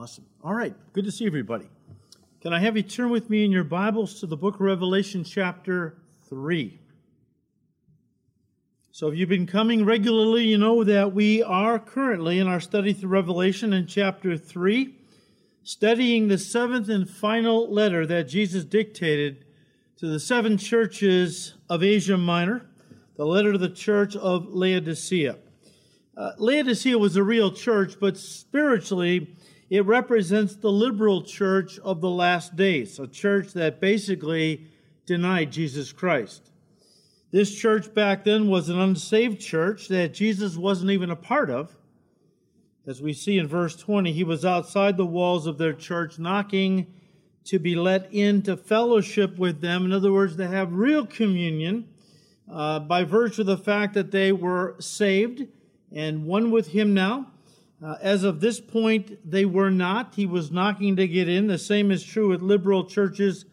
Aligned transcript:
Awesome. 0.00 0.26
All 0.44 0.54
right. 0.54 0.76
Good 0.92 1.06
to 1.06 1.10
see 1.10 1.26
everybody. 1.26 1.68
Can 2.40 2.52
I 2.52 2.60
have 2.60 2.76
you 2.76 2.84
turn 2.84 3.10
with 3.10 3.28
me 3.28 3.44
in 3.44 3.50
your 3.50 3.64
Bibles 3.64 4.20
to 4.20 4.26
the 4.26 4.36
book 4.36 4.54
of 4.54 4.60
Revelation, 4.60 5.24
chapter 5.24 5.96
3? 6.28 6.78
So, 8.92 9.08
if 9.08 9.18
you've 9.18 9.28
been 9.28 9.48
coming 9.48 9.84
regularly, 9.84 10.44
you 10.44 10.56
know 10.56 10.84
that 10.84 11.12
we 11.12 11.42
are 11.42 11.80
currently 11.80 12.38
in 12.38 12.46
our 12.46 12.60
study 12.60 12.92
through 12.92 13.08
Revelation 13.08 13.72
in 13.72 13.88
chapter 13.88 14.38
3, 14.38 14.94
studying 15.64 16.28
the 16.28 16.38
seventh 16.38 16.88
and 16.88 17.10
final 17.10 17.68
letter 17.68 18.06
that 18.06 18.28
Jesus 18.28 18.62
dictated 18.62 19.46
to 19.96 20.06
the 20.06 20.20
seven 20.20 20.58
churches 20.58 21.54
of 21.68 21.82
Asia 21.82 22.16
Minor, 22.16 22.70
the 23.16 23.26
letter 23.26 23.50
to 23.50 23.58
the 23.58 23.68
church 23.68 24.14
of 24.14 24.46
Laodicea. 24.46 25.38
Uh, 26.16 26.30
Laodicea 26.38 26.96
was 26.96 27.16
a 27.16 27.24
real 27.24 27.50
church, 27.50 27.94
but 27.98 28.16
spiritually, 28.16 29.34
it 29.70 29.84
represents 29.84 30.56
the 30.56 30.72
liberal 30.72 31.22
church 31.22 31.78
of 31.80 32.00
the 32.00 32.10
last 32.10 32.56
days, 32.56 32.98
a 32.98 33.06
church 33.06 33.52
that 33.52 33.80
basically 33.80 34.66
denied 35.06 35.52
Jesus 35.52 35.92
Christ. 35.92 36.50
This 37.30 37.54
church 37.54 37.92
back 37.92 38.24
then 38.24 38.48
was 38.48 38.70
an 38.70 38.78
unsaved 38.78 39.40
church 39.40 39.88
that 39.88 40.14
Jesus 40.14 40.56
wasn't 40.56 40.90
even 40.90 41.10
a 41.10 41.16
part 41.16 41.50
of. 41.50 41.76
As 42.86 43.02
we 43.02 43.12
see 43.12 43.36
in 43.36 43.46
verse 43.46 43.76
20, 43.76 44.12
he 44.12 44.24
was 44.24 44.46
outside 44.46 44.96
the 44.96 45.04
walls 45.04 45.46
of 45.46 45.58
their 45.58 45.74
church 45.74 46.18
knocking 46.18 46.86
to 47.44 47.58
be 47.58 47.74
let 47.74 48.12
into 48.14 48.56
fellowship 48.56 49.38
with 49.38 49.60
them. 49.60 49.84
In 49.84 49.92
other 49.92 50.12
words, 50.12 50.36
to 50.36 50.46
have 50.46 50.72
real 50.72 51.04
communion 51.04 51.86
uh, 52.50 52.78
by 52.80 53.04
virtue 53.04 53.42
of 53.42 53.46
the 53.46 53.58
fact 53.58 53.92
that 53.92 54.10
they 54.10 54.32
were 54.32 54.76
saved 54.78 55.46
and 55.92 56.24
one 56.24 56.50
with 56.50 56.68
him 56.68 56.94
now. 56.94 57.30
Uh, 57.80 57.96
as 58.00 58.24
of 58.24 58.40
this 58.40 58.60
point, 58.60 59.18
they 59.28 59.44
were 59.44 59.70
not. 59.70 60.14
He 60.16 60.26
was 60.26 60.50
knocking 60.50 60.96
to 60.96 61.06
get 61.06 61.28
in. 61.28 61.46
The 61.46 61.58
same 61.58 61.90
is 61.90 62.02
true 62.02 62.28
with 62.28 62.42
liberal 62.42 62.84
churches 62.84 63.44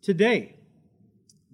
today. 0.00 0.56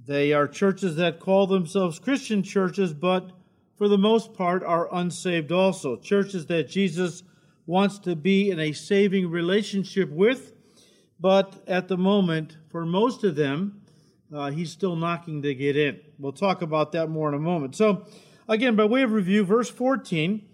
They 0.04 0.32
are 0.32 0.46
churches 0.46 0.96
that 0.96 1.18
call 1.18 1.46
themselves 1.46 1.98
Christian 1.98 2.42
churches, 2.42 2.92
but 2.92 3.32
for 3.76 3.88
the 3.88 3.98
most 3.98 4.34
part 4.34 4.62
are 4.62 4.92
unsaved 4.94 5.50
also. 5.50 5.96
Churches 5.96 6.46
that 6.46 6.68
Jesus 6.68 7.24
wants 7.66 7.98
to 8.00 8.14
be 8.14 8.50
in 8.50 8.60
a 8.60 8.72
saving 8.72 9.28
relationship 9.28 10.08
with, 10.10 10.52
but 11.18 11.62
at 11.66 11.88
the 11.88 11.96
moment, 11.96 12.56
for 12.68 12.84
most 12.86 13.24
of 13.24 13.34
them, 13.34 13.82
uh, 14.32 14.50
he's 14.50 14.70
still 14.70 14.96
knocking 14.96 15.42
to 15.42 15.54
get 15.54 15.76
in. 15.76 16.00
We'll 16.18 16.32
talk 16.32 16.62
about 16.62 16.92
that 16.92 17.08
more 17.08 17.28
in 17.28 17.34
a 17.34 17.40
moment. 17.40 17.74
So, 17.76 18.06
again, 18.48 18.76
by 18.76 18.84
way 18.84 19.02
of 19.02 19.12
review, 19.12 19.44
verse 19.44 19.70
14 19.70 20.48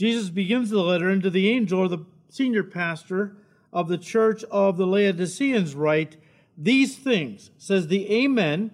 Jesus 0.00 0.30
begins 0.30 0.70
the 0.70 0.80
letter 0.80 1.10
into 1.10 1.28
the 1.28 1.50
angel 1.50 1.80
or 1.80 1.88
the 1.88 2.06
senior 2.30 2.62
pastor 2.64 3.36
of 3.70 3.86
the 3.88 3.98
church 3.98 4.42
of 4.44 4.78
the 4.78 4.86
Laodiceans 4.86 5.74
write, 5.74 6.16
These 6.56 6.96
things, 6.96 7.50
says 7.58 7.88
the 7.88 8.10
Amen, 8.10 8.70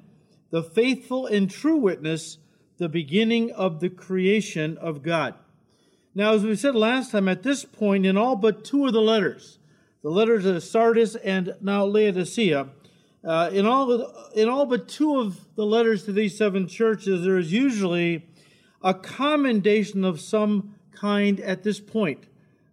the 0.51 0.63
faithful 0.63 1.27
and 1.27 1.51
true 1.51 1.79
witness, 1.79 2.39
the 2.79 2.89
beginning 2.89 3.51
of 3.51 3.81
the 3.81 3.89
creation 3.89 4.79
of 4.79 5.03
God. 5.03 5.35
Now, 6.15 6.33
as 6.33 6.45
we 6.45 6.55
said 6.55 6.77
last 6.77 7.11
time, 7.11 7.27
at 7.27 7.43
this 7.43 7.65
point, 7.65 8.07
in 8.07 8.17
all 8.17 8.37
but 8.37 8.65
two 8.65 8.87
of 8.87 8.93
the 8.93 9.01
letters, 9.01 9.59
the 10.05 10.11
letters 10.11 10.47
of 10.47 10.63
Sardis 10.63 11.17
and 11.17 11.57
now 11.61 11.85
Laodicea, 11.85 12.69
uh, 13.25 13.51
in 13.53 13.67
all 13.67 14.31
in 14.37 14.49
all 14.49 14.65
but 14.65 14.87
two 14.87 15.19
of 15.19 15.41
the 15.57 15.67
letters 15.67 16.05
to 16.05 16.13
these 16.13 16.39
seven 16.39 16.69
churches, 16.69 17.25
there 17.25 17.37
is 17.37 17.53
usually 17.53 18.29
a 18.81 18.95
commendation 18.95 20.05
of 20.05 20.21
some 20.21 20.76
kind 20.97 21.39
at 21.41 21.63
this 21.63 21.79
point. 21.79 22.25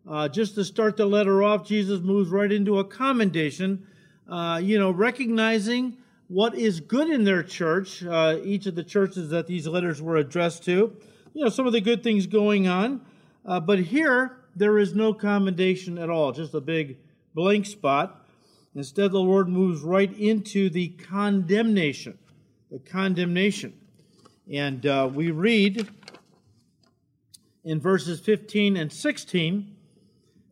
Uh, 0.09 0.27
just 0.27 0.55
to 0.55 0.65
start 0.65 0.97
the 0.97 1.05
letter 1.05 1.43
off, 1.43 1.67
Jesus 1.67 2.01
moves 2.01 2.29
right 2.29 2.51
into 2.51 2.79
a 2.79 2.83
commendation, 2.83 3.85
uh, 4.27 4.59
you 4.61 4.79
know, 4.79 4.91
recognizing 4.91 5.97
what 6.27 6.55
is 6.55 6.79
good 6.79 7.09
in 7.09 7.23
their 7.23 7.43
church, 7.43 8.03
uh, 8.03 8.37
each 8.43 8.65
of 8.65 8.75
the 8.75 8.83
churches 8.83 9.29
that 9.29 9.47
these 9.47 9.67
letters 9.67 10.01
were 10.01 10.17
addressed 10.17 10.63
to, 10.65 10.95
you 11.33 11.43
know, 11.43 11.49
some 11.49 11.67
of 11.67 11.73
the 11.73 11.81
good 11.81 12.03
things 12.03 12.25
going 12.27 12.67
on. 12.67 13.01
Uh, 13.45 13.59
but 13.59 13.79
here, 13.79 14.37
there 14.55 14.77
is 14.77 14.93
no 14.93 15.13
commendation 15.13 15.97
at 15.97 16.09
all, 16.09 16.31
just 16.31 16.53
a 16.53 16.61
big 16.61 16.97
blank 17.33 17.65
spot. 17.65 18.25
Instead, 18.75 19.11
the 19.11 19.19
Lord 19.19 19.47
moves 19.47 19.81
right 19.81 20.11
into 20.17 20.69
the 20.69 20.89
condemnation. 20.89 22.17
The 22.71 22.79
condemnation. 22.79 23.73
And 24.51 24.85
uh, 24.85 25.09
we 25.13 25.31
read 25.31 25.87
in 27.63 27.79
verses 27.79 28.19
15 28.19 28.77
and 28.77 28.91
16, 28.91 29.75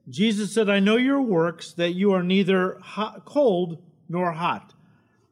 Jesus 0.10 0.54
said, 0.54 0.70
I 0.70 0.80
know 0.80 0.98
your 0.98 1.22
works, 1.22 1.74
that 1.74 1.94
you 1.94 2.12
are 2.12 2.24
neither 2.24 2.80
hot, 2.80 3.26
cold 3.26 3.82
nor 4.10 4.32
hot. 4.34 4.74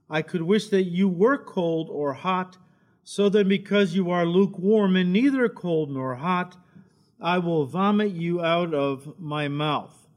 I 0.09 0.22
could 0.22 0.41
wish 0.41 0.69
that 0.69 0.84
you 0.84 1.07
were 1.07 1.38
cold 1.38 1.89
or 1.89 2.13
hot. 2.13 2.57
So 3.03 3.29
then, 3.29 3.47
because 3.47 3.95
you 3.95 4.12
are 4.12 4.25
lukewarm 4.25 4.95
and 4.95 5.12
neither 5.12 5.50
cold 5.50 5.91
nor 5.91 6.16
hot, 6.16 6.56
I 7.19 7.39
will 7.39 7.66
vomit 7.66 8.12
you 8.12 8.44
out 8.44 8.73
of 8.73 9.19
my 9.19 9.47
mouth. 9.47 10.07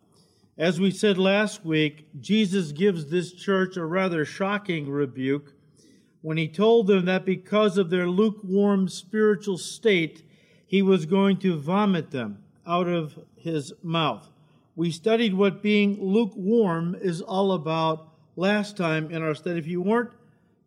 As 0.57 0.79
we 0.79 0.91
said 0.91 1.19
last 1.19 1.65
week, 1.65 2.07
Jesus 2.21 2.73
gives 2.73 3.07
this 3.07 3.33
church 3.33 3.77
a 3.77 3.85
rather 3.85 4.25
shocking 4.25 4.89
rebuke 4.89 5.55
when 6.21 6.37
he 6.37 6.47
told 6.47 6.87
them 6.87 7.07
that 7.07 7.25
because 7.25 7.77
of 7.79 7.91
their 7.91 8.09
lukewarm 8.09 8.89
spiritual 8.89 9.59
state, 9.59 10.23
he 10.73 10.81
was 10.81 11.05
going 11.05 11.37
to 11.37 11.55
vomit 11.55 12.13
them 12.13 12.43
out 12.67 12.89
of 12.89 13.19
his 13.37 13.75
mouth. 13.83 14.27
We 14.75 14.91
studied 14.91 15.35
what 15.35 15.63
being 15.63 16.03
lukewarm 16.03 16.97
is 16.99 17.21
all 17.21 17.53
about 17.53 18.09
last 18.37 18.75
time 18.75 19.11
in 19.11 19.23
our 19.23 19.35
study. 19.35 19.59
If 19.59 19.67
you 19.67 19.83
weren't 19.83 20.13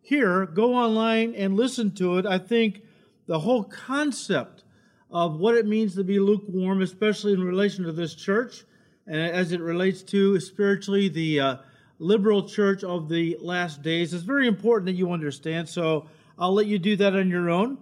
here, 0.02 0.46
go 0.46 0.74
online 0.76 1.34
and 1.34 1.56
listen 1.56 1.90
to 1.96 2.18
it. 2.18 2.24
I 2.24 2.38
think 2.38 2.82
the 3.26 3.40
whole 3.40 3.64
concept 3.64 4.62
of 5.10 5.40
what 5.40 5.56
it 5.56 5.66
means 5.66 5.96
to 5.96 6.04
be 6.04 6.20
lukewarm, 6.20 6.82
especially 6.82 7.32
in 7.32 7.42
relation 7.42 7.84
to 7.84 7.90
this 7.90 8.14
church, 8.14 8.62
and 9.08 9.20
as 9.20 9.50
it 9.50 9.60
relates 9.60 10.04
to 10.04 10.38
spiritually 10.38 11.08
the 11.08 11.40
uh, 11.40 11.56
liberal 11.98 12.48
church 12.48 12.84
of 12.84 13.08
the 13.08 13.36
last 13.40 13.82
days, 13.82 14.14
is 14.14 14.22
very 14.22 14.46
important 14.46 14.86
that 14.86 14.92
you 14.92 15.10
understand. 15.10 15.68
So 15.68 16.06
I'll 16.38 16.54
let 16.54 16.66
you 16.66 16.78
do 16.78 16.94
that 16.94 17.16
on 17.16 17.28
your 17.28 17.50
own. 17.50 17.78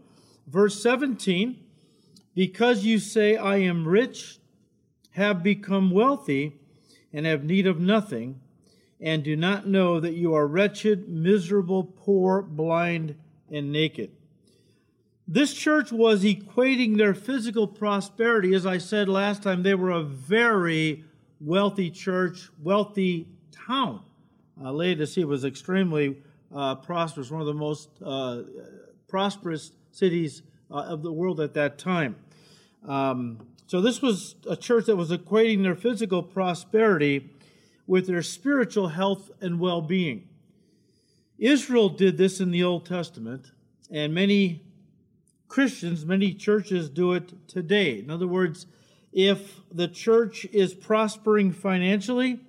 Verse 0.47 0.83
17 0.83 1.61
because 2.34 2.84
you 2.84 2.99
say, 2.99 3.37
I 3.37 3.59
am 3.59 3.87
rich, 3.87 4.39
have 5.12 5.43
become 5.43 5.91
wealthy, 5.91 6.59
and 7.12 7.27
have 7.27 7.45
need 7.45 7.67
of 7.67 7.78
nothing, 7.78 8.41
and 9.00 9.22
do 9.22 9.37
not 9.37 9.67
know 9.67 10.00
that 10.00 10.15
you 10.15 10.34
are 10.34 10.47
wretched, 10.47 11.09
miserable, 11.09 11.84
poor, 11.84 12.43
blind, 12.43 13.15
and 13.50 13.71
naked. 13.71 14.11
This 15.27 15.55
church 15.55 15.93
was 15.93 16.25
equating 16.25 16.99
their 16.99 17.15
physical 17.15 17.67
prosperity. 17.67 18.55
As 18.55 18.67
I 18.67 18.78
said 18.78 19.09
last 19.09 19.43
time, 19.43 19.62
they 19.62 19.75
were 19.75 19.91
a 19.91 20.03
very 20.03 21.05
wealthy 21.41 21.91
church, 21.91 22.50
wealthy 22.62 23.28
town. 23.53 24.03
Uh, 24.62 24.73
Laodicea 24.73 25.27
was 25.27 25.44
extremely 25.44 26.23
uh, 26.55 26.75
prosperous, 26.75 27.31
one 27.31 27.41
of 27.41 27.47
the 27.47 27.55
most 27.55 27.89
uh, 28.05 28.43
prosperous 29.09 29.73
cities 29.93 30.43
uh, 30.75 30.79
of 30.79 31.03
the 31.03 31.12
world 31.12 31.41
at 31.41 31.55
that 31.55 31.79
time. 31.79 32.17
Um, 32.87 33.47
so 33.67 33.81
this 33.81 34.03
was 34.03 34.35
a 34.49 34.57
church 34.57 34.87
that 34.87 34.97
was 34.97 35.11
equating 35.11 35.62
their 35.62 35.77
physical 35.77 36.23
prosperity 36.23 37.31
with 37.87 38.09
their 38.09 38.23
spiritual 38.23 38.89
health 38.89 39.31
and 39.41 39.61
well 39.61 39.81
being. 39.81 40.29
Israel 41.39 41.89
did 41.89 42.19
this 42.19 42.41
in 42.41 42.51
the 42.51 42.65
Old 42.65 42.87
Testament, 42.87 43.53
and 43.91 44.12
many 44.12 44.62
Christians, 45.49 46.05
many 46.05 46.35
churches 46.35 46.89
do 46.89 47.12
it 47.12 47.49
today. 47.49 48.01
In 48.01 48.11
other 48.11 48.27
words, 48.27 48.67
if 49.12 49.61
the 49.71 49.87
church 49.87 50.45
is 50.47 50.75
prospering 50.75 51.53
financially, 51.53 52.41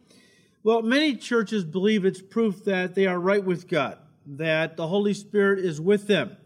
well, 0.63 0.81
many 0.81 1.16
churches 1.16 1.63
believe 1.63 2.06
it's 2.06 2.22
proof 2.22 2.63
that 2.66 2.95
they 2.95 3.06
are 3.06 3.19
right 3.19 3.44
with 3.44 3.68
God, 3.68 4.00
that 4.25 4.77
the 4.77 4.88
Holy 4.88 5.13
Spirit 5.13 5.60
is 5.60 5.80
with 5.80 6.07
them 6.07 6.38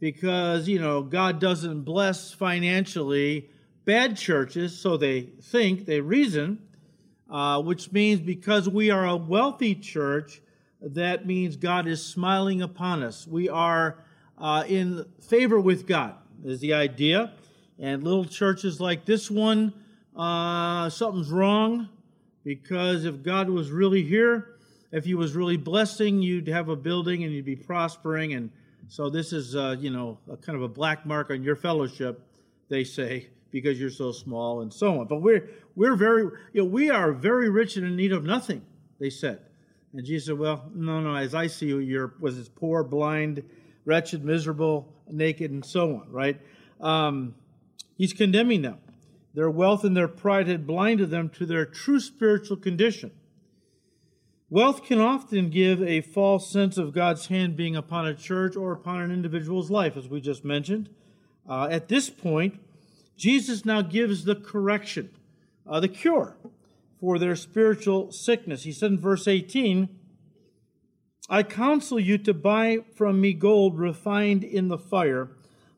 because, 0.00 0.68
you 0.68 0.78
know, 0.78 1.02
God 1.02 1.40
doesn't 1.40 1.82
bless 1.82 2.32
financially 2.32 3.50
bad 3.84 4.16
churches, 4.16 4.78
so 4.78 4.96
they 4.96 5.22
think, 5.22 5.86
they 5.86 6.00
reason, 6.00 6.58
uh, 7.30 7.60
which 7.62 7.90
means 7.92 8.20
because 8.20 8.68
we 8.68 8.90
are 8.90 9.06
a 9.06 9.16
wealthy 9.16 9.74
church, 9.74 10.40
that 10.80 11.26
means 11.26 11.56
God 11.56 11.86
is 11.88 12.04
smiling 12.04 12.62
upon 12.62 13.02
us. 13.02 13.26
We 13.26 13.48
are 13.48 14.04
uh, 14.36 14.64
in 14.68 15.04
favor 15.20 15.58
with 15.58 15.86
God, 15.86 16.14
is 16.44 16.60
the 16.60 16.74
idea. 16.74 17.32
And 17.78 18.02
little 18.04 18.24
churches 18.24 18.80
like 18.80 19.04
this 19.04 19.30
one, 19.30 19.72
uh, 20.16 20.90
something's 20.90 21.30
wrong 21.30 21.88
because 22.44 23.04
if 23.04 23.22
God 23.22 23.50
was 23.50 23.70
really 23.70 24.02
here, 24.02 24.56
if 24.92 25.04
He 25.04 25.14
was 25.14 25.34
really 25.34 25.56
blessing, 25.56 26.22
you'd 26.22 26.48
have 26.48 26.68
a 26.68 26.76
building 26.76 27.24
and 27.24 27.32
you'd 27.32 27.44
be 27.44 27.56
prospering 27.56 28.34
and 28.34 28.50
so 28.88 29.10
this 29.10 29.32
is, 29.32 29.54
uh, 29.54 29.76
you 29.78 29.90
know, 29.90 30.18
a 30.30 30.36
kind 30.36 30.56
of 30.56 30.62
a 30.62 30.68
black 30.68 31.04
mark 31.04 31.30
on 31.30 31.42
your 31.42 31.56
fellowship, 31.56 32.22
they 32.68 32.84
say, 32.84 33.28
because 33.50 33.78
you're 33.78 33.90
so 33.90 34.12
small 34.12 34.62
and 34.62 34.72
so 34.72 35.00
on. 35.00 35.06
But 35.06 35.20
we're 35.20 35.50
we're 35.74 35.94
very 35.94 36.22
you 36.52 36.62
know, 36.62 36.64
we 36.64 36.90
are 36.90 37.12
very 37.12 37.50
rich 37.50 37.76
and 37.76 37.86
in 37.86 37.96
need 37.96 38.12
of 38.12 38.24
nothing, 38.24 38.64
they 38.98 39.10
said. 39.10 39.40
And 39.92 40.04
Jesus 40.04 40.26
said, 40.26 40.38
Well, 40.38 40.70
no, 40.74 41.00
no, 41.00 41.14
as 41.14 41.34
I 41.34 41.46
see 41.46 41.66
you, 41.66 41.78
you're 41.78 42.14
was 42.20 42.48
poor, 42.48 42.82
blind, 42.82 43.42
wretched, 43.84 44.24
miserable, 44.24 44.92
naked, 45.10 45.50
and 45.50 45.64
so 45.64 45.96
on, 45.96 46.10
right? 46.10 46.40
Um, 46.80 47.34
he's 47.96 48.12
condemning 48.12 48.62
them. 48.62 48.78
Their 49.34 49.50
wealth 49.50 49.84
and 49.84 49.96
their 49.96 50.08
pride 50.08 50.48
had 50.48 50.66
blinded 50.66 51.10
them 51.10 51.28
to 51.30 51.46
their 51.46 51.64
true 51.64 52.00
spiritual 52.00 52.56
condition. 52.56 53.12
Wealth 54.50 54.82
can 54.82 54.98
often 54.98 55.50
give 55.50 55.82
a 55.82 56.00
false 56.00 56.50
sense 56.50 56.78
of 56.78 56.94
God's 56.94 57.26
hand 57.26 57.54
being 57.54 57.76
upon 57.76 58.06
a 58.06 58.14
church 58.14 58.56
or 58.56 58.72
upon 58.72 59.02
an 59.02 59.10
individual's 59.10 59.70
life, 59.70 59.94
as 59.94 60.08
we 60.08 60.22
just 60.22 60.42
mentioned. 60.42 60.88
Uh, 61.46 61.68
at 61.70 61.88
this 61.88 62.08
point, 62.08 62.58
Jesus 63.14 63.66
now 63.66 63.82
gives 63.82 64.24
the 64.24 64.34
correction, 64.34 65.10
uh, 65.66 65.80
the 65.80 65.88
cure 65.88 66.34
for 66.98 67.18
their 67.18 67.36
spiritual 67.36 68.10
sickness. 68.10 68.62
He 68.62 68.72
said 68.72 68.92
in 68.92 68.98
verse 68.98 69.28
18, 69.28 69.90
I 71.28 71.42
counsel 71.42 72.00
you 72.00 72.16
to 72.16 72.32
buy 72.32 72.78
from 72.94 73.20
me 73.20 73.34
gold 73.34 73.78
refined 73.78 74.44
in 74.44 74.68
the 74.68 74.78
fire, 74.78 75.28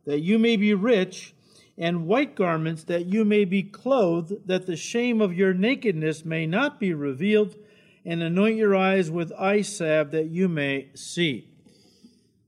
that 0.06 0.20
you 0.20 0.38
may 0.38 0.56
be 0.56 0.74
rich, 0.74 1.34
and 1.76 2.06
white 2.06 2.36
garments, 2.36 2.84
that 2.84 3.06
you 3.06 3.24
may 3.24 3.44
be 3.44 3.64
clothed, 3.64 4.46
that 4.46 4.66
the 4.66 4.76
shame 4.76 5.20
of 5.20 5.36
your 5.36 5.52
nakedness 5.52 6.24
may 6.24 6.46
not 6.46 6.78
be 6.78 6.94
revealed 6.94 7.56
and 8.04 8.22
anoint 8.22 8.56
your 8.56 8.74
eyes 8.74 9.10
with 9.10 9.32
eye 9.38 9.62
salve 9.62 10.10
that 10.12 10.26
you 10.26 10.48
may 10.48 10.88
see. 10.94 11.48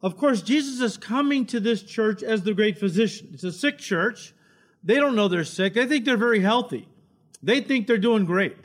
Of 0.02 0.16
course, 0.16 0.42
Jesus 0.42 0.80
is 0.80 0.96
coming 0.96 1.46
to 1.46 1.60
this 1.60 1.82
church 1.82 2.22
as 2.22 2.42
the 2.42 2.54
great 2.54 2.78
physician. 2.78 3.30
It's 3.32 3.44
a 3.44 3.52
sick 3.52 3.78
church. 3.78 4.34
They 4.82 4.96
don't 4.96 5.14
know 5.14 5.28
they're 5.28 5.44
sick. 5.44 5.74
They 5.74 5.86
think 5.86 6.04
they're 6.04 6.16
very 6.16 6.40
healthy. 6.40 6.88
They 7.42 7.60
think 7.60 7.86
they're 7.86 7.98
doing 7.98 8.24
great. 8.24 8.56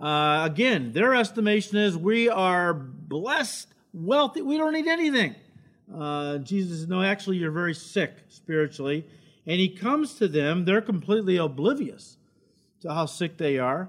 Uh, 0.00 0.42
again, 0.50 0.92
their 0.92 1.14
estimation 1.14 1.76
is 1.76 1.96
we 1.96 2.28
are 2.28 2.72
blessed, 2.72 3.68
wealthy. 3.92 4.40
We 4.40 4.56
don't 4.56 4.72
need 4.72 4.86
anything. 4.86 5.34
Uh, 5.94 6.38
Jesus, 6.38 6.80
says, 6.80 6.88
no, 6.88 7.02
actually, 7.02 7.38
you're 7.38 7.50
very 7.50 7.74
sick 7.74 8.12
spiritually. 8.28 9.04
And 9.46 9.58
he 9.58 9.68
comes 9.68 10.14
to 10.14 10.28
them. 10.28 10.64
They're 10.64 10.82
completely 10.82 11.36
oblivious 11.36 12.16
to 12.80 12.92
how 12.92 13.06
sick 13.06 13.36
they 13.38 13.58
are. 13.58 13.88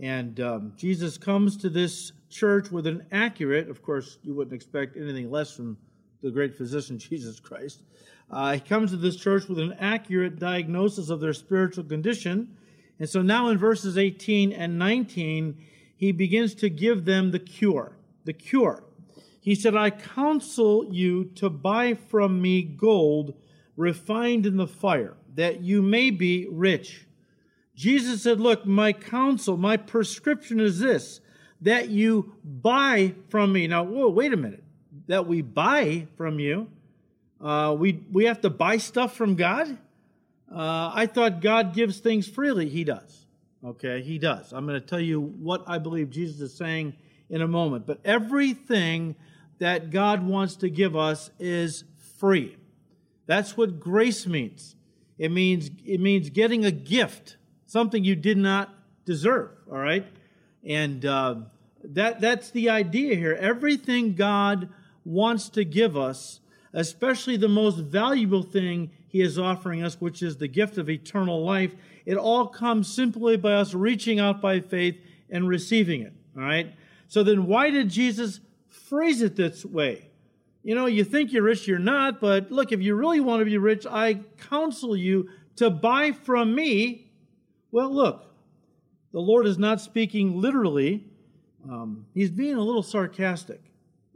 And 0.00 0.38
um, 0.40 0.72
Jesus 0.76 1.18
comes 1.18 1.56
to 1.58 1.68
this 1.68 2.12
church 2.30 2.70
with 2.70 2.86
an 2.86 3.04
accurate, 3.10 3.68
of 3.68 3.82
course, 3.82 4.18
you 4.22 4.34
wouldn't 4.34 4.54
expect 4.54 4.96
anything 4.96 5.30
less 5.30 5.52
from 5.52 5.76
the 6.22 6.30
great 6.30 6.54
physician, 6.54 6.98
Jesus 6.98 7.40
Christ. 7.40 7.82
Uh, 8.30 8.54
he 8.54 8.60
comes 8.60 8.90
to 8.90 8.96
this 8.96 9.16
church 9.16 9.48
with 9.48 9.58
an 9.58 9.74
accurate 9.80 10.38
diagnosis 10.38 11.08
of 11.08 11.20
their 11.20 11.32
spiritual 11.32 11.84
condition. 11.84 12.56
And 12.98 13.08
so 13.08 13.22
now 13.22 13.48
in 13.48 13.58
verses 13.58 13.96
18 13.96 14.52
and 14.52 14.78
19, 14.78 15.56
he 15.96 16.12
begins 16.12 16.54
to 16.56 16.68
give 16.68 17.04
them 17.04 17.30
the 17.30 17.38
cure. 17.38 17.96
The 18.24 18.32
cure. 18.32 18.84
He 19.40 19.54
said, 19.54 19.74
I 19.74 19.90
counsel 19.90 20.86
you 20.90 21.24
to 21.36 21.48
buy 21.48 21.94
from 21.94 22.40
me 22.40 22.62
gold 22.62 23.34
refined 23.76 24.44
in 24.44 24.56
the 24.56 24.66
fire, 24.66 25.16
that 25.34 25.60
you 25.60 25.80
may 25.80 26.10
be 26.10 26.46
rich 26.50 27.06
Jesus 27.78 28.22
said, 28.24 28.40
Look, 28.40 28.66
my 28.66 28.92
counsel, 28.92 29.56
my 29.56 29.76
prescription 29.76 30.58
is 30.58 30.80
this 30.80 31.20
that 31.60 31.88
you 31.90 32.34
buy 32.44 33.14
from 33.28 33.52
me. 33.52 33.68
Now, 33.68 33.84
whoa, 33.84 34.08
wait 34.08 34.32
a 34.32 34.36
minute. 34.36 34.64
That 35.06 35.28
we 35.28 35.42
buy 35.42 36.08
from 36.16 36.40
you? 36.40 36.68
Uh, 37.40 37.76
we, 37.78 38.00
we 38.10 38.24
have 38.24 38.40
to 38.40 38.50
buy 38.50 38.78
stuff 38.78 39.14
from 39.14 39.36
God? 39.36 39.78
Uh, 40.52 40.90
I 40.92 41.06
thought 41.06 41.40
God 41.40 41.72
gives 41.72 42.00
things 42.00 42.26
freely. 42.26 42.68
He 42.68 42.82
does. 42.82 43.26
Okay, 43.64 44.02
He 44.02 44.18
does. 44.18 44.52
I'm 44.52 44.66
going 44.66 44.80
to 44.80 44.84
tell 44.84 45.00
you 45.00 45.20
what 45.20 45.62
I 45.68 45.78
believe 45.78 46.10
Jesus 46.10 46.40
is 46.40 46.54
saying 46.54 46.96
in 47.30 47.42
a 47.42 47.48
moment. 47.48 47.86
But 47.86 48.00
everything 48.04 49.14
that 49.60 49.90
God 49.90 50.26
wants 50.26 50.56
to 50.56 50.68
give 50.68 50.96
us 50.96 51.30
is 51.38 51.84
free. 52.18 52.56
That's 53.26 53.56
what 53.56 53.78
grace 53.78 54.26
means. 54.26 54.74
It 55.16 55.30
means 55.30 55.70
it 55.84 56.00
means 56.00 56.30
getting 56.30 56.64
a 56.64 56.72
gift 56.72 57.36
something 57.68 58.02
you 58.02 58.16
did 58.16 58.38
not 58.38 58.74
deserve, 59.04 59.50
all 59.70 59.78
right? 59.78 60.06
And 60.64 61.04
uh, 61.04 61.36
that, 61.84 62.20
that's 62.20 62.50
the 62.50 62.70
idea 62.70 63.14
here. 63.14 63.34
Everything 63.38 64.14
God 64.14 64.70
wants 65.04 65.50
to 65.50 65.64
give 65.64 65.96
us, 65.96 66.40
especially 66.72 67.36
the 67.36 67.48
most 67.48 67.76
valuable 67.78 68.42
thing 68.42 68.90
He 69.06 69.20
is 69.20 69.38
offering 69.38 69.84
us, 69.84 70.00
which 70.00 70.22
is 70.22 70.38
the 70.38 70.48
gift 70.48 70.78
of 70.78 70.88
eternal 70.88 71.44
life, 71.44 71.74
it 72.06 72.16
all 72.16 72.48
comes 72.48 72.92
simply 72.92 73.36
by 73.36 73.52
us 73.52 73.74
reaching 73.74 74.18
out 74.18 74.40
by 74.40 74.60
faith 74.60 74.96
and 75.28 75.46
receiving 75.46 76.00
it, 76.00 76.14
all 76.36 76.42
right? 76.42 76.74
So 77.06 77.22
then, 77.22 77.46
why 77.46 77.70
did 77.70 77.90
Jesus 77.90 78.40
phrase 78.68 79.20
it 79.20 79.36
this 79.36 79.64
way? 79.64 80.08
You 80.62 80.74
know, 80.74 80.86
you 80.86 81.04
think 81.04 81.32
you're 81.32 81.42
rich, 81.42 81.68
you're 81.68 81.78
not, 81.78 82.18
but 82.18 82.50
look, 82.50 82.72
if 82.72 82.80
you 82.80 82.94
really 82.94 83.20
want 83.20 83.40
to 83.40 83.44
be 83.44 83.58
rich, 83.58 83.86
I 83.86 84.20
counsel 84.48 84.96
you 84.96 85.28
to 85.56 85.68
buy 85.68 86.12
from 86.12 86.54
me 86.54 87.07
well, 87.70 87.94
look, 87.94 88.24
the 89.12 89.20
Lord 89.20 89.46
is 89.46 89.58
not 89.58 89.80
speaking 89.80 90.40
literally. 90.40 91.04
Um, 91.68 92.06
he's 92.14 92.30
being 92.30 92.54
a 92.54 92.62
little 92.62 92.82
sarcastic. 92.82 93.60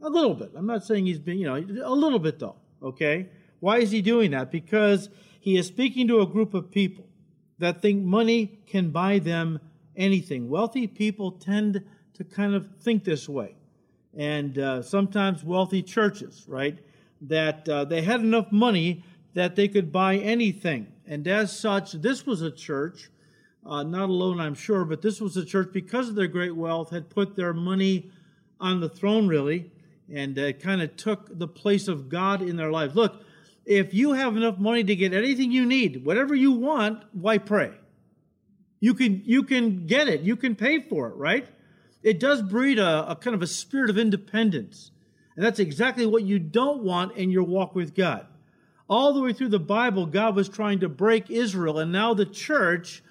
A 0.02 0.08
little 0.08 0.34
bit. 0.34 0.52
I'm 0.56 0.66
not 0.66 0.84
saying 0.84 1.06
he's 1.06 1.18
being, 1.18 1.38
you 1.38 1.46
know, 1.46 1.54
a 1.56 1.94
little 1.94 2.18
bit 2.18 2.38
though, 2.38 2.56
okay? 2.82 3.28
Why 3.60 3.78
is 3.78 3.92
he 3.92 4.02
doing 4.02 4.32
that? 4.32 4.50
Because 4.50 5.08
he 5.38 5.56
is 5.56 5.66
speaking 5.66 6.08
to 6.08 6.20
a 6.20 6.26
group 6.26 6.54
of 6.54 6.70
people 6.70 7.06
that 7.58 7.80
think 7.80 8.02
money 8.02 8.58
can 8.66 8.90
buy 8.90 9.20
them 9.20 9.60
anything. 9.96 10.48
Wealthy 10.48 10.88
people 10.88 11.32
tend 11.32 11.84
to 12.14 12.24
kind 12.24 12.54
of 12.54 12.66
think 12.80 13.04
this 13.04 13.28
way. 13.28 13.54
And 14.16 14.58
uh, 14.58 14.82
sometimes 14.82 15.44
wealthy 15.44 15.82
churches, 15.82 16.44
right? 16.48 16.78
That 17.20 17.68
uh, 17.68 17.84
they 17.84 18.02
had 18.02 18.20
enough 18.20 18.50
money 18.50 19.04
that 19.34 19.54
they 19.54 19.68
could 19.68 19.92
buy 19.92 20.16
anything. 20.16 20.88
And 21.06 21.26
as 21.28 21.56
such, 21.56 21.92
this 21.92 22.26
was 22.26 22.42
a 22.42 22.50
church 22.50 23.10
uh, 23.64 23.82
not 23.82 24.08
alone, 24.08 24.40
I'm 24.40 24.54
sure, 24.54 24.84
but 24.84 25.02
this 25.02 25.20
was 25.20 25.36
a 25.36 25.44
church, 25.44 25.70
because 25.72 26.08
of 26.08 26.14
their 26.14 26.26
great 26.26 26.56
wealth, 26.56 26.90
had 26.90 27.10
put 27.10 27.36
their 27.36 27.52
money 27.52 28.10
on 28.60 28.80
the 28.80 28.88
throne, 28.88 29.28
really, 29.28 29.70
and 30.12 30.38
uh, 30.38 30.52
kind 30.52 30.82
of 30.82 30.96
took 30.96 31.38
the 31.38 31.48
place 31.48 31.88
of 31.88 32.08
God 32.08 32.42
in 32.42 32.56
their 32.56 32.70
lives. 32.70 32.94
Look, 32.94 33.22
if 33.64 33.94
you 33.94 34.12
have 34.12 34.36
enough 34.36 34.58
money 34.58 34.82
to 34.84 34.96
get 34.96 35.14
anything 35.14 35.52
you 35.52 35.64
need, 35.64 36.04
whatever 36.04 36.34
you 36.34 36.52
want, 36.52 37.04
why 37.12 37.38
pray? 37.38 37.72
You 38.80 38.94
can, 38.94 39.22
you 39.24 39.44
can 39.44 39.86
get 39.86 40.08
it, 40.08 40.22
you 40.22 40.36
can 40.36 40.56
pay 40.56 40.80
for 40.80 41.08
it, 41.08 41.14
right? 41.14 41.46
It 42.02 42.18
does 42.18 42.42
breed 42.42 42.80
a, 42.80 43.10
a 43.10 43.16
kind 43.16 43.34
of 43.34 43.42
a 43.42 43.46
spirit 43.46 43.90
of 43.90 43.98
independence. 43.98 44.90
And 45.36 45.44
that's 45.44 45.60
exactly 45.60 46.04
what 46.04 46.24
you 46.24 46.40
don't 46.40 46.82
want 46.82 47.16
in 47.16 47.30
your 47.30 47.44
walk 47.44 47.76
with 47.76 47.94
God. 47.94 48.26
All 48.88 49.14
the 49.14 49.20
way 49.20 49.32
through 49.32 49.50
the 49.50 49.60
Bible, 49.60 50.04
God 50.06 50.34
was 50.34 50.48
trying 50.48 50.80
to 50.80 50.88
break 50.88 51.30
Israel, 51.30 51.78
and 51.78 51.92
now 51.92 52.12
the 52.12 52.26
church 52.26 53.02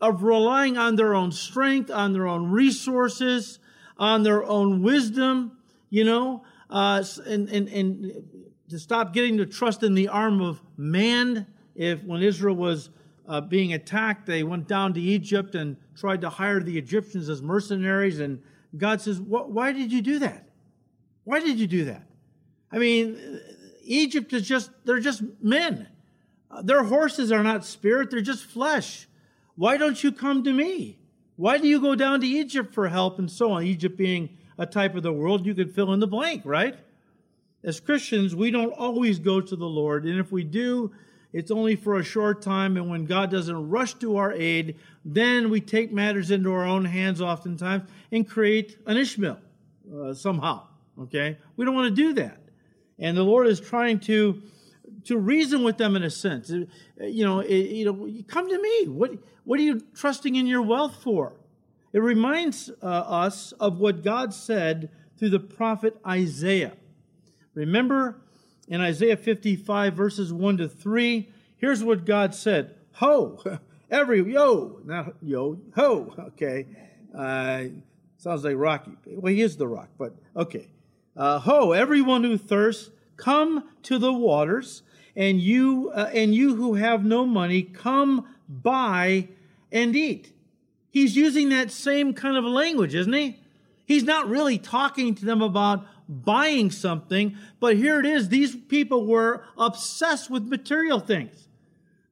of 0.00 0.22
relying 0.22 0.76
on 0.76 0.96
their 0.96 1.14
own 1.14 1.32
strength, 1.32 1.90
on 1.90 2.12
their 2.12 2.26
own 2.26 2.50
resources, 2.50 3.58
on 3.98 4.22
their 4.22 4.44
own 4.44 4.82
wisdom, 4.82 5.58
you 5.90 6.04
know, 6.04 6.44
uh, 6.70 7.02
and, 7.26 7.48
and, 7.48 7.68
and 7.68 8.48
to 8.68 8.78
stop 8.78 9.12
getting 9.12 9.38
to 9.38 9.46
trust 9.46 9.82
in 9.82 9.94
the 9.94 10.08
arm 10.08 10.40
of 10.40 10.62
man. 10.76 11.46
If 11.74 12.04
when 12.04 12.22
Israel 12.22 12.54
was 12.54 12.90
uh, 13.26 13.40
being 13.40 13.72
attacked, 13.72 14.26
they 14.26 14.42
went 14.42 14.68
down 14.68 14.94
to 14.94 15.00
Egypt 15.00 15.54
and 15.54 15.76
tried 15.96 16.20
to 16.20 16.28
hire 16.28 16.60
the 16.60 16.78
Egyptians 16.78 17.28
as 17.28 17.42
mercenaries. 17.42 18.20
And 18.20 18.42
God 18.76 19.00
says, 19.00 19.20
Why 19.20 19.72
did 19.72 19.92
you 19.92 20.02
do 20.02 20.18
that? 20.20 20.48
Why 21.24 21.40
did 21.40 21.58
you 21.58 21.66
do 21.66 21.86
that? 21.86 22.04
I 22.70 22.78
mean, 22.78 23.40
Egypt 23.82 24.32
is 24.32 24.46
just, 24.46 24.70
they're 24.84 25.00
just 25.00 25.22
men. 25.42 25.88
Uh, 26.50 26.62
their 26.62 26.84
horses 26.84 27.32
are 27.32 27.42
not 27.42 27.64
spirit, 27.64 28.10
they're 28.10 28.20
just 28.20 28.44
flesh. 28.44 29.07
Why 29.58 29.76
don't 29.76 30.04
you 30.04 30.12
come 30.12 30.44
to 30.44 30.52
me? 30.52 31.00
Why 31.34 31.58
do 31.58 31.66
you 31.66 31.80
go 31.80 31.96
down 31.96 32.20
to 32.20 32.26
Egypt 32.28 32.72
for 32.72 32.86
help 32.86 33.18
and 33.18 33.28
so 33.28 33.50
on? 33.50 33.64
Egypt 33.64 33.96
being 33.96 34.28
a 34.56 34.64
type 34.64 34.94
of 34.94 35.02
the 35.02 35.12
world, 35.12 35.44
you 35.44 35.52
could 35.52 35.74
fill 35.74 35.92
in 35.92 35.98
the 35.98 36.06
blank, 36.06 36.42
right? 36.44 36.76
As 37.64 37.80
Christians, 37.80 38.36
we 38.36 38.52
don't 38.52 38.72
always 38.72 39.18
go 39.18 39.40
to 39.40 39.56
the 39.56 39.66
Lord, 39.66 40.04
and 40.04 40.20
if 40.20 40.30
we 40.30 40.44
do, 40.44 40.92
it's 41.32 41.50
only 41.50 41.74
for 41.74 41.98
a 41.98 42.04
short 42.04 42.40
time, 42.40 42.76
and 42.76 42.88
when 42.88 43.04
God 43.04 43.32
doesn't 43.32 43.68
rush 43.68 43.94
to 43.94 44.16
our 44.18 44.32
aid, 44.32 44.76
then 45.04 45.50
we 45.50 45.60
take 45.60 45.92
matters 45.92 46.30
into 46.30 46.52
our 46.52 46.64
own 46.64 46.84
hands 46.84 47.20
oftentimes 47.20 47.82
and 48.12 48.28
create 48.28 48.78
an 48.86 48.96
Ishmael 48.96 49.38
uh, 49.92 50.14
somehow. 50.14 50.68
Okay? 51.00 51.36
We 51.56 51.64
don't 51.64 51.74
want 51.74 51.96
to 51.96 52.02
do 52.02 52.12
that. 52.14 52.38
And 53.00 53.16
the 53.16 53.24
Lord 53.24 53.48
is 53.48 53.58
trying 53.58 53.98
to 54.00 54.40
to 55.04 55.18
reason 55.18 55.62
with 55.62 55.78
them 55.78 55.96
in 55.96 56.02
a 56.02 56.10
sense. 56.10 56.50
Uh, 56.50 56.64
you 57.04 57.24
know, 57.24 57.40
it, 57.40 57.70
you 57.70 57.84
know, 57.84 58.22
come 58.26 58.48
to 58.48 58.60
me. 58.60 58.88
What 58.88 59.12
what 59.44 59.58
are 59.58 59.62
you 59.62 59.80
trusting 59.94 60.36
in 60.36 60.46
your 60.46 60.62
wealth 60.62 61.02
for? 61.02 61.34
It 61.92 62.00
reminds 62.00 62.70
uh, 62.82 62.86
us 62.86 63.52
of 63.52 63.78
what 63.78 64.04
God 64.04 64.34
said 64.34 64.90
through 65.18 65.30
the 65.30 65.40
prophet 65.40 65.96
Isaiah. 66.06 66.72
Remember 67.54 68.20
in 68.68 68.80
Isaiah 68.80 69.16
55 69.16 69.94
verses 69.94 70.32
1 70.32 70.58
to 70.58 70.68
3, 70.68 71.28
here's 71.56 71.82
what 71.82 72.04
God 72.04 72.34
said. 72.34 72.74
Ho, 72.96 73.42
Every, 73.90 74.22
yo, 74.32 74.80
not 74.84 75.14
yo, 75.22 75.58
ho, 75.74 76.14
okay. 76.18 76.66
Uh, 77.16 77.64
sounds 78.18 78.44
like 78.44 78.56
Rocky. 78.56 78.92
Well, 79.06 79.32
he 79.32 79.40
is 79.40 79.56
the 79.56 79.66
rock, 79.66 79.88
but 79.96 80.14
okay. 80.36 80.68
Uh, 81.16 81.38
ho, 81.38 81.72
everyone 81.72 82.22
who 82.22 82.36
thirsts, 82.36 82.90
come 83.16 83.70
to 83.84 83.98
the 83.98 84.12
waters, 84.12 84.82
and 85.18 85.40
you, 85.40 85.90
uh, 85.92 86.08
and 86.14 86.32
you 86.32 86.54
who 86.54 86.74
have 86.74 87.04
no 87.04 87.26
money, 87.26 87.60
come 87.60 88.24
buy 88.48 89.26
and 89.72 89.96
eat. 89.96 90.32
He's 90.90 91.16
using 91.16 91.48
that 91.48 91.72
same 91.72 92.14
kind 92.14 92.36
of 92.36 92.44
language, 92.44 92.94
isn't 92.94 93.12
he? 93.12 93.36
He's 93.84 94.04
not 94.04 94.28
really 94.28 94.58
talking 94.58 95.16
to 95.16 95.24
them 95.24 95.42
about 95.42 95.84
buying 96.08 96.70
something, 96.70 97.36
but 97.58 97.76
here 97.76 97.98
it 97.98 98.06
is. 98.06 98.28
These 98.28 98.54
people 98.54 99.06
were 99.06 99.44
obsessed 99.58 100.30
with 100.30 100.44
material 100.44 101.00
things. 101.00 101.48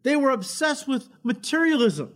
They 0.02 0.16
were 0.16 0.30
obsessed 0.30 0.88
with 0.88 1.08
materialism. 1.22 2.12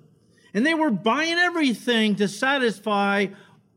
And 0.52 0.66
they 0.66 0.74
were 0.74 0.90
buying 0.90 1.38
everything 1.38 2.16
to 2.16 2.26
satisfy 2.26 3.28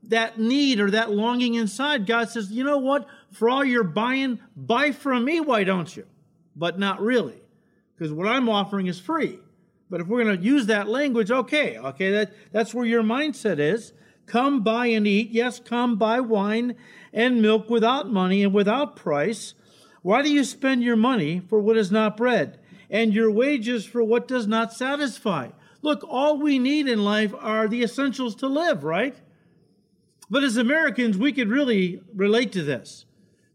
that 0.04 0.40
need 0.40 0.80
or 0.80 0.90
that 0.90 1.12
longing 1.12 1.54
inside. 1.54 2.08
God 2.08 2.30
says, 2.30 2.52
you 2.52 2.64
know 2.64 2.80
what? 2.80 3.06
For 3.32 3.50
all 3.50 3.64
you're 3.64 3.84
buying, 3.84 4.40
buy 4.58 4.92
from 4.92 5.26
me, 5.26 5.40
why 5.40 5.64
don't 5.64 5.96
you? 5.96 6.08
But 6.56 6.78
not 6.78 7.02
really, 7.02 7.42
because 7.96 8.14
what 8.14 8.28
I'm 8.28 8.50
offering 8.50 8.88
is 8.88 9.00
free. 9.00 9.40
But 9.90 10.02
if 10.02 10.08
we're 10.08 10.24
going 10.24 10.38
to 10.38 10.44
use 10.44 10.66
that 10.68 10.88
language, 10.88 11.32
okay, 11.32 11.78
okay, 11.78 12.12
that, 12.12 12.34
that's 12.52 12.74
where 12.74 12.86
your 12.86 13.04
mindset 13.04 13.60
is. 13.60 13.94
Come 14.26 14.64
buy 14.64 14.88
and 14.88 15.06
eat. 15.06 15.32
Yes, 15.32 15.60
come 15.60 15.98
buy 15.98 16.20
wine 16.20 16.76
and 17.12 17.42
milk 17.42 17.70
without 17.70 18.10
money 18.10 18.44
and 18.44 18.54
without 18.54 18.96
price. 18.96 19.54
Why 20.02 20.22
do 20.22 20.32
you 20.32 20.44
spend 20.44 20.84
your 20.84 20.96
money 20.96 21.42
for 21.48 21.60
what 21.60 21.78
is 21.78 21.92
not 21.92 22.18
bread 22.18 22.60
and 22.90 23.14
your 23.14 23.32
wages 23.32 23.86
for 23.86 24.04
what 24.04 24.28
does 24.28 24.48
not 24.48 24.74
satisfy? 24.74 25.50
Look, 25.82 26.04
all 26.08 26.40
we 26.40 26.60
need 26.60 26.88
in 26.88 27.04
life 27.04 27.34
are 27.38 27.68
the 27.68 27.84
essentials 27.84 28.36
to 28.36 28.48
live, 28.48 28.84
right? 28.84 29.16
But 30.30 30.44
as 30.44 30.58
Americans, 30.58 31.18
we 31.18 31.34
could 31.34 31.50
really 31.50 32.02
relate 32.16 32.52
to 32.54 32.64
this 32.64 33.06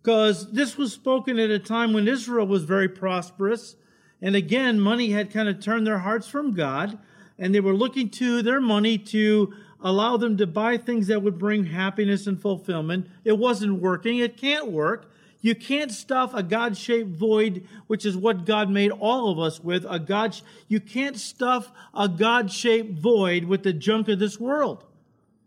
because 0.02 0.52
this 0.52 0.76
was 0.76 0.92
spoken 0.92 1.38
at 1.38 1.50
a 1.50 1.58
time 1.58 1.92
when 1.92 2.08
Israel 2.08 2.46
was 2.46 2.64
very 2.64 2.88
prosperous. 2.88 3.76
And 4.20 4.34
again, 4.34 4.80
money 4.80 5.10
had 5.10 5.32
kind 5.32 5.48
of 5.48 5.60
turned 5.60 5.86
their 5.86 5.98
hearts 5.98 6.26
from 6.26 6.54
God, 6.54 6.98
and 7.38 7.54
they 7.54 7.60
were 7.60 7.74
looking 7.74 8.10
to 8.10 8.42
their 8.42 8.60
money 8.60 8.98
to 8.98 9.52
allow 9.80 10.16
them 10.16 10.36
to 10.36 10.46
buy 10.46 10.76
things 10.76 11.06
that 11.06 11.22
would 11.22 11.38
bring 11.38 11.66
happiness 11.66 12.26
and 12.26 12.40
fulfillment. 12.40 13.06
It 13.24 13.38
wasn't 13.38 13.80
working. 13.80 14.18
It 14.18 14.36
can't 14.36 14.70
work. 14.70 15.10
You 15.40 15.54
can't 15.54 15.92
stuff 15.92 16.34
a 16.34 16.42
God 16.42 16.76
shaped 16.76 17.10
void, 17.10 17.66
which 17.86 18.04
is 18.04 18.16
what 18.16 18.44
God 18.44 18.70
made 18.70 18.90
all 18.90 19.30
of 19.30 19.38
us 19.38 19.60
with. 19.62 19.86
A 19.88 20.00
God, 20.00 20.36
you 20.66 20.80
can't 20.80 21.16
stuff 21.16 21.70
a 21.94 22.08
God 22.08 22.50
shaped 22.50 22.98
void 22.98 23.44
with 23.44 23.62
the 23.62 23.72
junk 23.72 24.08
of 24.08 24.18
this 24.18 24.40
world, 24.40 24.84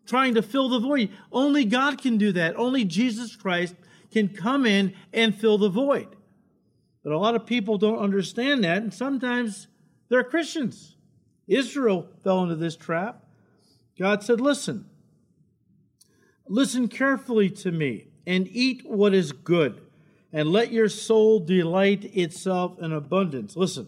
trying 0.05 0.33
to 0.35 0.41
fill 0.41 0.69
the 0.69 0.79
void. 0.79 1.09
Only 1.29 1.65
God 1.65 2.01
can 2.01 2.17
do 2.17 2.31
that. 2.31 2.55
Only 2.55 2.85
Jesus 2.85 3.35
Christ 3.35 3.75
can 4.11 4.29
come 4.29 4.65
in 4.65 4.93
and 5.13 5.35
fill 5.35 5.57
the 5.57 5.69
void. 5.69 6.15
But 7.03 7.13
a 7.13 7.17
lot 7.17 7.35
of 7.35 7.45
people 7.45 7.77
don't 7.77 7.99
understand 7.99 8.63
that, 8.63 8.77
and 8.77 8.93
sometimes 8.93 9.67
they're 10.09 10.23
Christians. 10.23 10.95
Israel 11.47 12.07
fell 12.23 12.43
into 12.43 12.55
this 12.55 12.75
trap. 12.75 13.25
God 13.97 14.23
said, 14.23 14.39
Listen, 14.39 14.85
listen 16.47 16.87
carefully 16.87 17.49
to 17.49 17.71
me 17.71 18.07
and 18.25 18.47
eat 18.51 18.83
what 18.85 19.13
is 19.13 19.31
good, 19.31 19.81
and 20.31 20.51
let 20.51 20.71
your 20.71 20.89
soul 20.89 21.39
delight 21.39 22.05
itself 22.15 22.77
in 22.79 22.93
abundance. 22.93 23.55
Listen, 23.55 23.87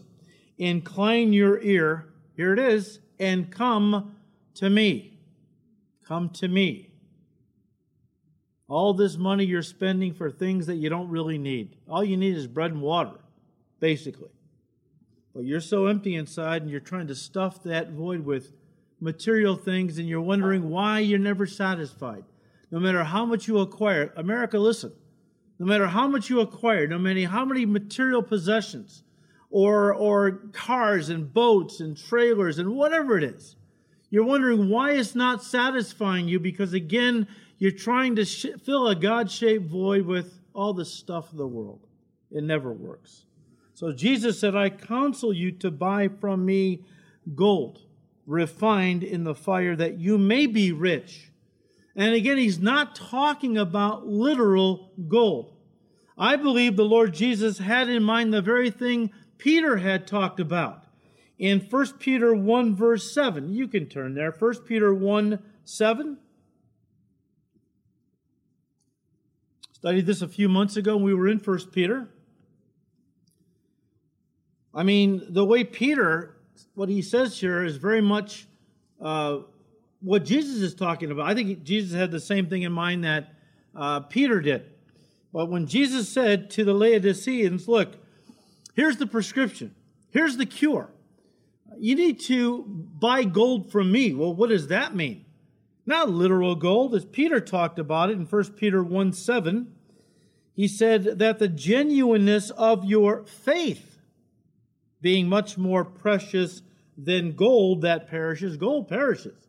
incline 0.58 1.32
your 1.32 1.60
ear, 1.60 2.12
here 2.36 2.52
it 2.52 2.58
is, 2.58 2.98
and 3.18 3.50
come 3.50 4.16
to 4.54 4.68
me. 4.68 5.18
Come 6.06 6.28
to 6.30 6.48
me. 6.48 6.93
All 8.74 8.92
this 8.92 9.16
money 9.16 9.44
you're 9.44 9.62
spending 9.62 10.14
for 10.14 10.32
things 10.32 10.66
that 10.66 10.74
you 10.74 10.88
don't 10.88 11.08
really 11.08 11.38
need. 11.38 11.76
All 11.88 12.02
you 12.02 12.16
need 12.16 12.36
is 12.36 12.48
bread 12.48 12.72
and 12.72 12.82
water, 12.82 13.20
basically. 13.78 14.32
But 15.32 15.44
you're 15.44 15.60
so 15.60 15.86
empty 15.86 16.16
inside 16.16 16.62
and 16.62 16.70
you're 16.72 16.80
trying 16.80 17.06
to 17.06 17.14
stuff 17.14 17.62
that 17.62 17.92
void 17.92 18.24
with 18.24 18.52
material 18.98 19.54
things 19.54 19.98
and 19.98 20.08
you're 20.08 20.20
wondering 20.20 20.70
why 20.70 20.98
you're 20.98 21.20
never 21.20 21.46
satisfied. 21.46 22.24
No 22.72 22.80
matter 22.80 23.04
how 23.04 23.24
much 23.24 23.46
you 23.46 23.60
acquire, 23.60 24.12
America, 24.16 24.58
listen, 24.58 24.92
no 25.60 25.66
matter 25.66 25.86
how 25.86 26.08
much 26.08 26.28
you 26.28 26.40
acquire, 26.40 26.88
no 26.88 26.98
matter 26.98 27.28
how 27.28 27.44
many 27.44 27.64
material 27.64 28.24
possessions 28.24 29.04
or, 29.50 29.94
or 29.94 30.32
cars 30.52 31.10
and 31.10 31.32
boats 31.32 31.78
and 31.78 31.96
trailers 31.96 32.58
and 32.58 32.74
whatever 32.74 33.16
it 33.16 33.22
is, 33.22 33.54
you're 34.10 34.24
wondering 34.24 34.68
why 34.68 34.92
it's 34.94 35.14
not 35.14 35.44
satisfying 35.44 36.26
you 36.26 36.40
because, 36.40 36.72
again, 36.72 37.28
you're 37.64 37.72
trying 37.72 38.14
to 38.16 38.26
sh- 38.26 38.44
fill 38.62 38.88
a 38.88 38.94
God 38.94 39.30
shaped 39.30 39.64
void 39.64 40.04
with 40.04 40.38
all 40.52 40.74
the 40.74 40.84
stuff 40.84 41.32
of 41.32 41.38
the 41.38 41.46
world. 41.46 41.86
It 42.30 42.44
never 42.44 42.70
works. 42.70 43.24
So 43.72 43.90
Jesus 43.90 44.38
said, 44.38 44.54
I 44.54 44.68
counsel 44.68 45.32
you 45.32 45.50
to 45.52 45.70
buy 45.70 46.08
from 46.08 46.44
me 46.44 46.84
gold 47.34 47.80
refined 48.26 49.02
in 49.02 49.24
the 49.24 49.34
fire 49.34 49.74
that 49.76 49.98
you 49.98 50.18
may 50.18 50.46
be 50.46 50.72
rich. 50.72 51.30
And 51.96 52.12
again, 52.12 52.36
he's 52.36 52.58
not 52.58 52.96
talking 52.96 53.56
about 53.56 54.06
literal 54.06 54.92
gold. 55.08 55.56
I 56.18 56.36
believe 56.36 56.76
the 56.76 56.84
Lord 56.84 57.14
Jesus 57.14 57.56
had 57.56 57.88
in 57.88 58.02
mind 58.02 58.34
the 58.34 58.42
very 58.42 58.70
thing 58.70 59.10
Peter 59.38 59.78
had 59.78 60.06
talked 60.06 60.38
about. 60.38 60.84
In 61.38 61.60
1 61.60 61.92
Peter 61.98 62.34
1, 62.34 62.76
verse 62.76 63.10
7, 63.14 63.54
you 63.54 63.68
can 63.68 63.86
turn 63.86 64.12
there. 64.12 64.32
1 64.38 64.54
Peter 64.66 64.92
1, 64.92 65.42
7. 65.64 66.18
Studied 69.84 70.06
this 70.06 70.22
a 70.22 70.28
few 70.28 70.48
months 70.48 70.78
ago 70.78 70.96
when 70.96 71.04
we 71.04 71.12
were 71.12 71.28
in 71.28 71.36
1 71.36 71.58
Peter. 71.70 72.08
I 74.72 74.82
mean, 74.82 75.22
the 75.28 75.44
way 75.44 75.62
Peter 75.62 76.38
what 76.74 76.88
he 76.88 77.02
says 77.02 77.38
here 77.38 77.62
is 77.62 77.76
very 77.76 78.00
much 78.00 78.46
uh, 78.98 79.40
what 80.00 80.24
Jesus 80.24 80.62
is 80.62 80.74
talking 80.74 81.10
about. 81.10 81.28
I 81.28 81.34
think 81.34 81.64
Jesus 81.64 81.92
had 81.92 82.10
the 82.10 82.18
same 82.18 82.46
thing 82.46 82.62
in 82.62 82.72
mind 82.72 83.04
that 83.04 83.34
uh, 83.76 84.00
Peter 84.00 84.40
did. 84.40 84.72
But 85.34 85.50
when 85.50 85.66
Jesus 85.66 86.08
said 86.08 86.48
to 86.52 86.64
the 86.64 86.72
Laodiceans, 86.72 87.68
Look, 87.68 87.98
here's 88.72 88.96
the 88.96 89.06
prescription, 89.06 89.74
here's 90.08 90.38
the 90.38 90.46
cure. 90.46 90.88
You 91.76 91.94
need 91.94 92.20
to 92.20 92.62
buy 92.66 93.24
gold 93.24 93.70
from 93.70 93.92
me. 93.92 94.14
Well, 94.14 94.34
what 94.34 94.48
does 94.48 94.68
that 94.68 94.96
mean? 94.96 95.23
Not 95.86 96.08
literal 96.10 96.54
gold, 96.54 96.94
as 96.94 97.04
Peter 97.04 97.40
talked 97.40 97.78
about 97.78 98.10
it 98.10 98.14
in 98.14 98.24
1 98.24 98.44
Peter 98.52 98.82
1 98.82 99.12
7. 99.12 99.74
He 100.54 100.68
said 100.68 101.18
that 101.18 101.38
the 101.38 101.48
genuineness 101.48 102.50
of 102.50 102.84
your 102.84 103.24
faith 103.24 103.98
being 105.00 105.28
much 105.28 105.58
more 105.58 105.84
precious 105.84 106.62
than 106.96 107.32
gold 107.32 107.82
that 107.82 108.08
perishes. 108.08 108.56
Gold 108.56 108.88
perishes, 108.88 109.48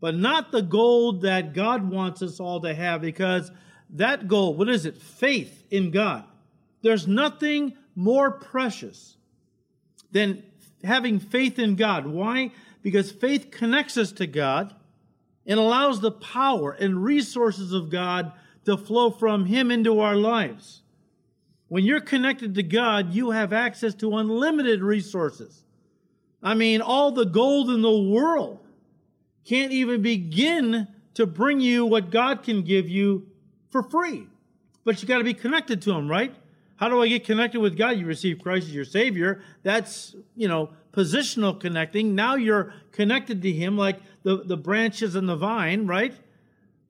but 0.00 0.14
not 0.14 0.52
the 0.52 0.62
gold 0.62 1.22
that 1.22 1.52
God 1.52 1.90
wants 1.90 2.22
us 2.22 2.40
all 2.40 2.60
to 2.60 2.74
have 2.74 3.02
because 3.02 3.50
that 3.90 4.28
gold, 4.28 4.58
what 4.58 4.68
is 4.68 4.86
it? 4.86 4.96
Faith 4.96 5.64
in 5.70 5.90
God. 5.90 6.24
There's 6.82 7.08
nothing 7.08 7.76
more 7.94 8.30
precious 8.30 9.16
than 10.12 10.44
having 10.84 11.18
faith 11.18 11.58
in 11.58 11.74
God. 11.74 12.06
Why? 12.06 12.52
Because 12.82 13.10
faith 13.10 13.50
connects 13.50 13.96
us 13.96 14.12
to 14.12 14.26
God 14.26 14.74
and 15.48 15.58
allows 15.58 16.00
the 16.00 16.12
power 16.12 16.72
and 16.72 17.02
resources 17.02 17.72
of 17.72 17.90
God 17.90 18.32
to 18.66 18.76
flow 18.76 19.10
from 19.10 19.46
Him 19.46 19.70
into 19.70 19.98
our 19.98 20.14
lives. 20.14 20.82
When 21.68 21.84
you're 21.84 22.00
connected 22.00 22.54
to 22.54 22.62
God, 22.62 23.14
you 23.14 23.30
have 23.30 23.52
access 23.52 23.94
to 23.96 24.16
unlimited 24.18 24.82
resources. 24.82 25.64
I 26.42 26.54
mean, 26.54 26.82
all 26.82 27.10
the 27.10 27.24
gold 27.24 27.70
in 27.70 27.82
the 27.82 27.98
world 27.98 28.60
can't 29.44 29.72
even 29.72 30.02
begin 30.02 30.86
to 31.14 31.26
bring 31.26 31.60
you 31.60 31.86
what 31.86 32.10
God 32.10 32.42
can 32.42 32.62
give 32.62 32.88
you 32.88 33.26
for 33.70 33.82
free. 33.82 34.26
But 34.84 35.02
you 35.02 35.08
got 35.08 35.18
to 35.18 35.24
be 35.24 35.34
connected 35.34 35.82
to 35.82 35.92
Him, 35.92 36.08
right? 36.08 36.34
How 36.76 36.88
do 36.88 37.02
I 37.02 37.08
get 37.08 37.24
connected 37.24 37.60
with 37.60 37.76
God? 37.76 37.98
You 37.98 38.06
receive 38.06 38.38
Christ 38.40 38.68
as 38.68 38.74
your 38.74 38.84
Savior. 38.84 39.42
That's, 39.62 40.14
you 40.36 40.46
know, 40.46 40.70
positional 40.92 41.58
connecting. 41.58 42.14
Now 42.14 42.36
you're 42.36 42.72
connected 42.92 43.42
to 43.42 43.52
Him 43.52 43.76
like 43.76 44.00
the, 44.28 44.44
the 44.44 44.58
branches 44.58 45.14
and 45.14 45.26
the 45.26 45.36
vine, 45.36 45.86
right? 45.86 46.14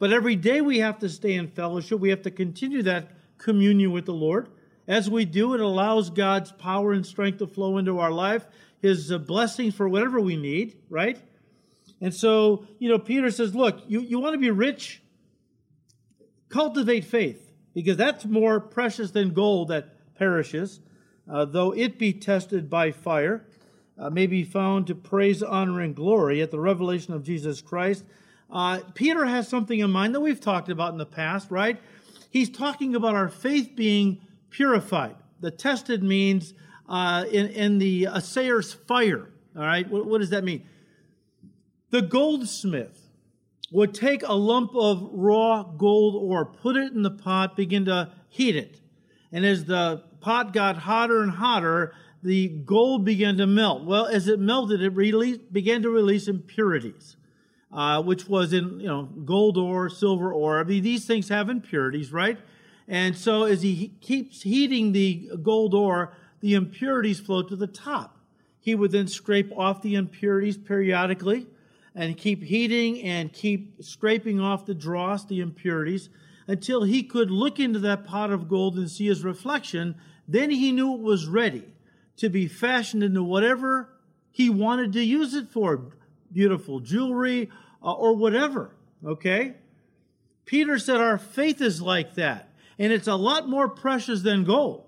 But 0.00 0.12
every 0.12 0.34
day 0.34 0.60
we 0.60 0.80
have 0.80 0.98
to 0.98 1.08
stay 1.08 1.34
in 1.34 1.46
fellowship. 1.46 2.00
We 2.00 2.10
have 2.10 2.22
to 2.22 2.32
continue 2.32 2.82
that 2.82 3.12
communion 3.38 3.92
with 3.92 4.06
the 4.06 4.12
Lord. 4.12 4.48
As 4.88 5.08
we 5.08 5.24
do, 5.24 5.54
it 5.54 5.60
allows 5.60 6.10
God's 6.10 6.50
power 6.50 6.92
and 6.92 7.06
strength 7.06 7.38
to 7.38 7.46
flow 7.46 7.78
into 7.78 8.00
our 8.00 8.10
life, 8.10 8.44
His 8.82 9.12
uh, 9.12 9.18
blessings 9.18 9.76
for 9.76 9.88
whatever 9.88 10.20
we 10.20 10.34
need, 10.34 10.78
right? 10.90 11.16
And 12.00 12.12
so, 12.12 12.66
you 12.80 12.88
know, 12.88 12.98
Peter 12.98 13.30
says, 13.30 13.54
look, 13.54 13.82
you, 13.86 14.00
you 14.00 14.18
want 14.18 14.34
to 14.34 14.38
be 14.40 14.50
rich? 14.50 15.00
Cultivate 16.48 17.04
faith, 17.04 17.52
because 17.72 17.96
that's 17.96 18.24
more 18.24 18.58
precious 18.58 19.12
than 19.12 19.32
gold 19.32 19.68
that 19.68 20.16
perishes, 20.16 20.80
uh, 21.30 21.44
though 21.44 21.70
it 21.70 22.00
be 22.00 22.12
tested 22.12 22.68
by 22.68 22.90
fire. 22.90 23.46
Uh, 23.98 24.10
may 24.10 24.26
be 24.26 24.44
found 24.44 24.86
to 24.86 24.94
praise, 24.94 25.42
honor, 25.42 25.80
and 25.80 25.94
glory 25.94 26.40
at 26.40 26.50
the 26.50 26.60
revelation 26.60 27.14
of 27.14 27.22
Jesus 27.22 27.60
Christ. 27.60 28.04
Uh, 28.50 28.80
Peter 28.94 29.24
has 29.26 29.48
something 29.48 29.78
in 29.78 29.90
mind 29.90 30.14
that 30.14 30.20
we've 30.20 30.40
talked 30.40 30.68
about 30.68 30.92
in 30.92 30.98
the 30.98 31.06
past, 31.06 31.50
right? 31.50 31.80
He's 32.30 32.48
talking 32.48 32.94
about 32.94 33.14
our 33.14 33.28
faith 33.28 33.72
being 33.74 34.20
purified. 34.50 35.16
The 35.40 35.50
tested 35.50 36.02
means 36.02 36.54
uh, 36.88 37.24
in, 37.30 37.48
in 37.48 37.78
the 37.78 38.06
assayer's 38.06 38.72
fire. 38.72 39.30
All 39.56 39.62
right, 39.62 39.88
what, 39.88 40.06
what 40.06 40.20
does 40.20 40.30
that 40.30 40.44
mean? 40.44 40.64
The 41.90 42.02
goldsmith 42.02 43.08
would 43.70 43.92
take 43.94 44.22
a 44.22 44.32
lump 44.32 44.74
of 44.74 45.08
raw 45.12 45.62
gold 45.62 46.14
ore, 46.16 46.46
put 46.46 46.76
it 46.76 46.92
in 46.92 47.02
the 47.02 47.10
pot, 47.10 47.56
begin 47.56 47.84
to 47.86 48.10
heat 48.28 48.56
it. 48.56 48.80
And 49.32 49.44
as 49.44 49.64
the 49.66 50.02
pot 50.20 50.52
got 50.52 50.76
hotter 50.76 51.22
and 51.22 51.32
hotter, 51.32 51.94
the 52.22 52.48
gold 52.48 53.04
began 53.04 53.36
to 53.36 53.46
melt. 53.46 53.84
Well, 53.84 54.06
as 54.06 54.28
it 54.28 54.40
melted, 54.40 54.82
it 54.82 55.52
began 55.52 55.82
to 55.82 55.90
release 55.90 56.28
impurities, 56.28 57.16
uh, 57.72 58.02
which 58.02 58.26
was 58.28 58.52
in 58.52 58.80
you 58.80 58.86
know 58.86 59.04
gold 59.04 59.56
ore, 59.56 59.88
silver 59.88 60.32
ore. 60.32 60.60
I 60.60 60.64
mean, 60.64 60.82
these 60.82 61.06
things 61.06 61.28
have 61.28 61.48
impurities, 61.48 62.12
right? 62.12 62.38
And 62.88 63.16
so 63.16 63.44
as 63.44 63.62
he 63.62 63.92
keeps 64.00 64.42
heating 64.42 64.92
the 64.92 65.30
gold 65.42 65.74
ore, 65.74 66.14
the 66.40 66.54
impurities 66.54 67.20
flow 67.20 67.42
to 67.42 67.54
the 67.54 67.66
top. 67.66 68.16
He 68.60 68.74
would 68.74 68.92
then 68.92 69.06
scrape 69.06 69.52
off 69.56 69.82
the 69.82 69.94
impurities 69.94 70.56
periodically 70.56 71.46
and 71.94 72.16
keep 72.16 72.42
heating 72.42 73.02
and 73.02 73.32
keep 73.32 73.82
scraping 73.82 74.40
off 74.40 74.66
the 74.66 74.74
dross, 74.74 75.24
the 75.24 75.40
impurities, 75.40 76.08
until 76.46 76.82
he 76.82 77.02
could 77.02 77.30
look 77.30 77.60
into 77.60 77.78
that 77.80 78.04
pot 78.04 78.30
of 78.30 78.48
gold 78.48 78.76
and 78.76 78.90
see 78.90 79.06
his 79.06 79.22
reflection. 79.22 79.94
Then 80.26 80.50
he 80.50 80.72
knew 80.72 80.94
it 80.94 81.00
was 81.00 81.26
ready 81.26 81.64
to 82.18 82.28
be 82.28 82.46
fashioned 82.46 83.02
into 83.02 83.22
whatever 83.22 83.88
he 84.30 84.50
wanted 84.50 84.92
to 84.92 85.02
use 85.02 85.34
it 85.34 85.48
for 85.48 85.86
beautiful 86.32 86.80
jewelry 86.80 87.50
uh, 87.82 87.92
or 87.92 88.14
whatever. 88.14 88.74
Okay? 89.04 89.54
Peter 90.44 90.78
said 90.78 90.96
our 90.96 91.18
faith 91.18 91.60
is 91.60 91.82
like 91.82 92.14
that, 92.14 92.52
and 92.78 92.92
it's 92.92 93.08
a 93.08 93.14
lot 93.14 93.48
more 93.48 93.68
precious 93.68 94.22
than 94.22 94.44
gold. 94.44 94.84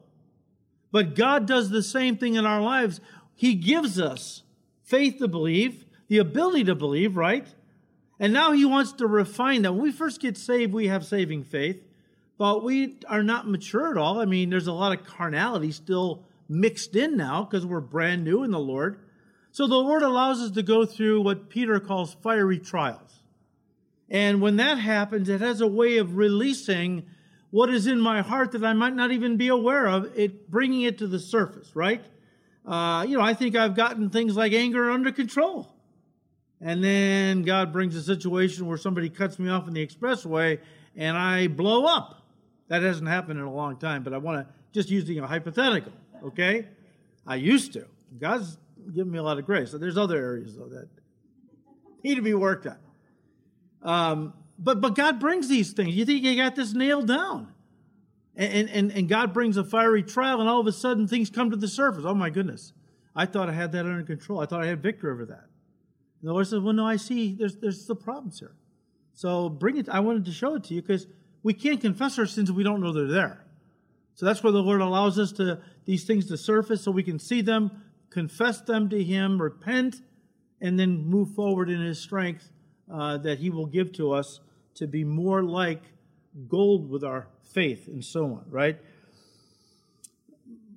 But 0.93 1.15
God 1.15 1.47
does 1.47 1.71
the 1.71 1.83
same 1.83 2.17
thing 2.17 2.35
in 2.35 2.47
our 2.47 2.61
lives. 2.61 3.01
He 3.35 3.55
gives 3.55 4.01
us 4.01 4.43
faith 4.83 5.19
to 5.19 5.29
believe, 5.29 5.85
the 6.09 6.19
ability 6.19 6.65
to 6.65 6.75
believe, 6.75 7.17
right? 7.17 7.47
And 8.19 8.33
now 8.33 8.53
He 8.53 8.65
wants 8.65 8.93
to 8.95 9.07
refine 9.07 9.63
that. 9.63 9.73
When 9.73 9.83
we 9.83 9.93
first 9.93 10.21
get 10.21 10.37
saved, 10.37 10.73
we 10.73 10.89
have 10.89 11.05
saving 11.05 11.45
faith, 11.45 11.85
but 12.39 12.65
we 12.65 12.97
are 13.09 13.23
not 13.23 13.49
mature 13.49 13.91
at 13.91 13.97
all. 13.97 14.21
I 14.21 14.25
mean, 14.25 14.51
there's 14.51 14.67
a 14.67 14.73
lot 14.73 14.99
of 14.99 15.05
carnality 15.05 15.73
still 15.73 16.25
mixed 16.51 16.97
in 16.97 17.17
now 17.17 17.45
because 17.45 17.65
we're 17.65 17.81
brand 17.81 18.25
new 18.25 18.43
in 18.43 18.51
the 18.51 18.59
Lord. 18.59 18.99
So 19.53 19.67
the 19.67 19.77
Lord 19.77 20.03
allows 20.03 20.41
us 20.41 20.51
to 20.53 20.63
go 20.63 20.85
through 20.85 21.23
what 21.23 21.49
Peter 21.49 21.79
calls 21.81 22.15
fiery 22.23 22.59
trials. 22.59 23.23
And 24.11 24.43
when 24.43 24.57
that 24.57 24.79
happens, 24.79 25.29
it 25.29 25.41
has 25.41 25.61
a 25.61 25.67
way 25.67 25.99
of 25.99 26.17
releasing 26.17 27.07
what 27.51 27.71
is 27.71 27.87
in 27.87 28.01
my 28.01 28.23
heart 28.23 28.53
that 28.53 28.65
I 28.65 28.73
might 28.73 28.95
not 28.95 29.13
even 29.13 29.37
be 29.37 29.49
aware 29.49 29.87
of, 29.87 30.11
it 30.17 30.51
bringing 30.51 30.83
it 30.83 30.99
to 30.99 31.07
the 31.07 31.19
surface, 31.19 31.75
right? 31.75 32.05
Uh, 32.67 33.05
you 33.09 33.17
know, 33.17 33.25
I 33.25 33.35
think 33.35 33.57
I've 33.57 33.75
gotten 33.75 34.11
things 34.11 34.37
like 34.37 34.53
anger 34.53 34.91
under 34.91 35.13
control. 35.13 35.73
And 36.61 36.83
then 36.85 37.43
God 37.43 37.73
brings 37.73 37.97
a 37.97 38.03
situation 38.03 38.67
where 38.67 38.77
somebody 38.77 39.09
cuts 39.09 39.39
me 39.39 39.49
off 39.49 39.67
in 39.67 39.75
the 39.75 39.87
expressway 39.87 40.59
and 40.97 41.17
I 41.17 41.47
blow 41.47 41.87
up. 41.87 42.23
That 42.69 42.83
hasn't 42.83 43.09
happened 43.09 43.41
in 43.41 43.47
a 43.47 43.53
long 43.53 43.79
time, 43.79 44.03
but 44.03 44.13
I 44.13 44.19
want 44.19 44.47
to 44.47 44.55
just 44.73 44.91
using 44.91 45.19
a 45.19 45.27
hypothetical 45.27 45.93
okay? 46.25 46.67
I 47.27 47.37
used 47.37 47.73
to. 47.75 47.87
God's 48.19 48.59
given 48.95 49.13
me 49.13 49.19
a 49.19 49.23
lot 49.23 49.39
of 49.39 49.47
grace. 49.47 49.73
There's 49.73 49.99
other 49.99 50.17
areas, 50.17 50.57
though, 50.57 50.69
that 50.69 50.89
need 52.03 52.17
to 52.17 52.23
be 52.23 52.35
worked 52.35 52.67
on. 52.67 52.79
Um, 53.83 54.35
but, 54.59 54.81
but 54.81 54.95
God 54.95 55.21
brings 55.21 55.49
these 55.49 55.73
things. 55.73 55.95
You 55.95 56.05
think 56.05 56.23
you 56.23 56.37
got 56.37 56.57
this 56.57 56.75
nailed 56.75 57.07
down. 57.07 57.53
And, 58.37 58.71
and, 58.71 58.93
and 58.93 59.09
God 59.09 59.33
brings 59.33 59.57
a 59.57 59.65
fiery 59.65 60.03
trial, 60.03 60.41
and 60.41 60.49
all 60.49 60.61
of 60.61 60.67
a 60.67 60.73
sudden 60.73 61.07
things 61.07 61.31
come 61.31 61.51
to 61.51 61.57
the 61.57 61.69
surface. 61.69 62.05
Oh, 62.07 62.15
my 62.15 62.31
goodness. 62.31 62.73
I 63.15 63.27
thought 63.27 63.49
I 63.49 63.53
had 63.53 63.73
that 63.73 63.87
under 63.87 64.03
control. 64.03 64.41
I 64.41 64.47
thought 64.47 64.63
I 64.63 64.67
had 64.67 64.83
victory 64.83 65.11
over 65.11 65.27
that. 65.27 65.47
And 66.21 66.29
the 66.29 66.33
Lord 66.33 66.47
says, 66.47 66.61
Well, 66.61 66.73
no, 66.73 66.87
I 66.87 66.97
see 66.97 67.35
there's, 67.35 67.57
there's 67.57 67.87
the 67.87 67.97
problems 67.97 68.39
here. 68.39 68.55
So 69.15 69.49
bring 69.49 69.77
it. 69.77 69.89
I 69.89 70.01
wanted 70.01 70.25
to 70.27 70.33
show 70.33 70.55
it 70.55 70.65
to 70.65 70.75
you 70.75 70.83
because 70.83 71.07
we 71.43 71.53
can't 71.53 71.81
confess 71.81 72.19
our 72.19 72.27
sins 72.27 72.51
if 72.51 72.57
we 72.57 72.63
don't 72.63 72.81
know 72.81 72.93
they're 72.93 73.07
there. 73.07 73.45
So 74.21 74.27
that's 74.27 74.43
where 74.43 74.53
the 74.53 74.63
Lord 74.63 74.83
allows 74.83 75.19
us 75.19 75.33
to 75.33 75.61
these 75.87 76.05
things 76.05 76.27
to 76.27 76.37
surface 76.37 76.83
so 76.83 76.91
we 76.91 77.03
can 77.03 77.19
see 77.19 77.41
them, 77.41 77.71
confess 78.11 78.61
them 78.61 78.91
to 78.91 79.03
Him, 79.03 79.41
repent, 79.41 80.03
and 80.61 80.79
then 80.79 81.07
move 81.07 81.31
forward 81.31 81.71
in 81.71 81.81
His 81.81 81.99
strength 81.99 82.51
uh, 82.93 83.17
that 83.17 83.39
He 83.39 83.49
will 83.49 83.65
give 83.65 83.93
to 83.93 84.13
us 84.13 84.41
to 84.75 84.87
be 84.87 85.05
more 85.05 85.43
like 85.43 85.83
gold 86.49 86.91
with 86.91 87.03
our 87.03 87.29
faith 87.55 87.89
and 87.89 88.05
so 88.05 88.27
on, 88.27 88.45
right? 88.51 88.79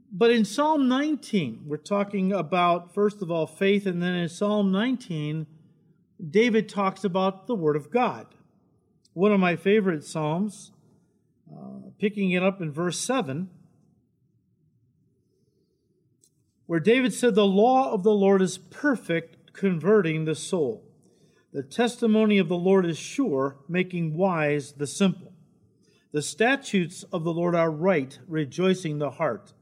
But 0.09 0.31
in 0.31 0.45
Psalm 0.45 0.87
19, 0.87 1.63
we're 1.65 1.75
talking 1.75 2.31
about, 2.31 2.93
first 2.93 3.21
of 3.21 3.29
all, 3.29 3.45
faith, 3.45 3.85
and 3.85 4.01
then 4.01 4.15
in 4.15 4.29
Psalm 4.29 4.71
19, 4.71 5.47
David 6.29 6.69
talks 6.69 7.03
about 7.03 7.47
the 7.47 7.55
Word 7.55 7.75
of 7.75 7.91
God. 7.91 8.25
One 9.11 9.33
of 9.33 9.41
my 9.41 9.57
favorite 9.57 10.05
Psalms 10.05 10.71
uh, 11.55 11.89
picking 11.97 12.31
it 12.31 12.43
up 12.43 12.61
in 12.61 12.71
verse 12.71 12.99
7, 12.99 13.49
where 16.65 16.79
David 16.79 17.13
said, 17.13 17.35
The 17.35 17.45
law 17.45 17.91
of 17.91 18.03
the 18.03 18.13
Lord 18.13 18.41
is 18.41 18.57
perfect, 18.57 19.53
converting 19.53 20.25
the 20.25 20.35
soul. 20.35 20.83
The 21.51 21.63
testimony 21.63 22.39
of 22.39 22.47
the 22.47 22.57
Lord 22.57 22.85
is 22.85 22.97
sure, 22.97 23.57
making 23.67 24.17
wise 24.17 24.73
the 24.73 24.87
simple. 24.87 25.33
The 26.11 26.21
statutes 26.21 27.03
of 27.11 27.23
the 27.23 27.33
Lord 27.33 27.55
are 27.55 27.71
right, 27.71 28.17
rejoicing 28.27 28.97
the 28.97 29.11
heart. 29.11 29.53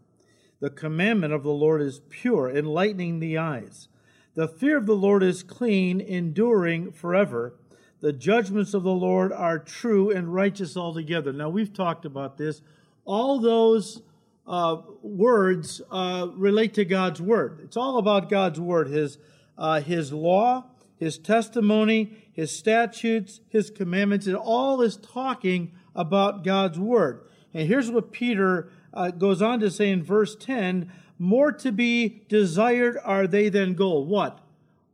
The 0.61 0.69
commandment 0.69 1.33
of 1.33 1.43
the 1.43 1.49
Lord 1.49 1.81
is 1.81 2.01
pure, 2.09 2.49
enlightening 2.49 3.19
the 3.19 3.37
eyes. 3.37 3.87
The 4.35 4.47
fear 4.47 4.77
of 4.77 4.85
the 4.85 4.95
Lord 4.95 5.23
is 5.23 5.43
clean, 5.43 5.99
enduring 5.99 6.91
forever. 6.91 7.55
The 8.01 8.11
judgments 8.11 8.73
of 8.73 8.81
the 8.81 8.89
Lord 8.89 9.31
are 9.31 9.59
true 9.59 10.09
and 10.09 10.33
righteous 10.33 10.75
altogether. 10.75 11.31
Now, 11.31 11.49
we've 11.49 11.71
talked 11.71 12.03
about 12.03 12.35
this. 12.35 12.63
All 13.05 13.39
those 13.39 14.01
uh, 14.47 14.77
words 15.03 15.83
uh, 15.91 16.27
relate 16.33 16.73
to 16.75 16.85
God's 16.85 17.21
word. 17.21 17.59
It's 17.63 17.77
all 17.77 17.99
about 17.99 18.27
God's 18.27 18.59
word, 18.59 18.87
His, 18.87 19.19
uh, 19.55 19.81
His 19.81 20.11
law, 20.11 20.65
His 20.97 21.19
testimony, 21.19 22.17
His 22.33 22.51
statutes, 22.51 23.39
His 23.49 23.69
commandments. 23.69 24.25
It 24.25 24.33
all 24.33 24.81
is 24.81 24.97
talking 24.97 25.71
about 25.95 26.43
God's 26.43 26.79
word. 26.79 27.21
And 27.53 27.67
here's 27.67 27.91
what 27.91 28.11
Peter 28.11 28.71
uh, 28.95 29.11
goes 29.11 29.43
on 29.43 29.59
to 29.59 29.69
say 29.69 29.91
in 29.91 30.01
verse 30.01 30.35
10 30.35 30.91
More 31.19 31.51
to 31.51 31.71
be 31.71 32.23
desired 32.27 32.97
are 33.03 33.27
they 33.27 33.49
than 33.49 33.75
gold. 33.75 34.09
What? 34.09 34.39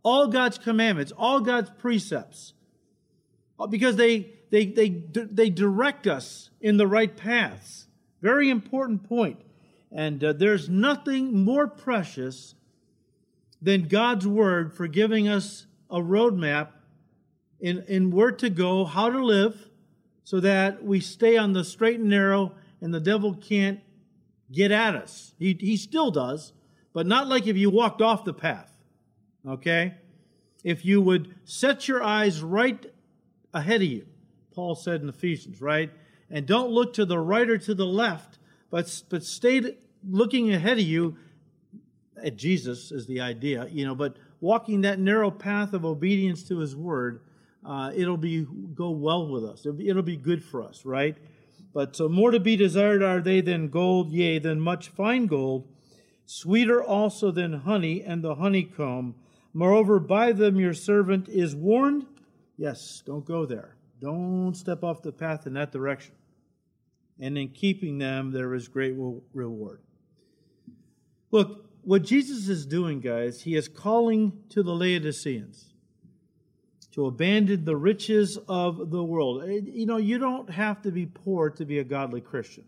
All 0.03 0.27
God's 0.27 0.57
commandments, 0.57 1.13
all 1.17 1.39
God's 1.39 1.69
precepts 1.69 2.53
because 3.65 3.95
they, 3.95 4.29
they, 4.51 4.65
they, 4.65 4.89
they 4.89 5.49
direct 5.49 6.05
us 6.05 6.51
in 6.61 6.77
the 6.77 6.87
right 6.87 7.15
paths. 7.15 7.87
Very 8.21 8.49
important 8.49 9.07
point. 9.07 9.39
And 9.91 10.23
uh, 10.23 10.33
there's 10.33 10.69
nothing 10.69 11.43
more 11.43 11.67
precious 11.67 12.55
than 13.61 13.87
God's 13.87 14.27
Word 14.27 14.73
for 14.73 14.87
giving 14.87 15.27
us 15.27 15.65
a 15.89 15.99
roadmap 15.99 16.69
in, 17.59 17.83
in 17.87 18.11
where 18.11 18.31
to 18.31 18.49
go, 18.49 18.85
how 18.85 19.09
to 19.09 19.23
live, 19.23 19.69
so 20.23 20.39
that 20.41 20.83
we 20.83 20.99
stay 20.99 21.37
on 21.37 21.53
the 21.53 21.63
straight 21.63 21.99
and 21.99 22.09
narrow 22.09 22.53
and 22.81 22.93
the 22.93 22.99
devil 22.99 23.33
can't 23.33 23.79
get 24.51 24.71
at 24.71 24.95
us. 24.95 25.33
He, 25.39 25.57
he 25.59 25.77
still 25.77 26.11
does, 26.11 26.53
but 26.93 27.07
not 27.07 27.27
like 27.27 27.47
if 27.47 27.57
you 27.57 27.69
walked 27.69 28.01
off 28.01 28.25
the 28.25 28.33
path. 28.33 28.71
Okay? 29.47 29.95
If 30.63 30.85
you 30.85 31.01
would 31.01 31.35
set 31.45 31.87
your 31.87 32.03
eyes 32.03 32.41
right 32.41 32.85
ahead 33.57 33.81
of 33.81 33.87
you, 33.87 34.05
Paul 34.53 34.75
said 34.75 35.01
in 35.01 35.09
Ephesians, 35.09 35.61
right? 35.61 35.91
And 36.29 36.45
don't 36.45 36.71
look 36.71 36.93
to 36.93 37.05
the 37.05 37.19
right 37.19 37.49
or 37.49 37.57
to 37.57 37.73
the 37.73 37.85
left, 37.85 38.37
but, 38.69 39.03
but 39.09 39.23
stay 39.23 39.77
looking 40.07 40.53
ahead 40.53 40.77
of 40.77 40.83
you 40.83 41.17
at 42.23 42.35
Jesus 42.35 42.91
is 42.91 43.05
the 43.05 43.21
idea, 43.21 43.67
you 43.69 43.85
know, 43.85 43.95
but 43.95 44.17
walking 44.41 44.81
that 44.81 44.99
narrow 44.99 45.31
path 45.31 45.73
of 45.73 45.85
obedience 45.85 46.43
to 46.43 46.59
his 46.59 46.75
word, 46.75 47.21
uh, 47.65 47.91
it'll 47.95 48.17
be 48.17 48.45
go 48.73 48.89
well 48.89 49.27
with 49.27 49.43
us. 49.43 49.61
It'll 49.61 49.73
be, 49.73 49.89
it'll 49.89 50.01
be 50.01 50.17
good 50.17 50.43
for 50.43 50.63
us, 50.63 50.85
right? 50.85 51.17
But 51.73 51.95
so 51.95 52.09
more 52.09 52.31
to 52.31 52.39
be 52.39 52.55
desired 52.55 53.03
are 53.03 53.21
they 53.21 53.41
than 53.41 53.69
gold, 53.69 54.11
yea, 54.11 54.39
than 54.39 54.59
much 54.59 54.89
fine 54.89 55.27
gold, 55.27 55.67
sweeter 56.25 56.83
also 56.83 57.31
than 57.31 57.53
honey 57.53 58.01
and 58.01 58.23
the 58.23 58.35
honeycomb. 58.35 59.15
Moreover, 59.53 59.99
by 59.99 60.31
them 60.31 60.59
your 60.59 60.73
servant 60.73 61.29
is 61.29 61.55
warned 61.55 62.05
Yes, 62.57 63.03
don't 63.05 63.25
go 63.25 63.45
there. 63.45 63.75
Don't 64.01 64.55
step 64.55 64.83
off 64.83 65.01
the 65.01 65.11
path 65.11 65.47
in 65.47 65.53
that 65.53 65.71
direction. 65.71 66.15
And 67.19 67.37
in 67.37 67.49
keeping 67.49 67.97
them, 67.97 68.31
there 68.31 68.53
is 68.53 68.67
great 68.67 68.95
reward. 69.33 69.81
Look, 71.31 71.65
what 71.83 72.03
Jesus 72.03 72.47
is 72.49 72.65
doing, 72.65 72.99
guys, 72.99 73.41
he 73.41 73.55
is 73.55 73.67
calling 73.67 74.33
to 74.49 74.61
the 74.61 74.73
Laodiceans 74.73 75.73
to 76.91 77.05
abandon 77.05 77.63
the 77.63 77.75
riches 77.75 78.37
of 78.47 78.89
the 78.89 79.03
world. 79.03 79.43
Eh, 79.47 79.61
you 79.63 79.85
know, 79.85 79.97
you 79.97 80.17
don't 80.17 80.49
have 80.49 80.81
to 80.81 80.91
be 80.91 81.05
poor 81.05 81.49
to 81.51 81.65
be 81.65 81.79
a 81.79 81.83
godly 81.83 82.21
Christian. 82.21 82.65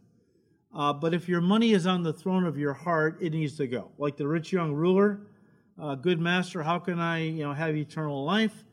Uh, 0.73 0.93
but 0.93 1.13
if 1.13 1.27
your 1.27 1.41
money 1.41 1.71
is 1.71 1.87
on 1.87 2.03
the 2.03 2.13
throne 2.13 2.45
of 2.45 2.57
your 2.57 2.73
heart, 2.73 3.17
it 3.21 3.33
needs 3.33 3.57
to 3.57 3.65
go. 3.65 3.89
Like 3.97 4.17
the 4.17 4.27
rich 4.27 4.51
young 4.51 4.73
ruler, 4.73 5.21
uh, 5.81 5.95
good 5.95 6.19
master, 6.19 6.61
how 6.61 6.77
can 6.77 6.99
I, 6.99 7.23
you 7.23 7.43
know, 7.43 7.53
have 7.53 7.75
eternal 7.75 8.23
life? 8.23 8.63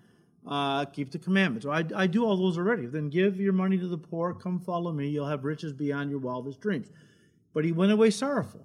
Uh, 0.46 0.84
keep 0.84 1.10
the 1.10 1.18
commandments. 1.18 1.66
I, 1.66 1.84
I 1.94 2.06
do 2.06 2.24
all 2.24 2.36
those 2.36 2.56
already. 2.56 2.86
Then 2.86 3.08
give 3.08 3.40
your 3.40 3.52
money 3.52 3.78
to 3.78 3.88
the 3.88 3.98
poor. 3.98 4.32
Come 4.32 4.60
follow 4.60 4.92
me. 4.92 5.08
You'll 5.08 5.26
have 5.26 5.44
riches 5.44 5.72
beyond 5.72 6.10
your 6.10 6.20
wildest 6.20 6.60
dreams. 6.60 6.88
But 7.52 7.64
he 7.64 7.72
went 7.72 7.90
away 7.90 8.10
sorrowful 8.10 8.64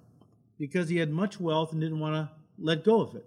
because 0.58 0.88
he 0.88 0.98
had 0.98 1.10
much 1.10 1.40
wealth 1.40 1.72
and 1.72 1.80
didn't 1.80 1.98
want 1.98 2.14
to 2.14 2.30
let 2.58 2.84
go 2.84 3.00
of 3.00 3.16
it. 3.16 3.26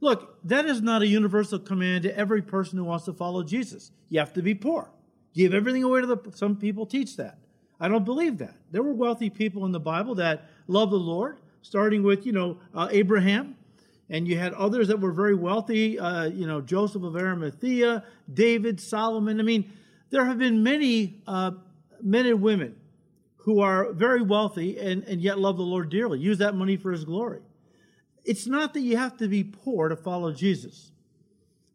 Look, 0.00 0.38
that 0.44 0.66
is 0.66 0.80
not 0.80 1.02
a 1.02 1.06
universal 1.06 1.58
command 1.58 2.04
to 2.04 2.16
every 2.16 2.42
person 2.42 2.78
who 2.78 2.84
wants 2.84 3.04
to 3.06 3.12
follow 3.12 3.42
Jesus. 3.42 3.92
You 4.08 4.18
have 4.20 4.32
to 4.34 4.42
be 4.42 4.54
poor. 4.54 4.88
Give 5.34 5.52
everything 5.52 5.84
away 5.84 6.00
to 6.00 6.06
the. 6.06 6.18
Some 6.34 6.56
people 6.56 6.86
teach 6.86 7.16
that. 7.16 7.38
I 7.78 7.88
don't 7.88 8.04
believe 8.04 8.38
that. 8.38 8.54
There 8.70 8.82
were 8.82 8.92
wealthy 8.92 9.30
people 9.30 9.64
in 9.66 9.72
the 9.72 9.80
Bible 9.80 10.14
that 10.16 10.48
loved 10.66 10.92
the 10.92 10.96
Lord, 10.96 11.38
starting 11.62 12.02
with 12.02 12.26
you 12.26 12.32
know 12.32 12.58
uh, 12.74 12.88
Abraham, 12.90 13.56
and 14.10 14.26
you 14.26 14.36
had 14.36 14.52
others 14.54 14.88
that 14.88 15.00
were 15.00 15.12
very 15.12 15.34
wealthy. 15.34 15.98
Uh, 15.98 16.24
you 16.24 16.46
know 16.46 16.60
Joseph 16.60 17.02
of 17.02 17.16
Arimathea, 17.16 18.04
David, 18.32 18.80
Solomon. 18.80 19.40
I 19.40 19.44
mean, 19.44 19.72
there 20.10 20.24
have 20.24 20.38
been 20.38 20.62
many 20.62 21.22
uh, 21.26 21.52
men 22.02 22.26
and 22.26 22.42
women 22.42 22.76
who 23.36 23.60
are 23.60 23.92
very 23.92 24.20
wealthy 24.20 24.78
and, 24.78 25.04
and 25.04 25.22
yet 25.22 25.38
love 25.38 25.56
the 25.56 25.62
Lord 25.62 25.88
dearly. 25.88 26.18
Use 26.18 26.38
that 26.38 26.54
money 26.54 26.76
for 26.76 26.92
His 26.92 27.04
glory. 27.04 27.40
It's 28.24 28.46
not 28.46 28.74
that 28.74 28.80
you 28.80 28.98
have 28.98 29.16
to 29.18 29.28
be 29.28 29.44
poor 29.44 29.88
to 29.88 29.96
follow 29.96 30.32
Jesus, 30.32 30.90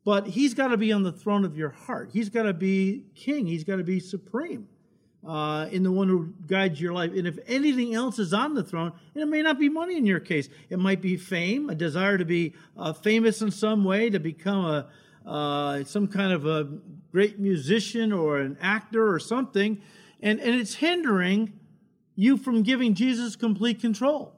but 0.04 0.28
He's 0.28 0.54
got 0.54 0.68
to 0.68 0.78
be 0.78 0.92
on 0.92 1.04
the 1.04 1.12
throne 1.12 1.46
of 1.46 1.58
your 1.58 1.70
heart. 1.70 2.10
He's 2.12 2.30
got 2.30 2.44
to 2.44 2.54
be 2.54 3.06
king. 3.16 3.48
He's 3.48 3.64
got 3.64 3.78
to 3.78 3.84
be 3.84 4.00
supreme 4.00 4.68
uh, 5.26 5.68
in 5.72 5.84
the 5.84 5.92
one 5.92 6.08
who 6.08 6.34
guides 6.48 6.80
your 6.80 6.94
life. 6.94 7.12
And 7.12 7.28
if 7.28 7.40
anything 7.48 7.96
else 7.96 8.20
is 8.20 8.34
on 8.34 8.54
the 8.54 8.64
throne, 8.64 8.92
and 9.14 9.24
it 9.24 9.28
may 9.28 9.42
not 9.42 9.60
be 9.60 9.70
money 9.70 9.98
in 9.98 10.06
your 10.06 10.20
case, 10.20 10.50
it 10.70 10.80
might 10.80 11.02
be 11.02 11.18
fame, 11.18 11.70
a 11.70 11.76
desire 11.76 12.18
to 12.18 12.26
be 12.26 12.54
uh, 12.78 12.94
famous 12.94 13.42
in 13.42 13.52
some 13.52 13.84
way, 13.84 14.10
to 14.10 14.20
become 14.20 14.66
a 14.66 14.88
uh, 15.26 15.84
some 15.84 16.08
kind 16.08 16.32
of 16.32 16.46
a 16.46 16.68
great 17.12 17.40
musician 17.40 18.14
or 18.14 18.38
an 18.38 18.58
actor 18.62 19.12
or 19.12 19.20
something, 19.20 19.82
and, 20.22 20.40
and 20.40 20.56
it's 20.56 20.76
hindering 20.76 21.52
you 22.16 22.38
from 22.38 22.62
giving 22.62 22.94
Jesus 22.94 23.36
complete 23.36 23.82
control. 23.82 24.36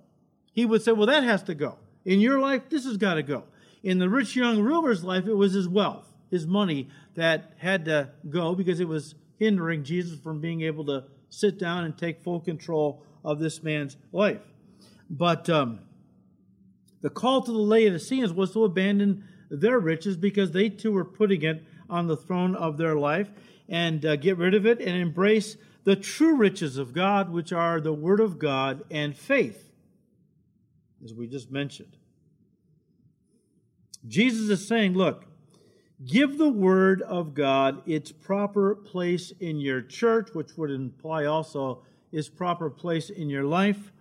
He 0.54 0.66
would 0.66 0.82
say, 0.82 0.94
Well, 0.94 1.08
that 1.08 1.24
has 1.24 1.44
to 1.44 1.56
go. 1.56 1.78
In 2.06 2.20
your 2.20 2.40
life, 2.40 2.70
this 2.70 2.86
has 2.86 2.98
got 2.98 3.16
to 3.16 3.24
go. 3.24 3.44
In 3.84 4.00
the 4.00 4.10
rich 4.10 4.36
young 4.36 4.62
ruler's 4.62 5.04
life, 5.04 5.28
it 5.28 5.34
was 5.34 5.54
his 5.54 5.68
wealth, 5.68 6.12
his 6.32 6.48
money 6.48 6.88
that 7.16 7.54
had 7.58 7.86
to 7.86 8.10
go 8.30 8.56
because 8.56 8.80
it 8.80 8.88
was 8.88 9.14
hindering 9.38 9.84
Jesus 9.84 10.20
from 10.20 10.42
being 10.42 10.62
able 10.62 10.86
to 10.86 11.06
sit 11.30 11.60
down 11.60 11.84
and 11.84 11.98
take 11.98 12.22
full 12.22 12.40
control 12.40 13.04
of 13.24 13.40
this 13.40 13.62
man's 13.64 13.98
life. 14.12 14.42
But 15.10 15.50
um, 15.50 15.80
the 17.02 17.10
call 17.10 17.42
to 17.42 17.52
the 17.52 17.58
Laodiceans 17.58 18.34
was 18.34 18.54
to 18.54 18.64
abandon 18.64 19.24
their 19.50 19.80
riches 19.80 20.18
because 20.18 20.52
they 20.52 20.70
too 20.70 20.92
were 20.92 21.06
putting 21.06 21.44
it 21.44 21.64
on 21.90 22.08
the 22.08 22.18
throne 22.18 22.56
of 22.56 22.78
their 22.78 22.96
life 22.96 23.30
and 23.70 24.06
uh, 24.06 24.16
get 24.16 24.38
rid 24.38 24.54
of 24.54 24.66
it 24.66 24.80
and 24.80 24.98
embrace 24.98 25.58
the 25.84 25.96
true 25.96 26.36
riches 26.36 26.78
of 26.78 26.94
God, 26.94 27.32
which 27.32 27.54
are 27.54 27.80
the 27.80 27.94
Word 27.94 28.20
of 28.20 28.40
God 28.40 28.84
and 28.92 29.16
faith, 29.16 29.72
as 31.04 31.14
we 31.14 31.28
just 31.28 31.50
mentioned. 31.50 31.96
Jesus 34.06 34.50
is 34.50 34.68
saying, 34.68 34.96
look, 34.96 35.26
Give 36.06 36.38
the 36.38 36.50
Word 36.50 37.02
of 37.02 37.34
God 37.34 37.82
its 37.88 38.12
proper 38.12 38.76
place 38.76 39.32
in 39.40 39.60
your 39.60 39.82
church, 39.82 40.30
which 40.34 40.56
would 40.56 40.70
imply 40.70 41.26
also 41.26 41.82
its 42.12 42.30
proper 42.30 42.70
place 42.70 43.10
in 43.10 43.30
your 43.30 43.44
life, 43.44 43.92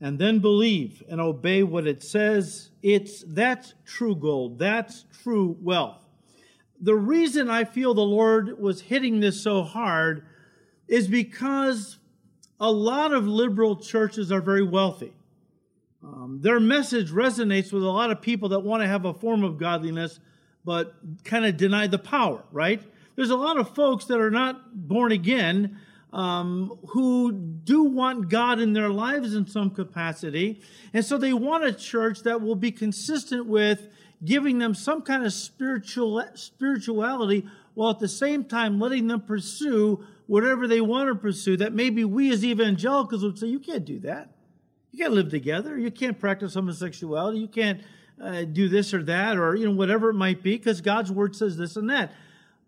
and 0.00 0.18
then 0.18 0.40
believe 0.40 1.02
and 1.08 1.20
obey 1.20 1.62
what 1.62 1.86
it 1.86 2.02
says. 2.02 2.70
It's 2.82 3.24
that's 3.26 3.72
true 3.86 4.14
gold. 4.14 4.58
That's 4.58 5.06
true 5.22 5.56
wealth. 5.62 6.04
The 6.78 6.94
reason 6.94 7.48
I 7.48 7.64
feel 7.64 7.94
the 7.94 8.02
Lord 8.02 8.60
was 8.60 8.82
hitting 8.82 9.20
this 9.20 9.40
so 9.40 9.62
hard 9.62 10.26
is 10.88 11.08
because 11.08 11.98
a 12.60 12.70
lot 12.70 13.14
of 13.14 13.26
liberal 13.26 13.76
churches 13.76 14.30
are 14.30 14.42
very 14.42 14.62
wealthy. 14.62 15.14
Um, 16.02 16.40
their 16.42 16.60
message 16.60 17.10
resonates 17.10 17.72
with 17.72 17.82
a 17.82 17.88
lot 17.88 18.10
of 18.10 18.20
people 18.20 18.50
that 18.50 18.60
want 18.60 18.82
to 18.82 18.86
have 18.86 19.06
a 19.06 19.14
form 19.14 19.42
of 19.42 19.56
godliness 19.56 20.20
but 20.64 20.94
kind 21.24 21.44
of 21.44 21.56
deny 21.56 21.86
the 21.86 21.98
power, 21.98 22.42
right? 22.52 22.82
There's 23.16 23.30
a 23.30 23.36
lot 23.36 23.58
of 23.58 23.74
folks 23.74 24.06
that 24.06 24.18
are 24.18 24.30
not 24.30 24.88
born 24.88 25.12
again 25.12 25.78
um, 26.12 26.78
who 26.88 27.32
do 27.32 27.82
want 27.82 28.28
God 28.28 28.60
in 28.60 28.72
their 28.72 28.88
lives 28.88 29.34
in 29.34 29.46
some 29.46 29.70
capacity. 29.70 30.62
And 30.92 31.04
so 31.04 31.18
they 31.18 31.32
want 31.32 31.64
a 31.64 31.72
church 31.72 32.22
that 32.22 32.40
will 32.40 32.54
be 32.54 32.70
consistent 32.70 33.46
with 33.46 33.88
giving 34.24 34.58
them 34.58 34.74
some 34.74 35.02
kind 35.02 35.24
of 35.24 35.32
spiritual 35.32 36.24
spirituality 36.34 37.46
while 37.74 37.90
at 37.90 37.98
the 37.98 38.08
same 38.08 38.44
time 38.44 38.78
letting 38.78 39.08
them 39.08 39.20
pursue 39.20 40.04
whatever 40.26 40.66
they 40.66 40.80
want 40.80 41.08
to 41.08 41.14
pursue 41.14 41.56
that 41.56 41.72
maybe 41.72 42.04
we 42.04 42.32
as 42.32 42.44
evangelicals 42.44 43.22
would 43.22 43.38
say 43.38 43.46
you 43.46 43.58
can't 43.58 43.84
do 43.84 43.98
that 43.98 44.30
you 44.92 44.98
can't 44.98 45.12
live 45.12 45.28
together 45.28 45.76
you 45.78 45.90
can't 45.90 46.18
practice 46.18 46.54
homosexuality 46.54 47.38
you 47.38 47.48
can't 47.48 47.82
uh, 48.22 48.42
do 48.44 48.68
this 48.68 48.94
or 48.94 49.02
that 49.04 49.36
or 49.36 49.54
you 49.54 49.66
know 49.66 49.74
whatever 49.74 50.10
it 50.10 50.14
might 50.14 50.42
be 50.42 50.56
because 50.56 50.80
God's 50.80 51.10
word 51.10 51.34
says 51.36 51.56
this 51.56 51.76
and 51.76 51.90
that. 51.90 52.12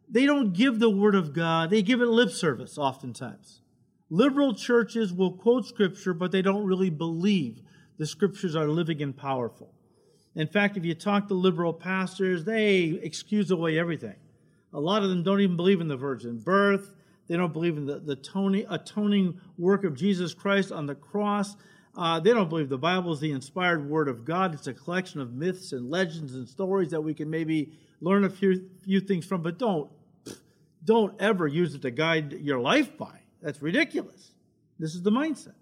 They 0.09 0.25
don't 0.25 0.53
give 0.53 0.79
the 0.79 0.91
word 0.91 1.15
of 1.15 1.33
God. 1.33 1.71
They 1.71 1.83
give 1.83 2.01
it 2.01 2.07
lip 2.07 2.31
service 2.31 2.79
oftentimes. 2.79 3.61
Liberal 4.09 4.55
churches 4.55 5.13
will 5.13 5.33
quote 5.33 5.67
scripture 5.67 6.15
but 6.15 6.33
they 6.33 6.43
don't 6.43 6.65
really 6.65 6.91
believe 6.91 7.61
the 7.99 8.07
scriptures 8.07 8.55
are 8.55 8.69
living 8.69 9.03
and 9.03 9.17
powerful. 9.17 9.73
In 10.35 10.47
fact, 10.47 10.77
if 10.77 10.85
you 10.85 10.95
talk 10.95 11.29
to 11.29 11.35
liberal 11.35 11.73
pastors, 11.73 12.45
they 12.45 13.01
excuse 13.03 13.51
away 13.51 13.79
everything. 13.79 14.17
A 14.73 14.81
lot 14.81 15.03
of 15.03 15.09
them 15.09 15.23
don't 15.23 15.41
even 15.41 15.57
believe 15.57 15.81
in 15.81 15.89
the 15.89 15.97
virgin 15.97 16.39
birth. 16.39 16.93
They 17.29 17.37
don't 17.37 17.53
believe 17.53 17.77
in 17.77 17.87
the, 17.87 17.99
the 17.99 18.13
atoning, 18.13 18.67
atoning 18.69 19.41
work 19.59 19.85
of 19.85 19.97
Jesus 19.97 20.35
Christ 20.35 20.71
on 20.71 20.87
the 20.87 20.95
cross. 20.95 21.57
Uh, 21.97 22.21
they 22.21 22.31
don't 22.33 22.51
believe 22.51 22.69
the 22.69 22.77
Bible 22.77 23.13
is 23.13 23.21
the 23.21 23.33
inspired 23.33 23.89
word 23.89 24.09
of 24.09 24.25
God. 24.25 24.53
It's 24.53 24.67
a 24.67 24.75
collection 24.75 25.21
of 25.21 25.33
myths 25.33 25.73
and 25.73 25.91
legends 25.91 26.35
and 26.35 26.47
stories 26.47 26.91
that 26.91 27.01
we 27.01 27.15
can 27.15 27.31
maybe 27.31 27.73
learn 28.03 28.25
a 28.25 28.31
few, 28.31 28.69
few 28.85 29.01
things 29.01 29.25
from, 29.25 29.41
but 29.41 29.59
don't, 29.59 29.91
don't 30.85 31.19
ever 31.21 31.47
use 31.47 31.75
it 31.75 31.83
to 31.83 31.91
guide 31.91 32.33
your 32.33 32.61
life 32.61 32.99
by. 32.99 33.21
That's 33.41 33.63
ridiculous. 33.63 34.33
This 34.79 34.95
is 34.95 35.03
the 35.03 35.11
mindset. 35.11 35.55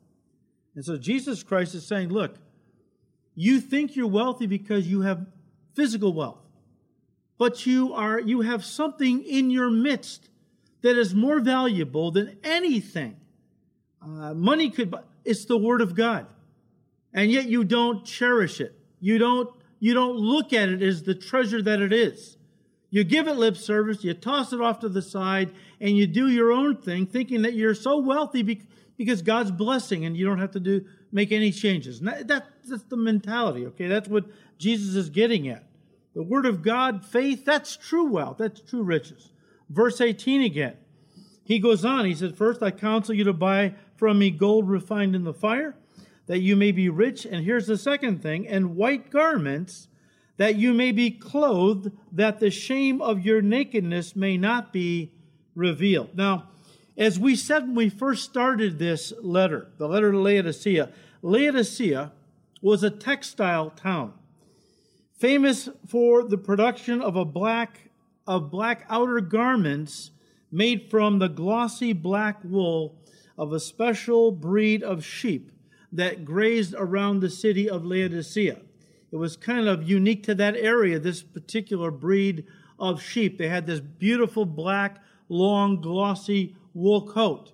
And 0.75 0.85
so 0.85 0.97
Jesus 0.97 1.45
Christ 1.45 1.77
is 1.77 1.87
saying, 1.87 2.09
look, 2.09 2.37
you 3.37 3.61
think 3.61 3.95
you're 3.95 4.09
wealthy 4.09 4.47
because 4.47 4.89
you 4.89 5.03
have 5.03 5.27
physical 5.75 6.13
wealth, 6.13 6.41
but 7.39 7.65
you 7.67 7.93
are 7.95 8.21
you 8.21 8.43
have 8.43 8.65
something 8.65 9.25
in 9.25 9.51
your 9.51 9.71
midst 9.71 10.29
that 10.83 10.97
is 10.97 11.15
more 11.15 11.41
valuable 11.41 12.11
than 12.11 12.39
anything. 12.45 13.17
Uh, 14.01 14.35
money 14.35 14.71
could 14.71 14.91
buy 14.91 15.01
it's 15.25 15.45
the 15.45 15.59
Word 15.59 15.81
of 15.81 15.95
God. 15.95 16.27
And 17.13 17.31
yet 17.31 17.47
you 17.47 17.65
don't 17.65 18.05
cherish 18.05 18.61
it. 18.61 18.79
You 19.01 19.19
don't, 19.19 19.49
you 19.79 19.95
don't 19.95 20.17
look 20.17 20.53
at 20.53 20.69
it 20.69 20.83
as 20.83 21.03
the 21.03 21.15
treasure 21.15 21.63
that 21.63 21.81
it 21.81 21.93
is. 21.93 22.37
You 22.91 23.03
give 23.03 23.27
it 23.27 23.35
lip 23.35 23.57
service, 23.57 24.05
you 24.05 24.15
toss 24.15 24.53
it 24.53 24.61
off 24.61 24.81
to 24.81 24.89
the 24.89 25.03
side, 25.03 25.53
and 25.81 25.97
you 25.97 26.07
do 26.07 26.29
your 26.29 26.53
own 26.53 26.77
thing, 26.77 27.07
thinking 27.07 27.43
that 27.43 27.55
you're 27.55 27.75
so 27.75 27.99
wealthy 27.99 28.61
because 28.97 29.21
God's 29.23 29.51
blessing 29.51 30.05
and 30.05 30.17
you 30.17 30.25
don't 30.25 30.39
have 30.39 30.53
to 30.53 30.61
do 30.61 30.85
make 31.11 31.33
any 31.33 31.53
changes. 31.53 32.01
That, 32.01 32.29
that's 32.29 32.85
the 32.85 32.97
mentality, 32.97 33.67
okay? 33.67 33.87
That's 33.87 34.09
what 34.09 34.27
Jesus 34.59 34.97
is 34.97 35.11
getting 35.11 35.49
at. 35.49 35.65
The 36.15 36.23
Word 36.23 36.47
of 36.47 36.63
God, 36.63 37.05
faith, 37.05 37.45
that's 37.45 37.77
true 37.77 38.07
wealth, 38.07 38.39
that's 38.39 38.61
true 38.61 38.83
riches. 38.83 39.33
Verse 39.71 40.01
18 40.01 40.43
again. 40.43 40.77
He 41.45 41.59
goes 41.59 41.85
on, 41.85 42.05
he 42.05 42.15
said, 42.15 42.37
First, 42.37 42.63
I 42.63 42.71
counsel 42.71 43.15
you 43.15 43.25
to 43.25 43.33
buy 43.33 43.75
from 43.97 44.19
me 44.19 44.31
gold 44.31 44.69
refined 44.69 45.15
in 45.15 45.25
the 45.25 45.35
fire, 45.35 45.77
that 46.27 46.41
you 46.41 46.57
may 46.57 46.73
be 46.73 46.89
rich. 46.89 47.25
And 47.25 47.45
here's 47.45 47.67
the 47.67 47.79
second 47.79 48.23
thing, 48.23 48.47
and 48.49 48.77
white 48.77 49.11
garments, 49.11 49.89
that 50.37 50.57
you 50.57 50.75
may 50.75 50.93
be 50.93 51.11
clothed, 51.11 51.93
that 52.13 52.41
the 52.41 52.51
shame 52.51 53.01
of 53.01 53.25
your 53.25 53.41
nakedness 53.41 54.17
may 54.17 54.37
not 54.37 54.73
be 54.73 55.13
revealed. 55.55 56.17
Now, 56.17 56.49
as 56.97 57.19
we 57.19 57.37
said 57.37 57.63
when 57.63 57.75
we 57.75 57.89
first 57.89 58.25
started 58.25 58.79
this 58.79 59.13
letter, 59.21 59.73
the 59.79 59.89
letter 59.89 60.13
to 60.13 60.19
Laodicea, 60.19 60.91
Laodicea 61.23 62.13
was 62.63 62.83
a 62.83 62.91
textile 62.91 63.71
town, 63.71 64.13
famous 65.19 65.69
for 65.87 66.23
the 66.23 66.39
production 66.39 67.01
of 67.01 67.17
a 67.17 67.25
black 67.25 67.91
of 68.27 68.51
black 68.51 68.87
outer 68.89 69.21
garments 69.21 70.11
made 70.51 70.91
from 70.91 71.19
the 71.19 71.29
glossy 71.29 71.93
black 71.93 72.39
wool 72.43 72.97
of 73.37 73.53
a 73.53 73.61
special 73.61 74.31
breed 74.31 74.83
of 74.83 75.05
sheep. 75.05 75.51
that 75.93 76.25
grazed 76.25 76.75
around 76.77 77.21
the 77.21 77.31
city 77.31 77.71
of 77.71 77.85
Laodicea. 77.85 78.59
It 79.13 79.17
was 79.17 79.37
kind 79.37 79.69
of 79.69 79.89
unique 79.89 80.25
to 80.25 80.35
that 80.35 80.57
area, 80.57 80.99
this 80.99 81.23
particular 81.23 81.93
breed 81.93 82.47
of 82.81 83.01
sheep. 83.01 83.39
They 83.39 83.47
had 83.47 83.65
this 83.65 83.79
beautiful 83.79 84.45
black, 84.45 85.01
long, 85.29 85.81
glossy 85.81 86.57
wool 86.75 87.07
coat. 87.07 87.53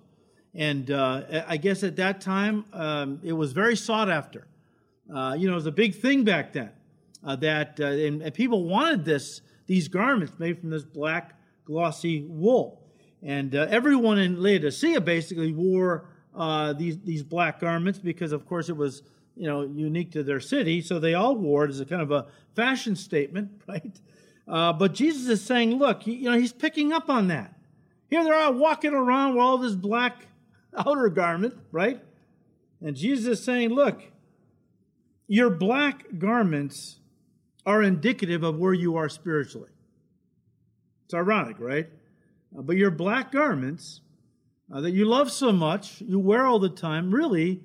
And 0.55 0.89
uh, 0.89 1.43
I 1.47 1.57
guess 1.57 1.83
at 1.83 1.95
that 1.97 2.19
time, 2.19 2.65
um, 2.73 3.19
it 3.23 3.33
was 3.33 3.53
very 3.53 3.75
sought 3.75 4.09
after. 4.09 4.47
Uh, 5.13 5.35
you 5.37 5.45
know, 5.45 5.53
it 5.53 5.57
was 5.57 5.67
a 5.67 5.71
big 5.71 5.93
thing 5.95 6.23
back 6.23 6.51
then 6.53 6.71
uh, 7.23 7.35
that, 7.37 7.79
uh, 7.79 7.85
and, 7.85 8.21
and, 8.21 8.33
people 8.33 8.65
wanted 8.65 9.05
this, 9.05 9.41
these 9.67 9.87
garments 9.87 10.33
made 10.39 10.59
from 10.59 10.69
this 10.69 10.83
black, 10.83 11.35
glossy 11.65 12.21
wool. 12.27 12.80
And 13.23 13.55
uh, 13.55 13.67
everyone 13.69 14.19
in 14.19 14.41
Laodicea 14.41 15.01
basically 15.01 15.51
wore 15.51 16.05
uh, 16.35 16.73
these, 16.73 16.99
these 16.99 17.23
black 17.23 17.59
garments 17.59 17.99
because, 17.99 18.31
of 18.31 18.45
course, 18.45 18.69
it 18.69 18.77
was 18.77 19.03
you 19.35 19.47
know, 19.47 19.61
unique 19.63 20.11
to 20.11 20.23
their 20.23 20.39
city, 20.39 20.81
so 20.81 20.99
they 20.99 21.13
all 21.13 21.35
wore 21.35 21.65
it 21.65 21.69
as 21.69 21.79
a 21.79 21.85
kind 21.85 22.01
of 22.01 22.11
a 22.11 22.27
fashion 22.55 22.95
statement, 22.95 23.49
right? 23.67 23.99
Uh, 24.47 24.73
but 24.73 24.93
Jesus 24.93 25.27
is 25.27 25.43
saying, 25.43 25.77
look, 25.77 26.05
you 26.05 26.29
know, 26.29 26.37
he's 26.37 26.53
picking 26.53 26.91
up 26.91 27.09
on 27.09 27.27
that. 27.27 27.53
Here 28.09 28.23
they 28.23 28.29
are 28.29 28.35
all 28.35 28.53
walking 28.53 28.93
around 28.93 29.35
with 29.35 29.41
all 29.41 29.57
this 29.57 29.75
black 29.75 30.25
outer 30.77 31.09
garment, 31.09 31.57
right? 31.71 32.01
And 32.81 32.95
Jesus 32.95 33.39
is 33.39 33.45
saying, 33.45 33.69
look, 33.69 34.01
your 35.27 35.49
black 35.49 36.05
garments 36.17 36.99
are 37.65 37.81
indicative 37.81 38.43
of 38.43 38.57
where 38.57 38.73
you 38.73 38.97
are 38.97 39.07
spiritually. 39.07 39.69
It's 41.05 41.13
ironic, 41.13 41.57
right? 41.59 41.89
Uh, 42.57 42.61
but 42.61 42.77
your 42.77 42.91
black 42.91 43.31
garments 43.31 44.01
uh, 44.73 44.81
that 44.81 44.91
you 44.91 45.05
love 45.05 45.31
so 45.31 45.51
much, 45.51 46.01
you 46.01 46.19
wear 46.19 46.45
all 46.45 46.59
the 46.59 46.69
time, 46.69 47.13
really 47.13 47.61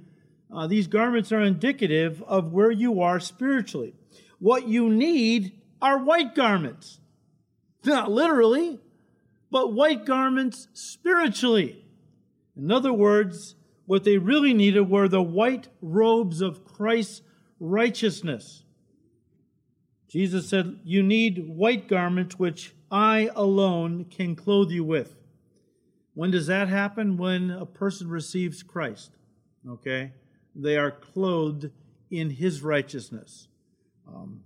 uh, 0.52 0.66
these 0.66 0.86
garments 0.86 1.32
are 1.32 1.40
indicative 1.40 2.22
of 2.26 2.52
where 2.52 2.70
you 2.70 3.00
are 3.00 3.20
spiritually. 3.20 3.94
What 4.38 4.68
you 4.68 4.88
need 4.88 5.52
are 5.82 5.98
white 5.98 6.34
garments. 6.34 7.00
Not 7.84 8.10
literally, 8.10 8.78
but 9.50 9.72
white 9.72 10.04
garments 10.04 10.68
spiritually. 10.72 11.84
In 12.56 12.70
other 12.70 12.92
words, 12.92 13.54
what 13.86 14.04
they 14.04 14.18
really 14.18 14.54
needed 14.54 14.88
were 14.88 15.08
the 15.08 15.22
white 15.22 15.68
robes 15.80 16.40
of 16.40 16.64
Christ's 16.64 17.22
righteousness. 17.60 18.64
Jesus 20.08 20.48
said, 20.48 20.78
You 20.84 21.02
need 21.02 21.48
white 21.48 21.88
garments 21.88 22.38
which 22.38 22.74
I 22.96 23.30
alone 23.34 24.06
can 24.06 24.34
clothe 24.34 24.70
you 24.70 24.84
with. 24.84 25.16
When 26.14 26.30
does 26.30 26.46
that 26.46 26.68
happen? 26.68 27.16
When 27.16 27.50
a 27.50 27.66
person 27.66 28.08
receives 28.08 28.62
Christ. 28.62 29.10
Okay? 29.68 30.12
they 30.56 30.76
are 30.76 30.90
clothed 30.90 31.70
in 32.10 32.30
his 32.30 32.62
righteousness. 32.62 33.48
Um, 34.08 34.40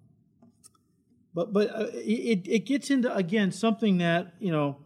but 1.33 1.53
but 1.53 1.71
uh, 1.71 1.87
it, 1.93 2.47
it 2.49 2.67
gets 2.67 2.91
into, 2.91 3.15
again, 3.15 3.53
something 3.53 3.99
that, 3.99 4.35
you 4.41 4.51
know, 4.51 4.79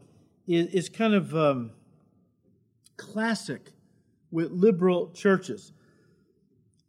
is, 0.46 0.66
is 0.68 0.88
kind 0.88 1.14
of 1.14 1.34
um, 1.34 1.70
classic 2.96 3.72
with 4.30 4.50
liberal 4.50 5.10
churches. 5.12 5.72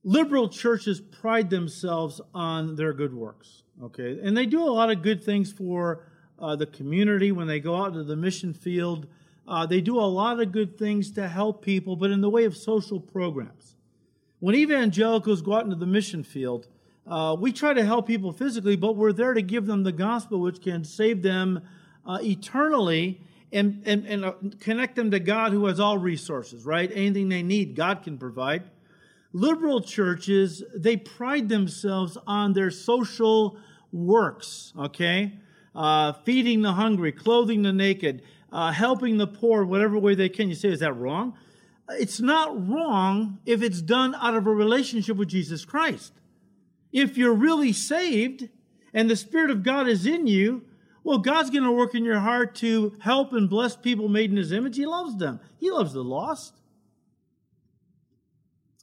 Liberal 0.04 0.50
churches 0.50 1.00
pride 1.00 1.50
themselves 1.50 2.20
on 2.34 2.76
their 2.76 2.94
good 2.94 3.14
works, 3.14 3.64
okay? 3.82 4.20
And 4.22 4.36
they 4.36 4.46
do 4.46 4.62
a 4.62 4.70
lot 4.70 4.92
of 4.92 5.02
good 5.02 5.24
things 5.24 5.52
for 5.52 6.04
uh, 6.40 6.56
the 6.56 6.66
community 6.66 7.32
when 7.32 7.48
they 7.48 7.60
go 7.60 7.76
out 7.76 7.94
to 7.94 8.04
the 8.04 8.16
mission 8.16 8.54
field. 8.54 9.08
Uh, 9.48 9.66
they 9.66 9.82
do 9.82 10.00
a 10.00 10.02
lot 10.02 10.40
of 10.40 10.52
good 10.52 10.78
things 10.78 11.12
to 11.12 11.28
help 11.28 11.64
people, 11.64 11.96
but 11.96 12.12
in 12.12 12.22
the 12.22 12.30
way 12.30 12.46
of 12.46 12.58
social 12.58 13.00
programs. 13.00 13.76
When 14.40 14.56
evangelicals 14.56 15.42
go 15.42 15.54
out 15.54 15.64
into 15.64 15.76
the 15.76 15.86
mission 15.86 16.24
field, 16.24 16.68
uh, 17.08 17.36
we 17.40 17.52
try 17.52 17.74
to 17.74 17.86
help 17.86 18.08
people 18.08 18.32
physically, 18.32 18.76
but 18.76 18.96
we're 18.96 19.14
there 19.14 19.34
to 19.34 19.42
give 19.42 19.66
them 19.66 19.84
the 19.84 19.92
gospel, 19.92 20.40
which 20.40 20.62
can 20.62 20.84
save 20.84 21.22
them 21.22 21.62
uh, 22.06 22.18
eternally 22.22 23.22
and, 23.52 23.84
and, 23.86 24.06
and 24.06 24.26
uh, 24.26 24.34
connect 24.60 24.96
them 24.96 25.12
to 25.12 25.20
God 25.20 25.52
who 25.52 25.66
has 25.68 25.80
all 25.80 25.98
resources, 25.98 26.66
right? 26.66 26.92
Anything 26.94 27.30
they 27.30 27.44
need, 27.44 27.76
God 27.76 28.04
can 28.04 28.18
provide. 28.18 28.64
Liberal 29.34 29.82
churches, 29.82 30.64
they 30.76 30.98
pride 30.98 31.50
themselves 31.50 32.18
on 32.26 32.54
their 32.54 32.72
social 32.72 33.58
works, 33.92 34.74
okay? 34.78 35.34
Uh, 35.76 36.14
feeding 36.24 36.62
the 36.62 36.74
hungry, 36.74 37.12
clothing 37.12 37.62
the 37.62 37.74
naked, 37.74 38.22
uh, 38.52 38.72
helping 38.72 39.18
the 39.18 39.28
poor, 39.28 39.66
whatever 39.66 40.00
way 40.00 40.16
they 40.16 40.30
can. 40.30 40.48
You 40.48 40.56
say, 40.56 40.70
is 40.70 40.80
that 40.80 40.94
wrong? 40.94 41.38
it's 41.90 42.20
not 42.20 42.68
wrong 42.68 43.40
if 43.46 43.62
it's 43.62 43.82
done 43.82 44.16
out 44.16 44.36
of 44.36 44.48
a 44.48 44.54
relationship 44.54 45.18
with 45.18 45.30
Jesus 45.30 45.66
Christ. 45.66 46.14
If 46.92 47.18
you're 47.18 47.34
really 47.34 47.74
saved 47.74 48.50
and 48.94 49.10
the 49.10 49.16
Spirit 49.16 49.52
of 49.52 49.64
God 49.64 49.88
is 49.88 50.06
in 50.06 50.28
you, 50.28 50.64
well, 51.04 51.20
God's 51.20 51.52
going 51.52 51.64
to 51.64 51.72
work 51.72 51.94
in 51.94 52.04
your 52.04 52.20
heart 52.20 52.56
to 52.56 52.96
help 53.00 53.34
and 53.34 53.50
bless 53.50 53.76
people 53.76 54.08
made 54.08 54.32
in 54.32 54.38
His 54.38 54.52
image. 54.52 54.78
He 54.78 54.86
loves 54.86 55.18
them, 55.18 55.40
He 55.58 55.70
loves 55.70 55.94
the 55.94 56.04
lost. 56.04 56.56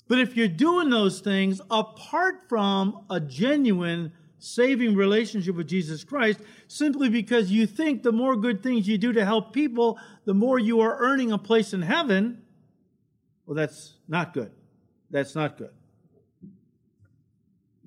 But 0.09 0.19
if 0.19 0.37
you're 0.37 0.49
doing 0.49 0.91
those 0.91 1.21
things 1.21 1.61
apart 1.71 2.49
from 2.49 3.07
a 3.09 3.19
genuine 3.19 4.13
saving 4.43 4.97
relationship 4.97 5.55
with 5.55 5.69
Jesus 5.69 6.05
Christ, 6.05 6.41
simply 6.67 7.09
because 7.09 7.51
you 7.51 7.67
think 7.67 8.03
the 8.03 8.13
more 8.13 8.37
good 8.37 8.63
things 8.63 8.89
you 8.89 8.99
do 8.99 9.13
to 9.13 9.25
help 9.25 9.53
people, 9.53 9.99
the 10.25 10.35
more 10.35 10.59
you 10.59 10.81
are 10.81 10.99
earning 10.99 11.33
a 11.33 11.39
place 11.39 11.73
in 11.73 11.83
heaven, 11.83 12.43
well, 13.47 13.55
that's 13.55 13.95
not 14.09 14.35
good. 14.35 14.51
That's 15.11 15.35
not 15.35 15.59
good. 15.59 15.73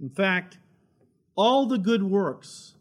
In 0.02 0.10
fact, 0.10 0.58
all 1.36 1.66
the 1.66 1.78
good 1.78 2.04
works 2.04 2.76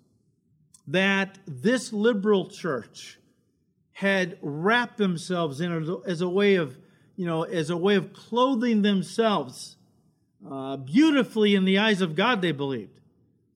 that 0.87 1.39
this 1.47 1.93
liberal 1.93 2.49
church 2.49 3.19
had 3.93 4.39
wrapped 4.43 4.99
themselves 4.99 5.61
in 5.61 5.99
as 6.07 6.21
a 6.21 6.29
way 6.29 6.57
of, 6.57 6.77
you 7.17 7.27
know, 7.27 7.45
as 7.45 7.71
a 7.71 7.77
way 7.77 7.95
of 7.95 8.13
clothing 8.13 8.83
themselves 8.83 9.77
uh, 10.49 10.77
beautifully 10.77 11.55
in 11.55 11.65
the 11.65 11.79
eyes 11.79 12.01
of 12.01 12.15
God, 12.15 12.43
they 12.43 12.53
believed. 12.53 13.01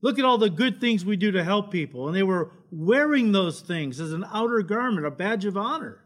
Look 0.00 0.18
at 0.18 0.24
all 0.24 0.38
the 0.38 0.50
good 0.50 0.80
things 0.80 1.04
we 1.04 1.16
do 1.16 1.32
to 1.32 1.42
help 1.42 1.70
people. 1.70 2.06
And 2.06 2.16
they 2.16 2.22
were 2.22 2.52
wearing 2.70 3.32
those 3.32 3.60
things 3.60 4.00
as 4.00 4.12
an 4.12 4.24
outer 4.32 4.62
garment, 4.62 5.06
a 5.06 5.10
badge 5.10 5.44
of 5.44 5.56
honor. 5.56 6.04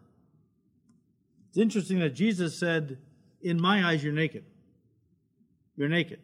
It's 1.48 1.58
interesting 1.58 1.98
that 1.98 2.14
Jesus 2.14 2.58
said, 2.58 2.98
In 3.42 3.60
my 3.60 3.86
eyes, 3.86 4.02
you're 4.02 4.12
naked. 4.12 4.44
You're 5.76 5.88
naked. 5.88 6.20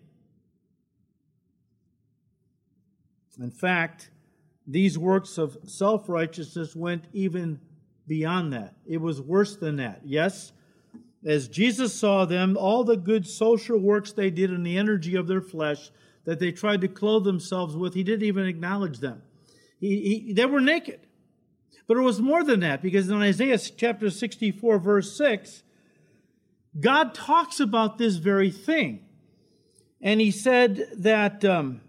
In 3.39 3.51
fact, 3.51 4.11
these 4.67 4.99
works 4.99 5.39
of 5.39 5.57
self 5.65 6.09
righteousness 6.09 6.75
went 6.75 7.05
even 7.13 7.61
beyond 8.07 8.53
that. 8.53 8.75
It 8.87 8.99
was 8.99 9.21
worse 9.21 9.57
than 9.57 9.77
that. 9.77 10.01
Yes, 10.05 10.53
as 11.25 11.49
Jesus 11.49 11.95
saw 11.95 12.25
them, 12.25 12.57
all 12.57 12.85
the 12.85 12.97
good 12.97 13.27
social 13.27 13.79
works 13.79 14.13
they 14.13 14.31
did 14.31 14.51
in 14.53 14.63
the 14.63 14.79
energy 14.79 15.15
of 15.15 15.27
their 15.27 15.41
flesh 15.41 15.91
that 16.29 16.41
they 16.41 16.53
tried 16.53 16.83
to 16.83 16.89
clothe 16.89 17.25
themselves 17.25 17.75
with, 17.75 17.95
he 17.95 18.03
didn't 18.03 18.27
even 18.27 18.45
acknowledge 18.45 18.99
them. 18.99 19.23
He, 19.81 20.25
he, 20.27 20.33
they 20.35 20.45
were 20.45 20.61
naked. 20.61 21.01
But 21.87 21.97
it 21.97 22.03
was 22.03 22.21
more 22.21 22.45
than 22.45 22.61
that 22.61 22.83
because 22.83 23.09
in 23.09 23.17
Isaiah 23.23 23.57
chapter 23.57 24.11
64, 24.11 24.79
verse 24.79 25.17
6, 25.17 25.63
God 26.79 27.15
talks 27.15 27.61
about 27.61 27.97
this 27.97 28.17
very 28.17 28.51
thing. 28.51 29.07
And 30.03 30.21
he 30.21 30.31
said 30.31 30.89
that 30.99 31.47
um, 31.47 31.81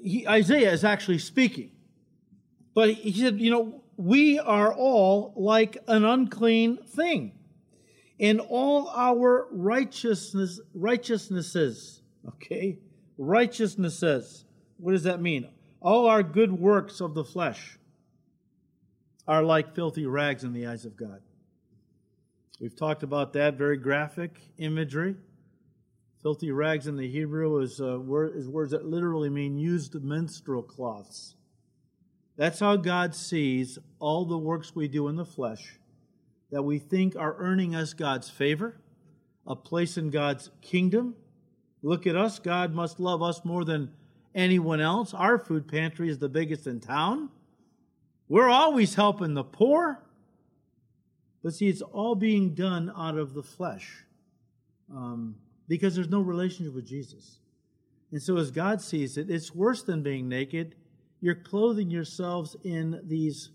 he, 0.00 0.28
Isaiah 0.28 0.70
is 0.70 0.84
actually 0.84 1.18
speaking. 1.18 1.72
But 2.74 2.90
he 2.90 3.12
said, 3.12 3.40
you 3.40 3.50
know, 3.50 3.82
we 3.96 4.38
are 4.38 4.72
all 4.72 5.32
like 5.34 5.78
an 5.88 6.04
unclean 6.04 6.76
thing. 6.76 7.32
In 8.20 8.38
all 8.38 8.88
our 8.90 9.48
righteousness, 9.50 10.60
righteousnesses, 10.74 12.02
okay? 12.28 12.78
Righteousnesses. 13.18 14.44
What 14.78 14.92
does 14.92 15.04
that 15.04 15.20
mean? 15.20 15.48
All 15.80 16.06
our 16.06 16.22
good 16.22 16.52
works 16.52 17.00
of 17.00 17.14
the 17.14 17.24
flesh 17.24 17.78
are 19.26 19.42
like 19.42 19.74
filthy 19.74 20.06
rags 20.06 20.44
in 20.44 20.52
the 20.52 20.66
eyes 20.66 20.84
of 20.84 20.96
God. 20.96 21.20
We've 22.60 22.76
talked 22.76 23.02
about 23.02 23.32
that 23.34 23.58
very 23.58 23.76
graphic 23.76 24.40
imagery. 24.58 25.16
Filthy 26.22 26.50
rags 26.50 26.86
in 26.86 26.96
the 26.96 27.08
Hebrew 27.08 27.58
is, 27.58 27.80
uh, 27.80 27.98
word, 27.98 28.36
is 28.36 28.48
words 28.48 28.72
that 28.72 28.86
literally 28.86 29.28
mean 29.28 29.58
used 29.58 29.94
menstrual 29.94 30.62
cloths. 30.62 31.36
That's 32.36 32.60
how 32.60 32.76
God 32.76 33.14
sees 33.14 33.78
all 33.98 34.24
the 34.24 34.38
works 34.38 34.74
we 34.74 34.88
do 34.88 35.08
in 35.08 35.16
the 35.16 35.24
flesh 35.24 35.78
that 36.50 36.62
we 36.62 36.78
think 36.78 37.16
are 37.16 37.36
earning 37.38 37.74
us 37.74 37.92
God's 37.92 38.30
favor, 38.30 38.80
a 39.46 39.56
place 39.56 39.96
in 39.96 40.10
God's 40.10 40.50
kingdom. 40.62 41.14
Look 41.86 42.08
at 42.08 42.16
us. 42.16 42.40
God 42.40 42.74
must 42.74 42.98
love 42.98 43.22
us 43.22 43.44
more 43.44 43.64
than 43.64 43.92
anyone 44.34 44.80
else. 44.80 45.14
Our 45.14 45.38
food 45.38 45.68
pantry 45.68 46.08
is 46.08 46.18
the 46.18 46.28
biggest 46.28 46.66
in 46.66 46.80
town. 46.80 47.28
We're 48.28 48.48
always 48.48 48.96
helping 48.96 49.34
the 49.34 49.44
poor. 49.44 50.02
But 51.44 51.54
see, 51.54 51.68
it's 51.68 51.82
all 51.82 52.16
being 52.16 52.54
done 52.54 52.92
out 52.96 53.16
of 53.16 53.34
the 53.34 53.42
flesh. 53.44 54.02
um, 54.92 55.36
because 55.68 55.94
there's 55.94 56.08
no 56.08 56.20
relationship 56.20 56.74
with 56.74 56.86
Jesus. 56.86 57.38
And 58.10 58.20
so, 58.20 58.36
as 58.36 58.50
God 58.50 58.80
sees 58.80 59.16
it, 59.16 59.30
it's 59.30 59.54
worse 59.54 59.82
than 59.82 60.02
being 60.02 60.28
naked. 60.28 60.74
You're 61.20 61.36
clothing 61.36 61.90
yourselves 61.90 62.56
in 62.64 63.00
these, 63.04 63.50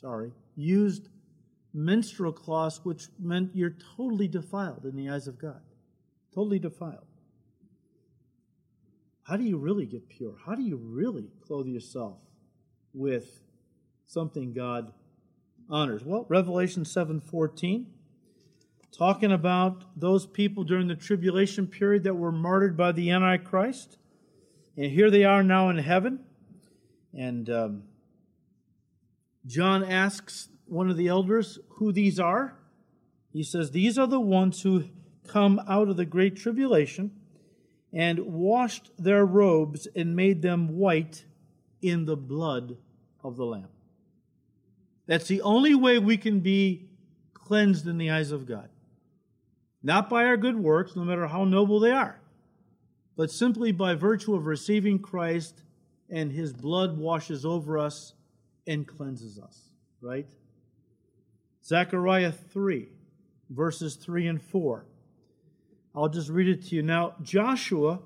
sorry, 0.00 0.32
used 0.54 1.08
menstrual 1.74 2.32
cloths, 2.32 2.80
which 2.84 3.08
meant 3.18 3.50
you're 3.54 3.76
totally 3.96 4.28
defiled 4.28 4.84
in 4.84 4.94
the 4.96 5.10
eyes 5.10 5.26
of 5.26 5.36
God. 5.38 5.62
Totally 6.32 6.60
defiled. 6.60 7.09
How 9.30 9.36
do 9.36 9.44
you 9.44 9.58
really 9.58 9.86
get 9.86 10.08
pure? 10.08 10.34
How 10.44 10.56
do 10.56 10.62
you 10.62 10.76
really 10.76 11.30
clothe 11.46 11.68
yourself 11.68 12.18
with 12.92 13.44
something 14.08 14.52
God 14.52 14.92
honors? 15.68 16.04
Well, 16.04 16.26
Revelation 16.28 16.82
7:14 16.82 17.86
talking 18.90 19.30
about 19.30 19.84
those 19.96 20.26
people 20.26 20.64
during 20.64 20.88
the 20.88 20.96
tribulation 20.96 21.68
period 21.68 22.02
that 22.02 22.14
were 22.14 22.32
martyred 22.32 22.76
by 22.76 22.90
the 22.90 23.12
Antichrist. 23.12 23.98
And 24.76 24.90
here 24.90 25.12
they 25.12 25.22
are 25.22 25.44
now 25.44 25.68
in 25.68 25.78
heaven. 25.78 26.24
And 27.14 27.48
um, 27.48 27.84
John 29.46 29.84
asks 29.84 30.48
one 30.66 30.90
of 30.90 30.96
the 30.96 31.06
elders 31.06 31.60
who 31.76 31.92
these 31.92 32.18
are. 32.18 32.58
He 33.32 33.44
says, 33.44 33.70
These 33.70 33.96
are 33.96 34.08
the 34.08 34.18
ones 34.18 34.62
who 34.62 34.88
come 35.28 35.60
out 35.68 35.88
of 35.88 35.96
the 35.96 36.04
great 36.04 36.34
tribulation 36.34 37.19
and 37.92 38.18
washed 38.20 38.90
their 38.98 39.24
robes 39.24 39.88
and 39.94 40.14
made 40.14 40.42
them 40.42 40.68
white 40.76 41.24
in 41.82 42.04
the 42.04 42.16
blood 42.16 42.76
of 43.22 43.36
the 43.36 43.44
Lamb. 43.44 43.68
That's 45.06 45.26
the 45.26 45.42
only 45.42 45.74
way 45.74 45.98
we 45.98 46.16
can 46.16 46.40
be 46.40 46.88
cleansed 47.34 47.86
in 47.86 47.98
the 47.98 48.10
eyes 48.10 48.30
of 48.30 48.46
God. 48.46 48.68
Not 49.82 50.08
by 50.08 50.24
our 50.24 50.36
good 50.36 50.56
works, 50.56 50.94
no 50.94 51.02
matter 51.02 51.26
how 51.26 51.44
noble 51.44 51.80
they 51.80 51.90
are, 51.90 52.20
but 53.16 53.30
simply 53.30 53.72
by 53.72 53.94
virtue 53.94 54.34
of 54.34 54.46
receiving 54.46 54.98
Christ 54.98 55.62
and 56.08 56.30
his 56.30 56.52
blood 56.52 56.98
washes 56.98 57.44
over 57.44 57.78
us 57.78 58.14
and 58.66 58.86
cleanses 58.86 59.38
us, 59.38 59.70
right? 60.00 60.26
Zechariah 61.64 62.32
3, 62.32 62.88
verses 63.48 63.96
3 63.96 64.28
and 64.28 64.42
4. 64.42 64.86
I'll 65.94 66.08
just 66.08 66.28
read 66.28 66.48
it 66.48 66.66
to 66.66 66.76
you. 66.76 66.82
Now, 66.82 67.14
Joshua 67.22 68.00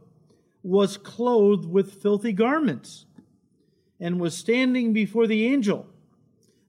was 0.62 0.96
clothed 0.96 1.66
with 1.66 2.02
filthy 2.02 2.32
garments 2.32 3.04
and 4.00 4.18
was 4.18 4.36
standing 4.36 4.92
before 4.92 5.26
the 5.26 5.46
angel. 5.46 5.86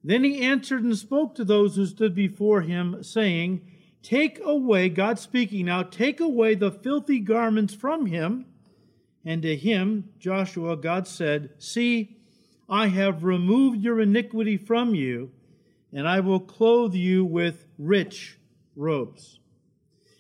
Then 0.03 0.23
he 0.23 0.41
answered 0.41 0.83
and 0.83 0.95
spoke 0.97 1.35
to 1.35 1.45
those 1.45 1.75
who 1.75 1.85
stood 1.85 2.13
before 2.13 2.61
him, 2.61 3.01
saying, 3.01 3.61
Take 4.03 4.39
away, 4.43 4.89
God 4.89 5.17
speaking 5.17 5.65
now, 5.65 5.81
take 5.81 6.19
away 6.19 6.53
the 6.53 6.69
filthy 6.69 7.19
garments 7.19 7.73
from 7.73 8.05
him. 8.05 8.45
And 9.23 9.41
to 9.41 9.55
him, 9.55 10.09
Joshua, 10.19 10.77
God 10.77 11.07
said, 11.07 11.49
See, 11.57 12.17
I 12.69 12.87
have 12.87 13.23
removed 13.23 13.81
your 13.81 13.99
iniquity 13.99 14.57
from 14.57 14.93
you, 14.93 15.31
and 15.91 16.07
I 16.07 16.19
will 16.19 16.39
clothe 16.39 16.93
you 16.93 17.25
with 17.25 17.65
rich 17.79 18.37
robes. 18.75 19.39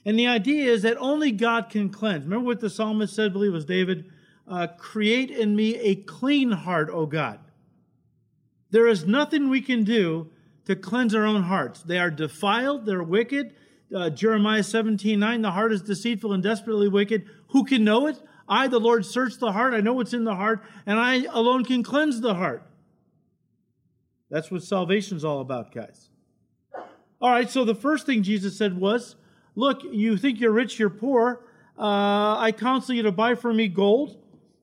And 0.05 0.19
the 0.19 0.27
idea 0.27 0.71
is 0.71 0.83
that 0.83 0.97
only 0.97 1.31
God 1.31 1.69
can 1.69 1.89
cleanse. 1.89 2.23
Remember 2.23 2.45
what 2.45 2.59
the 2.59 2.69
psalmist 2.69 3.15
said, 3.15 3.31
I 3.31 3.33
believe 3.33 3.51
it 3.51 3.55
was 3.55 3.65
David? 3.65 4.05
Uh, 4.47 4.67
Create 4.77 5.31
in 5.31 5.55
me 5.55 5.75
a 5.77 5.95
clean 5.95 6.51
heart, 6.51 6.89
O 6.91 7.07
God. 7.07 7.39
There 8.69 8.87
is 8.87 9.05
nothing 9.05 9.49
we 9.49 9.61
can 9.61 9.83
do 9.83 10.29
to 10.65 10.75
cleanse 10.75 11.15
our 11.15 11.25
own 11.25 11.43
hearts. 11.43 11.81
They 11.81 11.97
are 11.97 12.11
defiled, 12.11 12.85
they're 12.85 13.03
wicked, 13.03 13.55
uh, 13.93 14.09
Jeremiah 14.09 14.63
17 14.63 15.19
9, 15.19 15.41
the 15.41 15.51
heart 15.51 15.71
is 15.71 15.81
deceitful 15.81 16.33
and 16.33 16.41
desperately 16.41 16.87
wicked. 16.87 17.25
Who 17.49 17.65
can 17.65 17.83
know 17.83 18.07
it? 18.07 18.21
I, 18.47 18.67
the 18.67 18.79
Lord, 18.79 19.05
search 19.05 19.37
the 19.37 19.51
heart. 19.51 19.73
I 19.73 19.81
know 19.81 19.93
what's 19.93 20.13
in 20.13 20.23
the 20.23 20.35
heart, 20.35 20.63
and 20.85 20.99
I 20.99 21.23
alone 21.31 21.65
can 21.65 21.83
cleanse 21.83 22.21
the 22.21 22.35
heart. 22.35 22.63
That's 24.29 24.51
what 24.51 24.63
salvation's 24.63 25.23
all 25.23 25.39
about, 25.39 25.73
guys. 25.73 26.09
All 27.21 27.31
right, 27.31 27.49
so 27.49 27.63
the 27.63 27.75
first 27.75 28.05
thing 28.05 28.23
Jesus 28.23 28.57
said 28.57 28.77
was, 28.77 29.15
Look, 29.55 29.81
you 29.83 30.17
think 30.17 30.39
you're 30.39 30.51
rich, 30.51 30.77
you're 30.77 30.89
poor. 30.89 31.45
Uh, 31.77 32.37
I 32.37 32.51
counsel 32.51 32.95
you 32.95 33.03
to 33.03 33.11
buy 33.11 33.35
from 33.35 33.57
me 33.57 33.67
gold, 33.67 34.17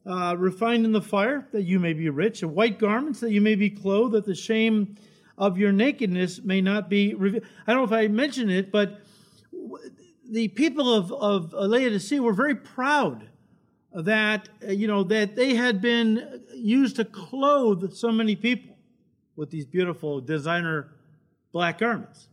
uh, 0.07 0.37
refined 0.39 0.85
in 0.85 0.93
the 0.93 1.03
fire, 1.03 1.49
that 1.53 1.63
you 1.63 1.79
may 1.79 1.93
be 1.93 2.09
rich, 2.11 2.43
and 2.43 2.55
white 2.55 2.79
garments, 2.79 3.21
that 3.21 3.31
you 3.31 3.41
may 3.41 3.55
be 3.55 3.71
clothed, 3.71 4.15
that 4.15 4.27
the 4.27 4.35
shame 4.35 4.97
of 5.39 5.59
your 5.59 5.73
nakedness 5.73 6.43
may 6.43 6.61
not 6.61 6.91
be 6.91 7.15
revealed. 7.15 7.45
I 7.67 7.73
don't 7.73 7.81
know 7.81 7.97
if 7.97 8.05
I 8.05 8.09
mentioned 8.09 8.51
it, 8.51 8.71
but 8.71 9.01
the 10.31 10.49
people 10.49 10.93
of, 10.93 11.13
of 11.13 11.53
Laodicea 11.53 12.23
were 12.23 12.33
very 12.33 12.55
proud 12.55 13.29
that, 13.95 14.49
you 14.69 14.87
know, 14.87 15.05
that 15.05 15.37
they 15.37 15.55
had 15.55 15.81
been 15.83 16.43
used 16.55 16.97
to 16.97 17.05
clothe 17.05 17.93
so 17.93 18.11
many 18.11 18.37
people 18.37 18.77
with 19.37 19.51
these 19.51 19.67
beautiful 19.67 20.21
designer 20.21 20.93
black 21.53 21.79
garments. 21.79 22.29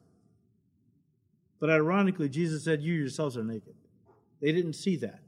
But 1.59 1.69
ironically, 1.69 2.29
Jesus 2.29 2.63
said, 2.63 2.81
You 2.81 2.93
yourselves 2.93 3.37
are 3.37 3.43
naked. 3.43 3.75
They 4.41 4.51
didn't 4.51 4.73
see 4.73 4.95
that, 4.97 5.19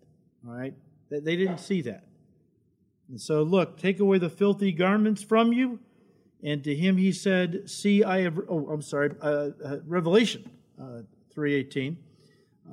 all 0.47 0.53
right? 0.53 0.73
They 1.09 1.35
didn't 1.35 1.59
see 1.59 1.81
that. 1.81 2.05
And 3.09 3.19
so, 3.19 3.43
look, 3.43 3.77
take 3.77 3.99
away 3.99 4.17
the 4.17 4.29
filthy 4.29 4.71
garments 4.71 5.21
from 5.21 5.51
you. 5.51 5.79
And 6.43 6.63
to 6.63 6.73
him 6.73 6.97
he 6.97 7.11
said, 7.11 7.69
See, 7.69 8.03
I 8.03 8.21
have, 8.21 8.39
oh, 8.49 8.69
I'm 8.69 8.81
sorry, 8.81 9.11
uh, 9.21 9.49
uh, 9.63 9.77
Revelation 9.85 10.49
uh, 10.81 11.01
3.18. 11.35 11.97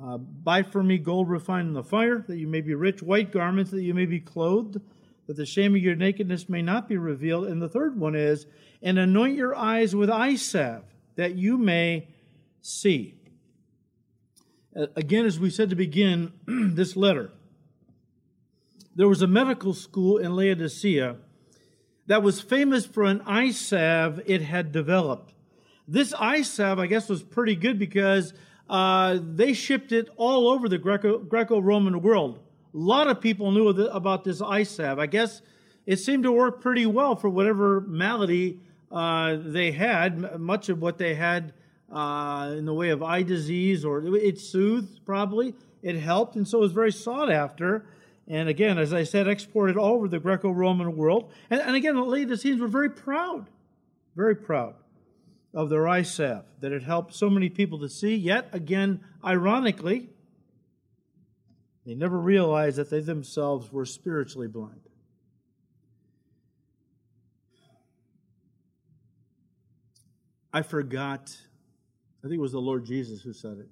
Uh, 0.01 0.17
Buy 0.17 0.63
for 0.63 0.81
me 0.81 0.97
gold 0.97 1.29
refined 1.29 1.67
in 1.67 1.73
the 1.73 1.83
fire, 1.83 2.23
that 2.27 2.37
you 2.37 2.47
may 2.47 2.61
be 2.61 2.73
rich, 2.73 3.03
white 3.03 3.31
garments, 3.31 3.71
that 3.71 3.81
you 3.81 3.93
may 3.93 4.05
be 4.05 4.19
clothed, 4.19 4.79
that 5.27 5.35
the 5.35 5.45
shame 5.45 5.75
of 5.75 5.81
your 5.81 5.95
nakedness 5.95 6.47
may 6.47 6.61
not 6.61 6.87
be 6.87 6.97
revealed. 6.97 7.47
And 7.47 7.61
the 7.61 7.69
third 7.69 7.99
one 7.99 8.15
is, 8.15 8.45
and 8.81 8.97
anoint 8.97 9.35
your 9.35 9.55
eyes 9.55 9.93
with 9.93 10.09
eye 10.09 10.35
salve, 10.35 10.85
that 11.15 11.35
you 11.35 11.57
may 11.57 12.07
see. 12.61 13.18
Uh, 14.75 14.85
again, 14.95 15.25
as 15.25 15.39
we 15.39 15.49
said 15.49 15.69
to 15.69 15.75
begin 15.75 16.31
this 16.47 16.95
letter, 16.95 17.31
there 18.95 19.07
was 19.07 19.21
a 19.21 19.27
medical 19.27 19.73
school 19.73 20.17
in 20.17 20.35
Laodicea 20.35 21.15
that 22.05 22.21
was 22.21 22.41
famous 22.41 22.85
for 22.85 23.03
an 23.03 23.21
eye 23.21 23.51
salve 23.51 24.21
it 24.25 24.41
had 24.41 24.71
developed. 24.71 25.33
This 25.87 26.13
eye 26.13 26.43
salve, 26.43 26.79
I 26.79 26.87
guess, 26.87 27.09
was 27.09 27.23
pretty 27.23 27.55
good 27.55 27.79
because 27.79 28.33
uh, 28.69 29.17
they 29.21 29.53
shipped 29.53 29.91
it 29.91 30.07
all 30.17 30.47
over 30.49 30.69
the 30.69 30.77
Greco 30.77 31.59
Roman 31.59 32.01
world. 32.01 32.39
A 32.73 32.77
lot 32.77 33.07
of 33.07 33.19
people 33.21 33.51
knew 33.51 33.69
about 33.69 34.23
this 34.23 34.41
eye 34.41 34.63
salve. 34.63 34.99
I 34.99 35.07
guess 35.07 35.41
it 35.87 35.97
seemed 35.97 36.23
to 36.23 36.31
work 36.31 36.61
pretty 36.61 36.85
well 36.85 37.15
for 37.15 37.29
whatever 37.29 37.81
malady 37.81 38.59
uh, 38.91 39.37
they 39.39 39.71
had. 39.71 40.39
Much 40.39 40.69
of 40.69 40.79
what 40.79 40.99
they 40.99 41.15
had 41.15 41.53
uh, 41.91 42.53
in 42.57 42.65
the 42.65 42.73
way 42.73 42.89
of 42.89 43.01
eye 43.01 43.23
disease, 43.23 43.83
or 43.83 44.03
it 44.15 44.39
soothed 44.39 45.05
probably, 45.05 45.55
it 45.81 45.95
helped, 45.95 46.35
and 46.35 46.47
so 46.47 46.59
it 46.59 46.61
was 46.61 46.71
very 46.71 46.91
sought 46.91 47.31
after. 47.31 47.85
And 48.27 48.47
again, 48.47 48.77
as 48.77 48.93
I 48.93 49.03
said, 49.03 49.27
exported 49.27 49.75
all 49.75 49.95
over 49.95 50.07
the 50.07 50.19
Greco 50.19 50.51
Roman 50.51 50.95
world. 50.95 51.31
And, 51.49 51.61
and 51.61 51.75
again, 51.75 51.95
the 51.95 52.03
Laodiceans 52.03 52.61
were 52.61 52.67
very 52.67 52.91
proud, 52.91 53.47
very 54.15 54.35
proud 54.35 54.75
of 55.53 55.69
their 55.69 55.87
eye 55.87 56.03
salve, 56.03 56.45
that 56.59 56.71
it 56.71 56.83
helped 56.83 57.15
so 57.15 57.29
many 57.29 57.49
people 57.49 57.79
to 57.79 57.89
see. 57.89 58.15
Yet 58.15 58.49
again, 58.53 58.99
ironically, 59.25 60.09
they 61.87 61.95
never 61.95 62.19
realized 62.19 62.77
that 62.77 62.91
they 62.91 62.99
themselves 62.99 63.71
were 63.71 63.85
spiritually 63.85 64.47
blind. 64.47 64.81
I 70.53 70.61
forgot, 70.61 71.35
I 72.23 72.27
think 72.27 72.37
it 72.37 72.41
was 72.41 72.51
the 72.51 72.59
Lord 72.59 72.85
Jesus 72.85 73.21
who 73.21 73.33
said 73.33 73.57
it. 73.59 73.69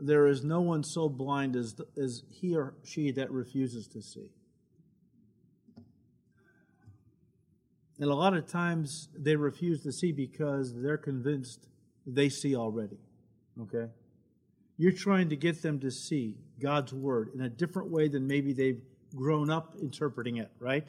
There 0.00 0.28
is 0.28 0.44
no 0.44 0.60
one 0.60 0.84
so 0.84 1.08
blind 1.08 1.56
as, 1.56 1.74
as 2.00 2.22
he 2.30 2.56
or 2.56 2.74
she 2.84 3.10
that 3.12 3.30
refuses 3.32 3.88
to 3.88 4.02
see. 4.02 4.30
And 8.00 8.08
a 8.08 8.14
lot 8.14 8.34
of 8.34 8.46
times 8.46 9.08
they 9.16 9.34
refuse 9.34 9.82
to 9.82 9.92
see 9.92 10.12
because 10.12 10.72
they're 10.72 10.98
convinced 10.98 11.66
they 12.06 12.28
see 12.28 12.54
already. 12.54 12.98
Okay? 13.60 13.90
You're 14.76 14.92
trying 14.92 15.30
to 15.30 15.36
get 15.36 15.62
them 15.62 15.80
to 15.80 15.90
see 15.90 16.36
God's 16.60 16.92
word 16.92 17.30
in 17.34 17.40
a 17.40 17.48
different 17.48 17.90
way 17.90 18.06
than 18.06 18.28
maybe 18.28 18.52
they've 18.52 18.80
grown 19.16 19.50
up 19.50 19.74
interpreting 19.82 20.36
it, 20.36 20.50
right? 20.60 20.86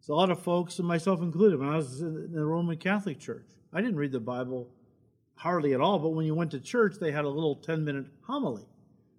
So 0.00 0.14
a 0.14 0.16
lot 0.16 0.30
of 0.30 0.42
folks, 0.42 0.78
and 0.80 0.88
myself 0.88 1.22
included, 1.22 1.60
when 1.60 1.68
I 1.68 1.76
was 1.76 2.00
in 2.00 2.32
the 2.32 2.44
Roman 2.44 2.76
Catholic 2.76 3.20
Church, 3.20 3.46
I 3.72 3.80
didn't 3.80 3.96
read 3.96 4.12
the 4.12 4.20
Bible 4.20 4.68
hardly 5.36 5.74
at 5.74 5.80
all, 5.80 5.98
but 5.98 6.10
when 6.10 6.26
you 6.26 6.34
went 6.34 6.50
to 6.52 6.60
church, 6.60 6.96
they 7.00 7.12
had 7.12 7.24
a 7.24 7.28
little 7.28 7.56
10 7.56 7.84
minute 7.84 8.06
homily 8.22 8.64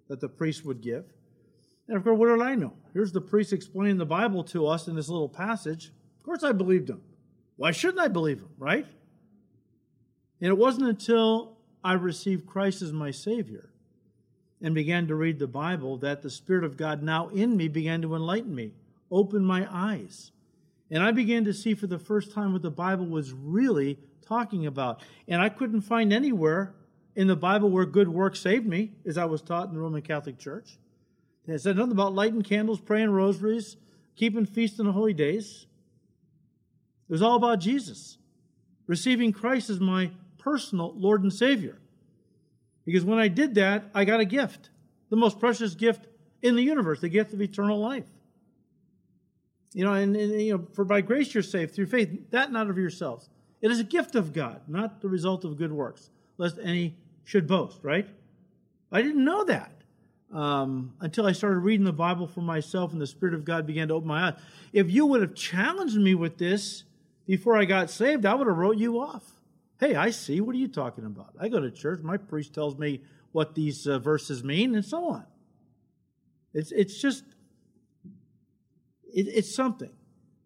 that 0.08 0.20
the 0.20 0.28
priest 0.28 0.64
would 0.64 0.80
give. 0.80 1.04
And 1.88 1.96
of 1.96 2.04
course, 2.04 2.18
what 2.18 2.28
did 2.28 2.42
I 2.42 2.54
know? 2.54 2.72
Here's 2.92 3.12
the 3.12 3.20
priest 3.20 3.52
explaining 3.52 3.98
the 3.98 4.06
Bible 4.06 4.42
to 4.44 4.66
us 4.66 4.88
in 4.88 4.96
this 4.96 5.08
little 5.08 5.28
passage 5.28 5.92
Of 6.18 6.24
course 6.24 6.42
I 6.42 6.52
believed 6.52 6.90
him. 6.90 7.00
Why 7.56 7.70
shouldn't 7.70 8.00
I 8.00 8.08
believe 8.08 8.38
him, 8.38 8.50
right? 8.58 8.86
And 10.40 10.50
it 10.50 10.58
wasn't 10.58 10.88
until 10.88 11.56
I 11.82 11.94
received 11.94 12.46
Christ 12.46 12.82
as 12.82 12.92
my 12.92 13.10
Savior 13.10 13.70
and 14.60 14.74
began 14.74 15.06
to 15.06 15.14
read 15.14 15.38
the 15.38 15.46
Bible 15.46 15.96
that 15.98 16.22
the 16.22 16.30
Spirit 16.30 16.64
of 16.64 16.76
God 16.76 17.02
now 17.02 17.28
in 17.28 17.56
me 17.56 17.68
began 17.68 18.02
to 18.02 18.14
enlighten 18.14 18.54
me, 18.54 18.72
open 19.10 19.44
my 19.44 19.66
eyes. 19.70 20.32
And 20.90 21.02
I 21.02 21.10
began 21.12 21.44
to 21.44 21.52
see 21.52 21.74
for 21.74 21.86
the 21.86 21.98
first 21.98 22.32
time 22.32 22.52
what 22.52 22.62
the 22.62 22.70
Bible 22.70 23.06
was 23.06 23.32
really 23.32 23.98
talking 24.26 24.66
about. 24.66 25.02
And 25.26 25.40
I 25.40 25.48
couldn't 25.48 25.82
find 25.82 26.12
anywhere 26.12 26.74
in 27.14 27.26
the 27.26 27.36
Bible 27.36 27.70
where 27.70 27.86
good 27.86 28.08
works 28.08 28.40
saved 28.40 28.66
me, 28.66 28.92
as 29.04 29.18
I 29.18 29.24
was 29.24 29.42
taught 29.42 29.68
in 29.68 29.74
the 29.74 29.80
Roman 29.80 30.02
Catholic 30.02 30.38
Church. 30.38 30.78
It 31.46 31.60
said 31.60 31.76
nothing 31.76 31.92
about 31.92 32.14
lighting 32.14 32.42
candles, 32.42 32.80
praying 32.80 33.10
rosaries, 33.10 33.76
keeping 34.16 34.46
feasts 34.46 34.78
and 34.78 34.90
holy 34.90 35.14
days. 35.14 35.66
It 37.08 37.12
was 37.12 37.22
all 37.22 37.36
about 37.36 37.60
Jesus, 37.60 38.18
receiving 38.86 39.32
Christ 39.32 39.70
as 39.70 39.80
my 39.80 40.10
personal 40.38 40.92
Lord 40.96 41.22
and 41.22 41.32
Savior. 41.32 41.78
Because 42.84 43.04
when 43.04 43.18
I 43.18 43.28
did 43.28 43.54
that, 43.56 43.84
I 43.94 44.04
got 44.04 44.20
a 44.20 44.24
gift, 44.24 44.70
the 45.08 45.16
most 45.16 45.38
precious 45.38 45.74
gift 45.74 46.06
in 46.42 46.56
the 46.56 46.62
universe, 46.62 47.00
the 47.00 47.08
gift 47.08 47.32
of 47.32 47.40
eternal 47.40 47.78
life. 47.78 48.06
You 49.76 49.84
know, 49.84 49.92
and, 49.92 50.16
and, 50.16 50.40
you 50.40 50.56
know, 50.56 50.66
for 50.72 50.86
by 50.86 51.02
grace 51.02 51.34
you're 51.34 51.42
saved 51.42 51.74
through 51.74 51.84
faith, 51.84 52.30
that 52.30 52.50
not 52.50 52.70
of 52.70 52.78
yourselves. 52.78 53.28
It 53.60 53.70
is 53.70 53.78
a 53.78 53.84
gift 53.84 54.14
of 54.14 54.32
God, 54.32 54.62
not 54.66 55.02
the 55.02 55.08
result 55.08 55.44
of 55.44 55.58
good 55.58 55.70
works, 55.70 56.08
lest 56.38 56.56
any 56.62 56.96
should 57.24 57.46
boast, 57.46 57.80
right? 57.82 58.08
I 58.90 59.02
didn't 59.02 59.22
know 59.22 59.44
that 59.44 59.72
um, 60.32 60.94
until 61.00 61.26
I 61.26 61.32
started 61.32 61.58
reading 61.58 61.84
the 61.84 61.92
Bible 61.92 62.26
for 62.26 62.40
myself 62.40 62.92
and 62.92 63.02
the 63.02 63.06
Spirit 63.06 63.34
of 63.34 63.44
God 63.44 63.66
began 63.66 63.88
to 63.88 63.94
open 63.94 64.08
my 64.08 64.28
eyes. 64.28 64.38
If 64.72 64.90
you 64.90 65.04
would 65.04 65.20
have 65.20 65.34
challenged 65.34 65.98
me 65.98 66.14
with 66.14 66.38
this 66.38 66.84
before 67.26 67.58
I 67.58 67.66
got 67.66 67.90
saved, 67.90 68.24
I 68.24 68.32
would 68.32 68.46
have 68.46 68.56
wrote 68.56 68.78
you 68.78 68.98
off. 68.98 69.24
Hey, 69.78 69.94
I 69.94 70.08
see. 70.08 70.40
What 70.40 70.54
are 70.54 70.58
you 70.58 70.68
talking 70.68 71.04
about? 71.04 71.34
I 71.38 71.48
go 71.48 71.60
to 71.60 71.70
church. 71.70 72.00
My 72.02 72.16
priest 72.16 72.54
tells 72.54 72.78
me 72.78 73.02
what 73.32 73.54
these 73.54 73.86
uh, 73.86 73.98
verses 73.98 74.42
mean, 74.42 74.74
and 74.74 74.82
so 74.82 75.06
on. 75.06 75.26
It's 76.54 76.72
it's 76.72 76.98
just 76.98 77.24
it, 79.16 79.26
it's 79.28 79.56
something 79.56 79.90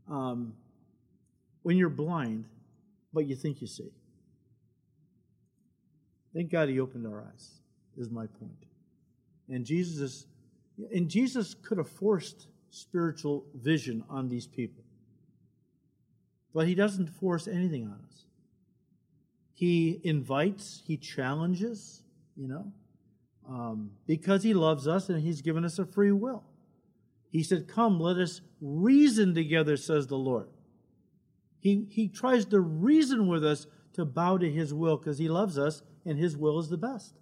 um, 0.08 0.54
when 1.62 1.76
you're 1.76 1.90
blind, 1.90 2.46
but 3.12 3.26
you 3.26 3.36
think 3.36 3.60
you 3.60 3.66
see. 3.66 3.92
Thank 6.32 6.50
God 6.50 6.68
He 6.68 6.80
opened 6.80 7.06
our 7.06 7.22
eyes. 7.22 7.50
Is 7.98 8.08
my 8.08 8.26
point. 8.26 8.64
And 9.48 9.66
Jesus 9.66 10.26
and 10.94 11.10
Jesus 11.10 11.54
could 11.54 11.76
have 11.76 11.90
forced 11.90 12.46
spiritual 12.70 13.44
vision 13.54 14.04
on 14.08 14.28
these 14.28 14.46
people, 14.46 14.84
but 16.54 16.66
He 16.66 16.74
doesn't 16.74 17.08
force 17.08 17.48
anything 17.48 17.84
on 17.84 18.00
us. 18.06 18.24
He 19.52 20.00
invites, 20.04 20.82
he 20.86 20.96
challenges, 20.96 22.02
you 22.34 22.48
know, 22.48 22.72
um, 23.46 23.90
because 24.06 24.42
he 24.42 24.54
loves 24.54 24.88
us 24.88 25.10
and 25.10 25.20
he's 25.20 25.42
given 25.42 25.66
us 25.66 25.78
a 25.78 25.84
free 25.84 26.12
will. 26.12 26.44
He 27.30 27.42
said, 27.42 27.68
Come, 27.68 28.00
let 28.00 28.16
us 28.16 28.40
reason 28.60 29.34
together, 29.34 29.76
says 29.76 30.06
the 30.06 30.16
Lord. 30.16 30.48
He, 31.60 31.86
he 31.90 32.08
tries 32.08 32.46
to 32.46 32.60
reason 32.60 33.28
with 33.28 33.44
us 33.44 33.66
to 33.94 34.04
bow 34.04 34.38
to 34.38 34.50
his 34.50 34.72
will 34.72 34.96
because 34.96 35.18
he 35.18 35.28
loves 35.28 35.58
us 35.58 35.82
and 36.04 36.18
his 36.18 36.36
will 36.36 36.58
is 36.58 36.68
the 36.68 36.78
best. 36.78 37.14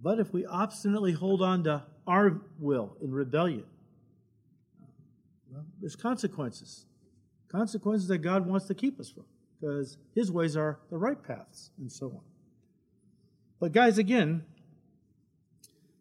But 0.00 0.18
if 0.18 0.32
we 0.32 0.44
obstinately 0.44 1.12
hold 1.12 1.40
on 1.40 1.64
to 1.64 1.84
our 2.06 2.42
will 2.58 2.96
in 3.00 3.12
rebellion, 3.12 3.64
well, 5.50 5.64
there's 5.80 5.96
consequences. 5.96 6.84
Consequences 7.48 8.08
that 8.08 8.18
God 8.18 8.46
wants 8.46 8.66
to 8.66 8.74
keep 8.74 9.00
us 9.00 9.08
from 9.08 9.24
because 9.60 9.96
his 10.14 10.30
ways 10.30 10.56
are 10.56 10.78
the 10.90 10.98
right 10.98 11.22
paths, 11.22 11.70
and 11.78 11.90
so 11.90 12.06
on. 12.06 12.20
But, 13.60 13.72
guys, 13.72 13.96
again, 13.96 14.44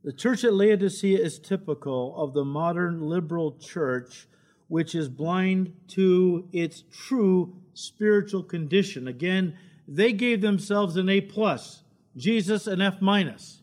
the 0.04 0.14
church 0.14 0.44
at 0.44 0.54
Laodicea 0.54 1.18
is 1.18 1.40
typical 1.40 2.16
of 2.18 2.34
the 2.34 2.44
modern 2.44 3.02
liberal 3.02 3.58
church, 3.58 4.28
which 4.68 4.96
is 4.96 5.08
blind 5.08 5.74
to 5.90 6.48
its 6.52 6.84
true 6.92 7.56
spiritual 7.74 8.44
condition. 8.44 9.08
Again, 9.08 9.56
they 9.88 10.12
gave 10.12 10.42
themselves 10.42 10.98
an 10.98 11.10
A 11.10 11.22
plus, 11.22 11.84
Jesus 12.18 12.68
an 12.68 12.82
F 12.82 13.02
minus. 13.02 13.62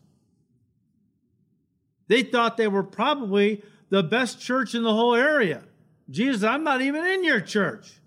They 2.07 2.23
thought 2.23 2.57
they 2.57 2.67
were 2.67 2.83
probably 2.83 3.63
the 3.89 4.03
best 4.03 4.41
church 4.41 4.73
in 4.73 4.83
the 4.83 4.93
whole 4.93 5.15
area. 5.15 5.63
Jesus, 6.09 6.43
I'm 6.43 6.63
not 6.63 6.81
even 6.81 7.05
in 7.05 7.23
your 7.23 7.39
church. 7.39 8.01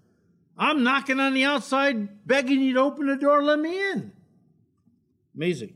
I'm 0.58 0.82
knocking 0.82 1.20
on 1.20 1.34
the 1.34 1.44
outside, 1.44 2.26
begging 2.26 2.60
you 2.60 2.74
to 2.74 2.80
open 2.80 3.06
the 3.06 3.16
door, 3.16 3.42
let 3.42 3.58
me 3.58 3.78
in. 3.92 4.12
Amazing. 5.34 5.74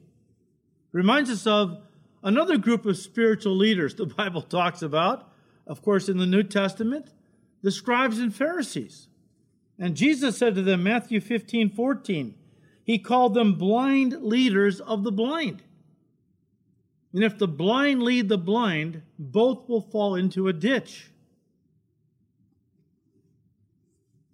Reminds 0.93 1.31
us 1.31 1.47
of 1.47 1.83
another 2.23 2.57
group 2.57 2.87
of 2.87 2.97
spiritual 2.97 3.57
leaders 3.57 3.95
the 3.95 4.07
Bible 4.17 4.43
talks 4.43 4.83
about, 4.83 5.31
of 5.67 5.83
course, 5.83 6.09
in 6.09 6.19
the 6.19 6.27
New 6.27 6.43
Testament, 6.43 7.11
the 7.63 7.71
scribes 7.71 8.19
and 8.19 8.35
Pharisees. 8.35 9.09
And 9.79 9.97
Jesus 9.97 10.37
said 10.37 10.55
to 10.57 10.63
them, 10.63 10.83
Matthew 10.83 11.21
15, 11.21 11.71
14, 11.71 12.35
He 12.83 12.99
called 12.99 13.35
them 13.35 13.55
blind 13.55 14.23
leaders 14.23 14.81
of 14.81 15.05
the 15.05 15.13
blind. 15.13 15.63
And 17.13 17.25
if 17.25 17.39
the 17.39 17.49
blind 17.49 18.03
lead 18.03 18.29
the 18.29 18.39
blind, 18.39 19.03
both 19.19 19.69
will 19.69 19.81
fall 19.81 20.15
into 20.15 20.49
a 20.49 20.53
ditch. 20.53 21.11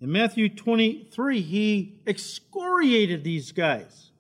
In 0.01 0.11
Matthew 0.11 0.49
23, 0.49 1.41
he 1.41 2.01
excoriated 2.07 3.24
these 3.24 3.53
guys. 3.53 4.11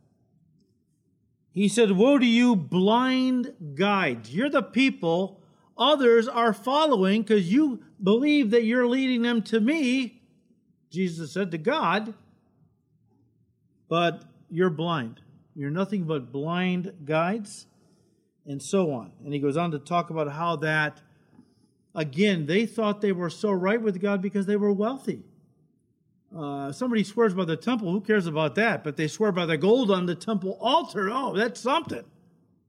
He 1.54 1.68
said, 1.68 1.92
Woe 1.92 2.18
to 2.18 2.26
you, 2.26 2.54
blind 2.54 3.54
guides. 3.74 4.34
You're 4.34 4.50
the 4.50 4.62
people 4.62 5.40
others 5.76 6.28
are 6.28 6.52
following 6.52 7.22
because 7.22 7.52
you 7.52 7.82
believe 8.02 8.50
that 8.50 8.64
you're 8.64 8.86
leading 8.86 9.22
them 9.22 9.42
to 9.42 9.60
me. 9.60 10.22
Jesus 10.90 11.32
said 11.32 11.50
to 11.50 11.58
God, 11.58 12.14
but 13.88 14.24
you're 14.48 14.70
blind. 14.70 15.20
You're 15.54 15.70
nothing 15.70 16.04
but 16.04 16.32
blind 16.32 16.92
guides, 17.04 17.66
and 18.46 18.62
so 18.62 18.92
on. 18.92 19.12
And 19.24 19.32
he 19.32 19.38
goes 19.38 19.56
on 19.56 19.70
to 19.70 19.78
talk 19.78 20.10
about 20.10 20.32
how 20.32 20.56
that, 20.56 21.00
again, 21.94 22.46
they 22.46 22.66
thought 22.66 23.00
they 23.00 23.12
were 23.12 23.30
so 23.30 23.50
right 23.50 23.80
with 23.80 24.00
God 24.00 24.20
because 24.20 24.46
they 24.46 24.56
were 24.56 24.72
wealthy. 24.72 25.22
Uh, 26.36 26.72
somebody 26.72 27.04
swears 27.04 27.32
by 27.32 27.44
the 27.44 27.56
temple, 27.56 27.92
who 27.92 28.00
cares 28.00 28.26
about 28.26 28.56
that? 28.56 28.82
But 28.82 28.96
they 28.96 29.06
swear 29.06 29.30
by 29.30 29.46
the 29.46 29.56
gold 29.56 29.90
on 29.90 30.06
the 30.06 30.16
temple 30.16 30.58
altar. 30.60 31.08
Oh, 31.10 31.34
that's 31.36 31.60
something. 31.60 32.04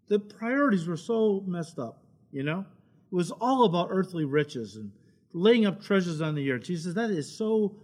The 0.07 0.19
priorities 0.19 0.87
were 0.87 0.97
so 0.97 1.43
messed 1.47 1.79
up, 1.79 2.03
you 2.31 2.43
know? 2.43 2.65
It 3.11 3.15
was 3.15 3.31
all 3.31 3.65
about 3.65 3.87
earthly 3.89 4.25
riches 4.25 4.75
and 4.75 4.91
laying 5.33 5.65
up 5.65 5.81
treasures 5.81 6.21
on 6.21 6.35
the 6.35 6.51
earth. 6.51 6.63
Jesus, 6.63 6.93
that 6.93 7.09
is 7.09 7.31
so 7.31 7.75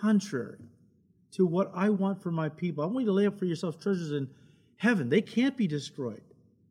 contrary 0.00 0.58
to 1.32 1.46
what 1.46 1.72
I 1.74 1.88
want 1.88 2.22
for 2.22 2.30
my 2.30 2.48
people. 2.50 2.84
I 2.84 2.86
want 2.86 3.00
you 3.00 3.06
to 3.06 3.12
lay 3.12 3.26
up 3.26 3.38
for 3.38 3.46
yourself 3.46 3.80
treasures 3.80 4.12
in 4.12 4.28
heaven. 4.76 5.08
They 5.08 5.22
can't 5.22 5.56
be 5.56 5.66
destroyed, 5.66 6.22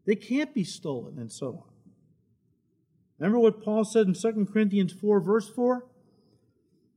they 0.06 0.16
can't 0.16 0.54
be 0.54 0.64
stolen, 0.64 1.18
and 1.18 1.32
so 1.32 1.47
on. 1.47 1.64
Remember 3.20 3.39
what 3.39 3.64
Paul 3.64 3.84
said 3.84 4.08
in 4.08 4.14
2 4.14 4.47
Corinthians 4.51 4.91
4, 4.91 5.20
verse 5.22 5.47
4? 5.49 5.86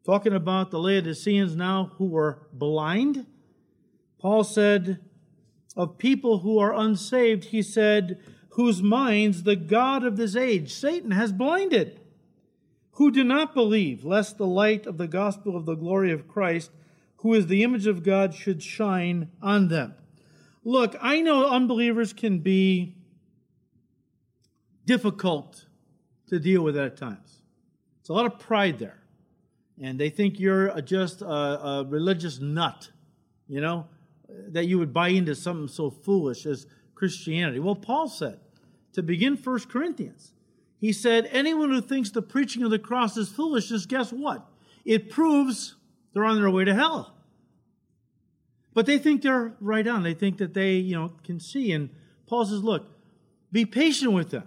Talking 0.06 0.32
about 0.32 0.70
the 0.70 0.78
Laodiceans 0.78 1.56
now 1.56 1.90
who 1.96 2.04
were 2.04 2.46
blind. 2.52 3.26
Paul 4.20 4.44
said, 4.44 5.00
of 5.76 5.98
people 5.98 6.38
who 6.38 6.60
are 6.60 6.72
unsaved, 6.72 7.46
he 7.46 7.60
said, 7.60 8.20
whose 8.50 8.80
minds 8.80 9.42
the 9.42 9.56
God 9.56 10.04
of 10.04 10.16
this 10.16 10.36
age, 10.36 10.72
Satan, 10.72 11.10
has 11.10 11.32
blinded, 11.32 12.00
who 12.92 13.10
do 13.10 13.24
not 13.24 13.52
believe, 13.52 14.04
lest 14.04 14.38
the 14.38 14.46
light 14.46 14.86
of 14.86 14.96
the 14.96 15.08
gospel 15.08 15.56
of 15.56 15.66
the 15.66 15.74
glory 15.74 16.12
of 16.12 16.28
Christ, 16.28 16.70
who 17.16 17.34
is 17.34 17.48
the 17.48 17.64
image 17.64 17.88
of 17.88 18.04
God, 18.04 18.32
should 18.32 18.62
shine 18.62 19.28
on 19.42 19.68
them. 19.68 19.94
Look, 20.62 20.94
I 21.00 21.20
know 21.20 21.50
unbelievers 21.50 22.12
can 22.12 22.38
be 22.38 22.94
difficult 24.86 25.66
to 26.28 26.38
deal 26.38 26.62
with 26.62 26.76
at 26.76 26.96
times. 26.96 27.42
It's 28.00 28.08
a 28.08 28.12
lot 28.12 28.26
of 28.26 28.38
pride 28.38 28.78
there 28.78 29.02
and 29.80 29.98
they 29.98 30.10
think 30.10 30.38
you're 30.40 30.80
just 30.80 31.22
a, 31.22 31.26
a 31.26 31.84
religious 31.84 32.40
nut, 32.40 32.90
you 33.48 33.60
know, 33.60 33.86
that 34.28 34.66
you 34.66 34.78
would 34.78 34.92
buy 34.92 35.08
into 35.08 35.34
something 35.34 35.68
so 35.68 35.90
foolish 35.90 36.46
as 36.46 36.66
Christianity. 36.94 37.60
Well, 37.60 37.76
Paul 37.76 38.08
said, 38.08 38.40
to 38.92 39.02
begin 39.02 39.36
First 39.36 39.68
Corinthians, 39.68 40.32
he 40.78 40.92
said, 40.92 41.28
anyone 41.30 41.70
who 41.70 41.80
thinks 41.80 42.10
the 42.10 42.22
preaching 42.22 42.62
of 42.62 42.70
the 42.70 42.78
cross 42.78 43.16
is 43.16 43.28
foolishness, 43.28 43.86
guess 43.86 44.12
what? 44.12 44.46
It 44.84 45.10
proves 45.10 45.74
they're 46.12 46.24
on 46.24 46.40
their 46.40 46.50
way 46.50 46.64
to 46.64 46.74
hell. 46.74 47.14
But 48.72 48.86
they 48.86 48.98
think 48.98 49.22
they're 49.22 49.54
right 49.60 49.86
on. 49.86 50.02
They 50.02 50.14
think 50.14 50.38
that 50.38 50.54
they, 50.54 50.74
you 50.74 50.96
know, 50.96 51.12
can 51.24 51.40
see. 51.40 51.72
And 51.72 51.90
Paul 52.26 52.44
says, 52.44 52.62
look, 52.62 52.86
be 53.50 53.64
patient 53.64 54.12
with 54.12 54.30
them. 54.30 54.44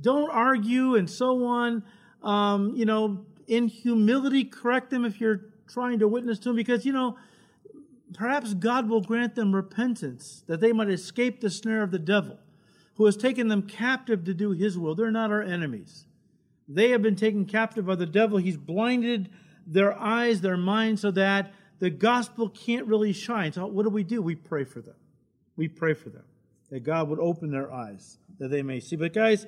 Don't 0.00 0.30
argue 0.30 0.96
and 0.96 1.08
so 1.08 1.44
on. 1.46 1.84
Um, 2.22 2.74
you 2.74 2.84
know, 2.84 3.24
in 3.48 3.68
humility 3.68 4.44
correct 4.44 4.90
them 4.90 5.04
if 5.04 5.20
you're 5.20 5.40
trying 5.66 5.98
to 5.98 6.08
witness 6.08 6.38
to 6.40 6.50
them 6.50 6.56
because, 6.56 6.86
you 6.86 6.92
know, 6.92 7.16
perhaps 8.14 8.54
God 8.54 8.88
will 8.88 9.00
grant 9.00 9.34
them 9.34 9.54
repentance 9.54 10.44
that 10.46 10.60
they 10.60 10.72
might 10.72 10.88
escape 10.88 11.40
the 11.40 11.50
snare 11.50 11.82
of 11.82 11.90
the 11.90 11.98
devil, 11.98 12.38
who 12.94 13.06
has 13.06 13.16
taken 13.16 13.48
them 13.48 13.62
captive 13.62 14.24
to 14.24 14.34
do 14.34 14.52
his 14.52 14.78
will. 14.78 14.94
They're 14.94 15.10
not 15.10 15.30
our 15.30 15.42
enemies. 15.42 16.04
They 16.68 16.90
have 16.90 17.02
been 17.02 17.16
taken 17.16 17.46
captive 17.46 17.86
by 17.86 17.94
the 17.94 18.06
devil. 18.06 18.38
He's 18.38 18.56
blinded 18.56 19.30
their 19.66 19.98
eyes, 19.98 20.40
their 20.40 20.56
minds, 20.56 21.00
so 21.00 21.10
that 21.12 21.52
the 21.78 21.90
gospel 21.90 22.48
can't 22.48 22.86
really 22.86 23.12
shine. 23.12 23.52
So, 23.52 23.66
what 23.66 23.84
do 23.84 23.90
we 23.90 24.04
do? 24.04 24.20
We 24.20 24.34
pray 24.34 24.64
for 24.64 24.80
them. 24.80 24.96
We 25.56 25.68
pray 25.68 25.94
for 25.94 26.10
them 26.10 26.24
that 26.70 26.80
God 26.80 27.08
would 27.08 27.20
open 27.20 27.50
their 27.50 27.72
eyes 27.72 28.18
that 28.38 28.48
they 28.48 28.62
may 28.62 28.80
see. 28.80 28.96
But, 28.96 29.14
guys, 29.14 29.46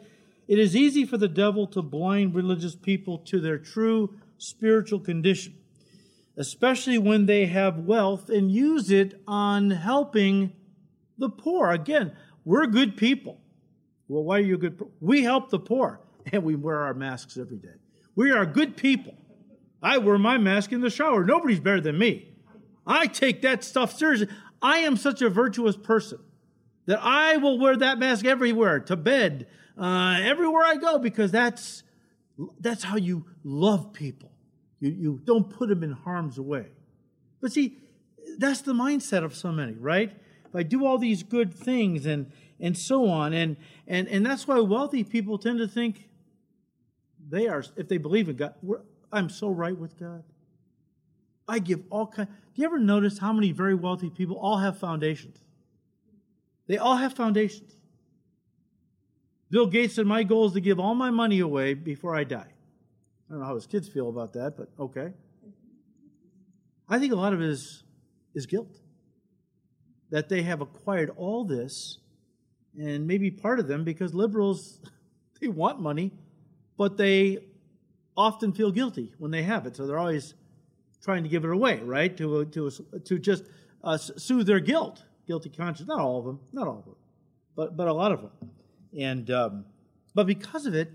it 0.49 0.59
is 0.59 0.74
easy 0.74 1.05
for 1.05 1.16
the 1.16 1.28
devil 1.28 1.66
to 1.68 1.82
blind 1.82 2.34
religious 2.34 2.74
people 2.74 3.18
to 3.18 3.41
their 3.41 3.59
true 3.59 4.14
spiritual 4.38 5.01
condition, 5.01 5.55
especially 6.36 6.99
when 6.99 7.26
they 7.26 7.47
have 7.47 7.78
wealth 7.78 8.28
and 8.28 8.51
use 8.51 8.91
it 8.91 9.20
on 9.26 9.70
helping 9.70 10.53
the 11.18 11.28
poor. 11.28 11.70
Again, 11.70 12.12
we're 12.45 12.66
good 12.66 12.97
people. 12.97 13.41
Well, 14.09 14.24
why 14.24 14.38
are 14.38 14.43
you 14.43 14.59
good? 14.59 14.80
We 15.01 15.22
help 15.22 15.51
the 15.51 15.61
poor 15.61 16.01
and 16.32 16.43
we 16.43 16.57
wear 16.57 16.80
our 16.80 16.95
masks 16.95 17.36
every 17.36 17.59
day. 17.59 17.68
We 18.16 18.30
are 18.32 18.45
good 18.45 18.76
people. 18.76 19.14
I 19.82 19.99
wear 19.99 20.18
my 20.18 20.36
mask 20.36 20.72
in 20.72 20.80
the 20.80 20.91
shower. 20.91 21.24
Nobody's 21.24 21.61
better 21.61 21.80
than 21.80 21.97
me. 21.97 22.28
I 22.86 23.07
take 23.07 23.43
that 23.43 23.64
stuff 23.64 23.97
seriously. 23.97 24.28
I 24.61 24.78
am 24.78 24.97
such 24.97 25.22
a 25.22 25.30
virtuous 25.30 25.76
person 25.76 26.18
that 26.86 26.99
I 27.01 27.36
will 27.36 27.59
wear 27.59 27.76
that 27.76 27.99
mask 27.99 28.24
everywhere, 28.24 28.80
to 28.80 28.97
bed, 28.97 29.47
uh, 29.81 30.18
everywhere 30.20 30.64
I 30.64 30.76
go, 30.76 30.99
because 30.99 31.33
that's 31.33 31.83
that's 32.59 32.85
how 32.85 32.97
you 32.97 33.24
love 33.43 33.93
people. 33.93 34.31
You 34.78 34.91
you 34.91 35.20
don't 35.24 35.49
put 35.49 35.70
them 35.70 35.83
in 35.83 35.93
harm's 35.93 36.39
way. 36.39 36.66
But 37.41 37.53
see, 37.53 37.78
that's 38.39 38.61
the 38.61 38.74
mindset 38.74 39.24
of 39.24 39.35
so 39.35 39.51
many, 39.51 39.72
right? 39.72 40.12
If 40.47 40.55
I 40.55 40.62
do 40.62 40.85
all 40.85 40.99
these 40.99 41.22
good 41.22 41.55
things 41.55 42.05
and 42.05 42.31
and 42.61 42.76
so 42.76 43.09
on, 43.09 43.33
and 43.33 43.57
and 43.87 44.07
and 44.09 44.24
that's 44.24 44.47
why 44.47 44.61
wealthy 44.61 45.03
people 45.03 45.39
tend 45.39 45.59
to 45.61 45.68
think 45.68 46.09
they 47.28 47.49
are, 47.49 47.64
if 47.76 47.89
they 47.89 47.97
believe 47.97 48.28
in 48.28 48.37
God, 48.37 48.55
I'm 49.11 49.31
so 49.31 49.49
right 49.49 49.76
with 49.76 49.99
God. 49.99 50.24
I 51.49 51.59
give 51.59 51.83
all 51.89 52.07
kind. 52.07 52.28
Do 52.28 52.62
you 52.62 52.66
ever 52.66 52.78
notice 52.78 53.18
how 53.18 53.33
many 53.33 53.51
very 53.53 53.74
wealthy 53.74 54.11
people 54.11 54.37
all 54.37 54.59
have 54.59 54.78
foundations? 54.78 55.39
They 56.66 56.76
all 56.76 56.97
have 56.97 57.14
foundations. 57.14 57.80
Bill 59.51 59.67
Gates 59.67 59.95
said, 59.95 60.07
My 60.07 60.23
goal 60.23 60.47
is 60.47 60.53
to 60.53 60.61
give 60.61 60.79
all 60.79 60.95
my 60.95 61.11
money 61.11 61.41
away 61.41 61.75
before 61.75 62.15
I 62.15 62.25
die. 62.25 62.47
I 62.47 63.33
don't 63.33 63.41
know 63.41 63.47
how 63.47 63.55
his 63.55 63.67
kids 63.67 63.89
feel 63.89 64.09
about 64.09 64.33
that, 64.35 64.57
but 64.57 64.69
okay. 64.79 65.13
I 66.89 66.99
think 66.99 67.13
a 67.13 67.17
lot 67.17 67.33
of 67.33 67.41
it 67.41 67.49
is, 67.49 67.83
is 68.35 68.47
guilt. 68.47 68.77
That 70.11 70.29
they 70.29 70.43
have 70.43 70.61
acquired 70.61 71.11
all 71.17 71.45
this, 71.45 71.99
and 72.77 73.07
maybe 73.07 73.31
part 73.31 73.61
of 73.61 73.69
them 73.69 73.85
because 73.85 74.15
liberals, 74.15 74.81
they 75.41 75.49
want 75.49 75.81
money, 75.81 76.13
but 76.77 76.97
they 76.97 77.39
often 78.17 78.53
feel 78.53 78.71
guilty 78.71 79.15
when 79.19 79.31
they 79.31 79.43
have 79.43 79.67
it. 79.67 79.77
So 79.77 79.87
they're 79.87 79.99
always 79.99 80.35
trying 81.03 81.23
to 81.23 81.29
give 81.29 81.45
it 81.45 81.51
away, 81.51 81.81
right? 81.81 82.17
To, 82.17 82.45
to, 82.45 82.71
to 83.05 83.19
just 83.19 83.45
uh, 83.83 83.97
soothe 83.97 84.47
their 84.47 84.61
guilt, 84.61 85.03
guilty 85.27 85.49
conscience. 85.49 85.89
Not 85.89 86.01
all 86.01 86.19
of 86.19 86.25
them, 86.25 86.41
not 86.53 86.69
all 86.69 86.79
of 86.79 86.85
them, 86.85 86.97
but, 87.57 87.77
but 87.77 87.89
a 87.89 87.93
lot 87.93 88.13
of 88.13 88.23
them. 88.23 88.31
And, 88.99 89.30
um, 89.30 89.64
but 90.14 90.26
because 90.26 90.66
of 90.66 90.74
it, 90.74 90.93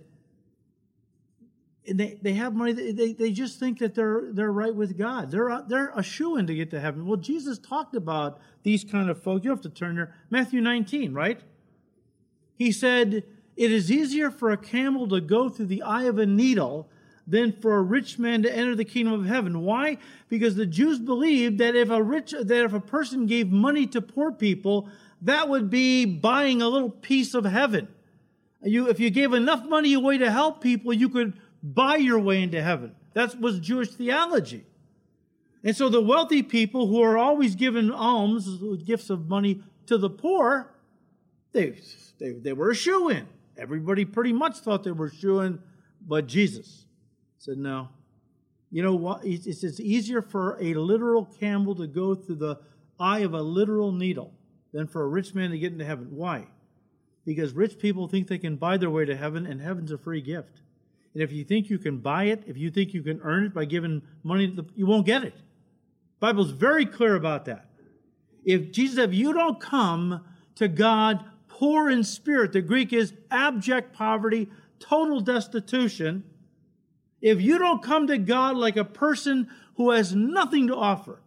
they, 1.87 2.17
they 2.21 2.33
have 2.33 2.55
money, 2.55 2.73
they, 2.73 3.13
they 3.13 3.31
just 3.31 3.59
think 3.59 3.79
that 3.79 3.93
they're, 3.93 4.23
they're 4.31 4.51
right 4.51 4.73
with 4.73 4.97
God. 4.97 5.31
They're, 5.31 5.63
they're 5.67 5.91
a 5.95 6.01
shoe 6.01 6.37
in 6.37 6.47
to 6.47 6.55
get 6.55 6.71
to 6.71 6.79
heaven. 6.79 7.05
Well, 7.05 7.17
Jesus 7.17 7.59
talked 7.59 7.95
about 7.95 8.39
these 8.63 8.83
kind 8.83 9.09
of 9.09 9.21
folks. 9.21 9.45
You 9.45 9.51
have 9.51 9.61
to 9.61 9.69
turn 9.69 9.95
there. 9.95 10.15
Matthew 10.29 10.61
19, 10.61 11.13
right? 11.13 11.41
He 12.55 12.71
said, 12.71 13.23
It 13.55 13.71
is 13.71 13.91
easier 13.91 14.31
for 14.31 14.51
a 14.51 14.57
camel 14.57 15.07
to 15.09 15.21
go 15.21 15.49
through 15.49 15.67
the 15.67 15.83
eye 15.83 16.03
of 16.03 16.17
a 16.17 16.25
needle 16.25 16.89
than 17.27 17.51
for 17.51 17.77
a 17.77 17.81
rich 17.81 18.19
man 18.19 18.43
to 18.43 18.55
enter 18.55 18.75
the 18.75 18.85
kingdom 18.85 19.13
of 19.13 19.25
heaven. 19.25 19.63
Why? 19.63 19.97
Because 20.29 20.55
the 20.55 20.65
Jews 20.65 20.99
believed 20.99 21.57
that 21.57 21.75
if 21.75 21.89
a 21.89 22.01
rich 22.01 22.31
that 22.31 22.65
if 22.65 22.73
a 22.73 22.79
person 22.79 23.25
gave 23.25 23.51
money 23.51 23.87
to 23.87 24.01
poor 24.01 24.31
people, 24.31 24.89
that 25.26 25.49
would 25.49 25.71
be 25.71 26.05
buying 26.05 26.61
a 26.61 26.69
little 26.69 26.91
piece 26.91 27.34
of 27.34 27.45
heaven. 27.45 27.88
You, 28.61 28.89
if 28.89 28.99
you 28.99 29.09
gave 29.09 29.34
enough 29.34 29.65
money 29.65 29.93
away 29.93 30.19
to 30.19 30.32
help 30.32 30.61
people, 30.61 30.93
you 30.93 31.09
could 31.09 31.34
buy 31.63 31.95
your 31.97 32.19
way 32.19 32.43
into 32.43 32.61
heaven. 32.61 32.95
That 33.13 33.39
was 33.41 33.59
Jewish 33.59 33.89
theology. 33.89 34.65
And 35.63 35.76
so 35.76 35.89
the 35.89 36.01
wealthy 36.01 36.43
people 36.43 36.86
who 36.86 37.01
are 37.01 37.17
always 37.17 37.55
giving 37.55 37.89
alms, 37.89 38.47
gifts 38.84 39.09
of 39.09 39.28
money 39.28 39.63
to 39.88 39.97
the 39.97 40.11
poor, 40.11 40.71
they, 41.53 41.76
they, 42.19 42.34
they 42.34 42.53
were 42.53 42.69
a 42.69 42.76
shoe 42.76 43.09
in. 43.09 43.26
Everybody 43.57 44.05
pretty 44.05 44.34
much 44.34 44.57
thought 44.57 44.84
they 44.84 44.91
were 44.91 45.09
shoe 45.09 45.39
in, 45.39 45.59
but 46.07 46.28
Jesus 46.28 46.86
said, 47.39 47.57
No. 47.57 47.89
You 48.69 48.84
know 48.84 48.95
what? 48.95 49.26
It's, 49.26 49.63
it's 49.63 49.80
easier 49.80 50.21
for 50.21 50.57
a 50.61 50.73
literal 50.73 51.26
camel 51.39 51.73
to 51.76 51.88
go 51.88 52.13
through 52.13 52.36
the 52.36 52.59
eye 52.99 53.19
of 53.19 53.34
a 53.34 53.41
literal 53.41 53.91
needle 53.91 54.34
than 54.76 54.88
for 54.88 55.03
a 55.03 55.07
rich 55.07 55.34
man 55.34 55.51
to 55.51 55.57
get 55.57 55.71
into 55.71 55.86
heaven. 55.86 56.09
Why? 56.11 56.47
Because 57.26 57.53
rich 57.53 57.80
people 57.80 58.09
think 58.09 58.28
they 58.28 58.38
can 58.38 58.57
buy 58.57 58.76
their 58.76 58.89
way 58.89 59.05
to 59.05 59.15
heaven, 59.15 59.45
and 59.45 59.61
heaven's 59.61 59.93
a 59.93 59.97
free 59.97 60.19
gift. 60.19 60.59
And 61.13 61.23
if 61.23 61.32
you 61.32 61.45
think 61.45 61.69
you 61.69 61.80
can 61.80 61.99
buy 61.99 62.26
it, 62.26 62.43
if 62.45 62.57
you 62.57 62.69
think 62.69 62.93
you 62.93 63.01
can 63.01 63.21
earn 63.23 63.45
it 63.45 63.53
by 63.53 63.63
giving 63.63 64.01
money, 64.21 64.47
the, 64.47 64.65
you 64.76 64.86
won't 64.86 65.05
get 65.05 65.23
it. 65.23 65.34
The 65.34 66.19
Bible's 66.19 66.51
very 66.51 66.86
clear 66.86 67.15
about 67.15 67.45
that. 67.45 67.67
If 68.43 68.73
Jesus, 68.73 68.99
if 68.99 69.13
you 69.13 69.32
don't 69.32 69.61
come 69.61 70.26
to 70.55 70.67
God 70.67 71.23
poor 71.47 71.89
in 71.89 72.03
spirit, 72.03 72.51
the 72.51 72.61
Greek 72.61 72.91
is 72.91 73.13
abject 73.32 73.93
poverty, 73.93 74.49
total 74.80 75.21
destitution, 75.21 76.26
if 77.21 77.41
you 77.41 77.57
don't 77.59 77.82
come 77.82 78.07
to 78.07 78.17
God 78.17 78.57
like 78.57 78.76
a 78.76 78.84
person 78.84 79.47
who 79.78 79.91
has 79.91 80.13
nothing 80.13 80.67
to 80.67 80.76
offer, 80.76 81.21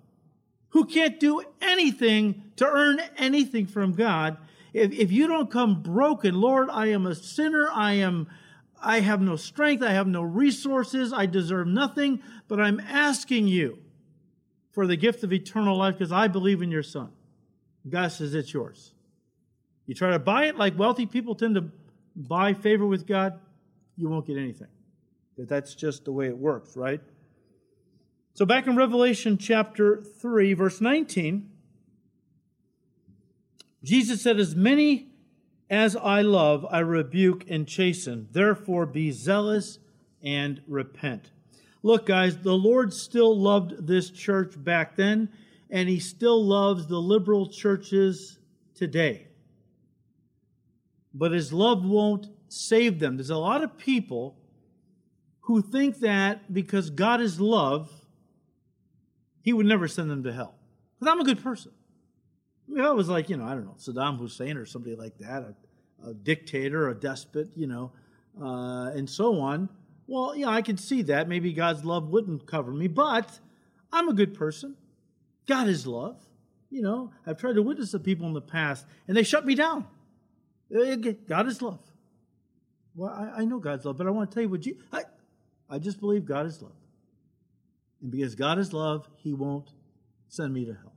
who 0.71 0.85
can't 0.85 1.19
do 1.19 1.43
anything 1.61 2.43
to 2.57 2.67
earn 2.67 3.01
anything 3.17 3.67
from 3.67 3.93
God, 3.93 4.37
if, 4.73 4.93
if 4.93 5.11
you 5.11 5.27
don't 5.27 5.51
come 5.51 5.83
broken, 5.83 6.41
Lord, 6.41 6.69
I 6.71 6.87
am 6.87 7.07
a 7.07 7.15
sinner, 7.15 7.69
I 7.73 7.95
am 7.95 8.29
I 8.81 9.01
have 9.01 9.21
no 9.21 9.35
strength, 9.35 9.83
I 9.83 9.93
have 9.93 10.07
no 10.07 10.23
resources, 10.23 11.13
I 11.13 11.27
deserve 11.27 11.67
nothing, 11.67 12.23
but 12.47 12.61
I'm 12.61 12.79
asking 12.79 13.49
you 13.49 13.79
for 14.71 14.87
the 14.87 14.97
gift 14.97 15.25
of 15.25 15.33
eternal 15.33 15.77
life 15.77 15.95
because 15.99 16.13
I 16.13 16.29
believe 16.29 16.63
in 16.63 16.71
your 16.71 16.85
son. 16.85 17.11
God 17.89 18.13
says 18.13 18.35
it's 18.35 18.53
yours. 18.53 18.93
You 19.87 19.95
try 19.95 20.11
to 20.11 20.19
buy 20.21 20.45
it 20.45 20.57
like 20.57 20.79
wealthy 20.79 21.07
people 21.07 21.35
tend 21.35 21.57
to 21.57 21.65
buy 22.15 22.55
favor 22.55 22.87
with 22.87 23.07
God, 23.07 23.41
you 23.97 24.09
won't 24.09 24.27
get 24.27 24.37
anything 24.37 24.69
that 25.39 25.49
that's 25.49 25.75
just 25.75 26.05
the 26.05 26.13
way 26.13 26.27
it 26.27 26.37
works, 26.37 26.77
right? 26.77 27.01
So 28.39 28.47
back 28.47 28.69
in 28.69 28.77
Revelation 28.77 29.37
chapter 29.37 30.01
3, 30.01 30.55
verse 30.55 30.81
19, 30.81 31.51
Jesus 33.83 34.23
said, 34.23 34.39
As 34.39 34.55
many 34.55 35.09
as 35.69 35.97
I 35.97 36.23
love, 36.23 36.65
I 36.71 36.79
rebuke 36.79 37.51
and 37.51 37.67
chasten. 37.67 38.29
Therefore, 38.31 38.87
be 38.87 39.11
zealous 39.11 39.81
and 40.23 40.63
repent. 40.69 41.33
Look, 41.83 42.07
guys, 42.07 42.39
the 42.39 42.55
Lord 42.55 42.95
still 42.95 43.37
loved 43.37 43.89
this 43.89 44.09
church 44.09 44.55
back 44.57 44.95
then, 44.95 45.31
and 45.69 45.89
He 45.89 45.99
still 45.99 46.41
loves 46.41 46.87
the 46.87 47.01
liberal 47.01 47.49
churches 47.49 48.39
today. 48.77 49.27
But 51.13 51.33
His 51.33 51.53
love 51.53 51.85
won't 51.85 52.29
save 52.47 53.01
them. 53.01 53.17
There's 53.17 53.31
a 53.31 53.37
lot 53.37 53.65
of 53.65 53.77
people 53.77 54.39
who 55.41 55.61
think 55.61 55.99
that 55.99 56.55
because 56.55 56.91
God 56.91 57.21
is 57.21 57.41
love, 57.41 57.91
he 59.43 59.53
would 59.53 59.67
never 59.67 59.89
send 59.89 60.11
them 60.11 60.23
to 60.25 60.33
hell. 60.33 60.55
Because 60.99 61.13
I'm 61.13 61.21
a 61.21 61.25
good 61.25 61.43
person. 61.43 61.73
I 62.69 62.75
mean, 62.75 62.85
I 62.85 62.91
was 62.91 63.09
like, 63.09 63.31
you 63.31 63.37
know, 63.37 63.45
I 63.45 63.51
don't 63.51 63.65
know, 63.65 63.77
Saddam 63.79 64.19
Hussein 64.19 64.57
or 64.57 64.67
somebody 64.67 64.97
like 64.97 65.17
that, 65.19 65.43
a, 65.43 66.11
a 66.11 66.15
dictator, 66.15 66.89
a 66.89 66.95
despot, 66.95 67.49
you 67.57 67.67
know, 67.67 67.93
uh, 68.41 68.91
and 68.91 69.09
so 69.09 69.41
on. 69.41 69.69
Well, 70.07 70.37
yeah, 70.37 70.49
I 70.49 70.63
can 70.63 70.77
see 70.77 71.03
that. 71.03 71.29
Maybe 71.29 71.53
God's 71.53 71.85
love 71.85 72.09
wouldn't 72.09 72.47
cover 72.47 72.73
me, 72.73 72.89
but 72.89 73.39
I'm 73.93 74.09
a 74.09 74.13
good 74.13 74.35
person. 74.35 74.77
God 75.47 75.69
is 75.69 75.87
love. 75.87 76.17
You 76.71 76.83
know, 76.83 77.13
I've 77.27 77.39
tried 77.39 77.55
to 77.55 77.63
witness 77.63 77.93
to 77.93 77.99
people 77.99 78.27
in 78.27 78.35
the 78.35 78.43
past, 78.43 78.87
and 79.07 79.17
they 79.17 79.23
shut 79.23 79.47
me 79.47 79.55
down. 79.55 79.87
God 81.27 81.47
is 81.47 81.63
love. 81.63 81.81
Well, 82.95 83.11
I, 83.11 83.41
I 83.41 83.45
know 83.45 83.59
God's 83.59 83.87
love, 83.87 83.97
but 83.97 84.07
I 84.07 84.11
want 84.11 84.31
to 84.31 84.35
tell 84.35 84.43
you 84.43 84.51
what 84.51 84.67
you. 84.67 84.77
I, 84.93 85.05
I 85.71 85.79
just 85.79 86.01
believe 86.01 86.27
God 86.27 86.45
is 86.47 86.61
love. 86.61 86.73
And 88.03 88.11
because 88.11 88.35
God 88.35 88.59
is 88.59 88.73
love, 88.73 89.09
He 89.17 89.33
won't 89.33 89.71
send 90.29 90.53
me 90.53 90.65
to 90.65 90.75
hell. 90.75 90.93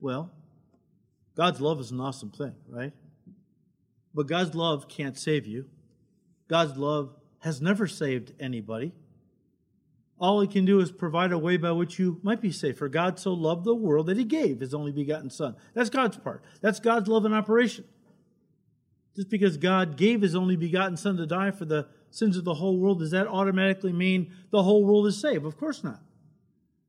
Well, 0.00 0.30
God's 1.36 1.60
love 1.60 1.80
is 1.80 1.90
an 1.90 2.00
awesome 2.00 2.30
thing, 2.30 2.54
right? 2.68 2.92
But 4.14 4.26
God's 4.26 4.54
love 4.54 4.88
can't 4.88 5.16
save 5.16 5.46
you. 5.46 5.66
God's 6.48 6.76
love 6.76 7.14
has 7.40 7.60
never 7.60 7.86
saved 7.86 8.32
anybody. 8.40 8.92
All 10.18 10.40
He 10.40 10.48
can 10.48 10.64
do 10.64 10.80
is 10.80 10.90
provide 10.90 11.32
a 11.32 11.38
way 11.38 11.56
by 11.56 11.72
which 11.72 11.98
you 11.98 12.20
might 12.22 12.40
be 12.40 12.52
saved. 12.52 12.78
For 12.78 12.88
God 12.88 13.18
so 13.18 13.32
loved 13.32 13.64
the 13.64 13.74
world 13.74 14.06
that 14.06 14.18
He 14.18 14.24
gave 14.24 14.60
His 14.60 14.74
only 14.74 14.92
begotten 14.92 15.30
Son. 15.30 15.56
That's 15.74 15.90
God's 15.90 16.18
part. 16.18 16.42
That's 16.60 16.80
God's 16.80 17.08
love 17.08 17.24
in 17.24 17.32
operation. 17.32 17.84
Just 19.16 19.28
because 19.28 19.56
God 19.56 19.96
gave 19.96 20.22
his 20.22 20.34
only 20.34 20.56
begotten 20.56 20.96
Son 20.96 21.16
to 21.16 21.26
die 21.26 21.50
for 21.50 21.64
the 21.64 21.88
sins 22.10 22.36
of 22.36 22.44
the 22.44 22.54
whole 22.54 22.78
world, 22.78 22.98
does 22.98 23.12
that 23.12 23.26
automatically 23.26 23.92
mean 23.92 24.32
the 24.50 24.62
whole 24.62 24.84
world 24.84 25.06
is 25.06 25.20
saved? 25.20 25.44
Of 25.44 25.56
course 25.56 25.82
not. 25.84 26.00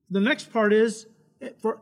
The 0.09 0.19
next 0.19 0.51
part 0.51 0.73
is, 0.73 1.07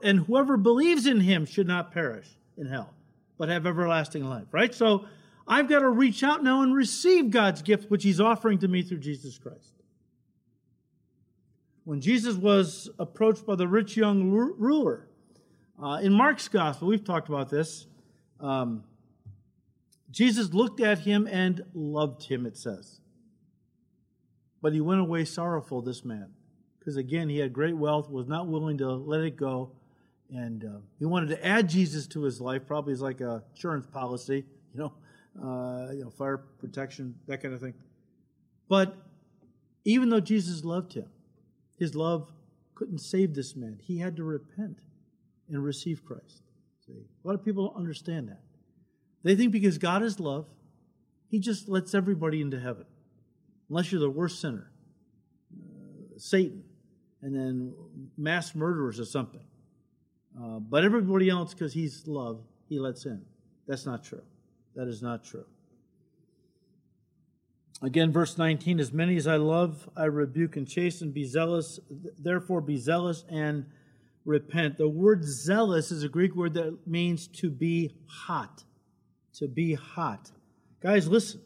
and 0.03 0.19
whoever 0.19 0.57
believes 0.57 1.07
in 1.07 1.21
him 1.21 1.45
should 1.45 1.67
not 1.67 1.91
perish 1.91 2.27
in 2.57 2.67
hell, 2.67 2.93
but 3.37 3.49
have 3.49 3.65
everlasting 3.65 4.23
life, 4.23 4.47
right? 4.51 4.73
So 4.73 5.05
I've 5.47 5.67
got 5.67 5.79
to 5.79 5.89
reach 5.89 6.23
out 6.23 6.43
now 6.43 6.61
and 6.61 6.75
receive 6.75 7.31
God's 7.31 7.61
gift, 7.61 7.89
which 7.89 8.03
he's 8.03 8.21
offering 8.21 8.59
to 8.59 8.67
me 8.67 8.83
through 8.83 8.99
Jesus 8.99 9.37
Christ. 9.37 9.73
When 11.85 12.01
Jesus 12.01 12.35
was 12.35 12.87
approached 12.99 13.47
by 13.47 13.55
the 13.55 13.67
rich 13.67 13.97
young 13.97 14.29
ruler, 14.29 15.07
uh, 15.81 15.99
in 16.03 16.13
Mark's 16.13 16.47
gospel, 16.47 16.87
we've 16.87 17.03
talked 17.03 17.29
about 17.29 17.49
this. 17.49 17.87
Um, 18.39 18.83
Jesus 20.11 20.53
looked 20.53 20.81
at 20.81 20.99
him 20.99 21.27
and 21.31 21.63
loved 21.73 22.23
him, 22.23 22.45
it 22.45 22.57
says. 22.57 22.98
But 24.61 24.73
he 24.73 24.81
went 24.81 25.01
away 25.01 25.25
sorrowful, 25.25 25.81
this 25.81 26.03
man, 26.03 26.29
because 26.79 26.97
again, 26.97 27.29
he 27.29 27.37
had 27.37 27.53
great 27.53 27.77
wealth, 27.77 28.09
was 28.09 28.27
not 28.27 28.47
willing 28.47 28.77
to 28.79 28.91
let 28.91 29.21
it 29.21 29.37
go, 29.37 29.71
and 30.29 30.63
uh, 30.63 30.79
he 30.97 31.05
wanted 31.05 31.29
to 31.29 31.45
add 31.45 31.69
Jesus 31.69 32.07
to 32.07 32.23
his 32.23 32.39
life, 32.39 32.67
probably 32.67 32.93
as 32.93 33.01
like 33.01 33.21
a 33.21 33.43
insurance 33.51 33.87
policy, 33.87 34.45
you 34.73 34.79
know, 34.79 34.93
uh, 35.41 35.91
you 35.91 36.03
know, 36.03 36.09
fire 36.09 36.37
protection, 36.37 37.15
that 37.27 37.41
kind 37.41 37.53
of 37.53 37.61
thing. 37.61 37.73
But 38.67 38.95
even 39.85 40.09
though 40.09 40.19
Jesus 40.19 40.63
loved 40.63 40.93
him, 40.93 41.09
his 41.77 41.95
love 41.95 42.31
couldn't 42.75 42.99
save 42.99 43.33
this 43.33 43.55
man. 43.55 43.79
He 43.81 43.99
had 43.99 44.15
to 44.17 44.23
repent 44.23 44.79
and 45.49 45.63
receive 45.63 46.05
Christ. 46.05 46.43
See, 46.85 46.93
a 46.93 47.27
lot 47.27 47.33
of 47.33 47.43
people 47.43 47.67
don't 47.67 47.77
understand 47.77 48.29
that. 48.29 48.41
They 49.23 49.35
think 49.35 49.51
because 49.51 49.77
God 49.77 50.03
is 50.03 50.19
love, 50.19 50.45
He 51.27 51.39
just 51.39 51.67
lets 51.67 51.93
everybody 51.93 52.41
into 52.41 52.59
heaven, 52.59 52.85
unless 53.69 53.91
you're 53.91 54.01
the 54.01 54.09
worst 54.09 54.41
sinner, 54.41 54.71
uh, 55.53 56.17
Satan, 56.17 56.63
and 57.21 57.35
then 57.35 57.73
mass 58.17 58.55
murderers 58.55 58.99
or 58.99 59.05
something. 59.05 59.43
Uh, 60.39 60.59
but 60.59 60.83
everybody 60.83 61.29
else, 61.29 61.53
because 61.53 61.73
He's 61.73 62.07
love, 62.07 62.41
He 62.67 62.79
lets 62.79 63.05
in. 63.05 63.21
That's 63.67 63.85
not 63.85 64.03
true. 64.03 64.23
That 64.75 64.87
is 64.87 65.01
not 65.01 65.23
true. 65.23 65.45
Again, 67.81 68.11
verse 68.11 68.37
19 68.37 68.79
As 68.79 68.91
many 68.91 69.15
as 69.15 69.27
I 69.27 69.37
love, 69.37 69.89
I 69.95 70.05
rebuke 70.05 70.57
and 70.57 70.67
chasten. 70.67 71.11
Be 71.11 71.25
zealous, 71.25 71.79
therefore, 72.17 72.61
be 72.61 72.77
zealous 72.77 73.25
and 73.29 73.65
repent. 74.25 74.77
The 74.77 74.87
word 74.87 75.23
zealous 75.23 75.91
is 75.91 76.03
a 76.03 76.09
Greek 76.09 76.35
word 76.35 76.53
that 76.55 76.87
means 76.87 77.27
to 77.27 77.49
be 77.49 77.95
hot 78.05 78.63
to 79.39 79.47
be 79.47 79.73
hot. 79.73 80.31
Guys, 80.81 81.07
listen. 81.07 81.41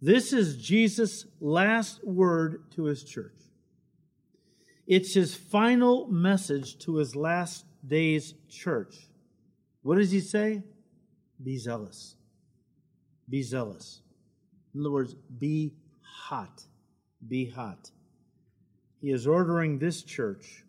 This 0.00 0.32
is 0.32 0.56
Jesus' 0.56 1.26
last 1.40 2.04
word 2.04 2.70
to 2.72 2.84
his 2.84 3.02
church. 3.02 3.32
It's 4.86 5.14
his 5.14 5.34
final 5.34 6.06
message 6.08 6.78
to 6.80 6.96
his 6.96 7.16
last 7.16 7.64
days 7.86 8.34
church. 8.48 9.08
What 9.82 9.96
does 9.96 10.10
he 10.10 10.20
say? 10.20 10.62
Be 11.42 11.56
zealous. 11.56 12.16
Be 13.28 13.42
zealous. 13.42 14.00
In 14.74 14.80
other 14.80 14.90
words, 14.90 15.14
be 15.38 15.72
hot. 16.02 16.62
Be 17.26 17.46
hot. 17.46 17.90
He 19.00 19.10
is 19.10 19.26
ordering 19.26 19.78
this 19.78 20.02
church 20.02 20.64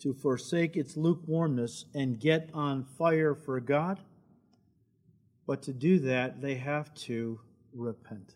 to 0.00 0.12
forsake 0.12 0.76
its 0.76 0.96
lukewarmness 0.96 1.86
and 1.94 2.20
get 2.20 2.50
on 2.52 2.84
fire 2.84 3.34
for 3.34 3.58
God 3.60 4.00
but 5.46 5.62
to 5.62 5.72
do 5.72 5.98
that, 6.00 6.40
they 6.40 6.54
have 6.54 6.94
to 6.94 7.40
repent. 7.74 8.34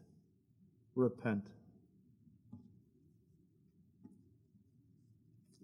Repent. 0.95 1.45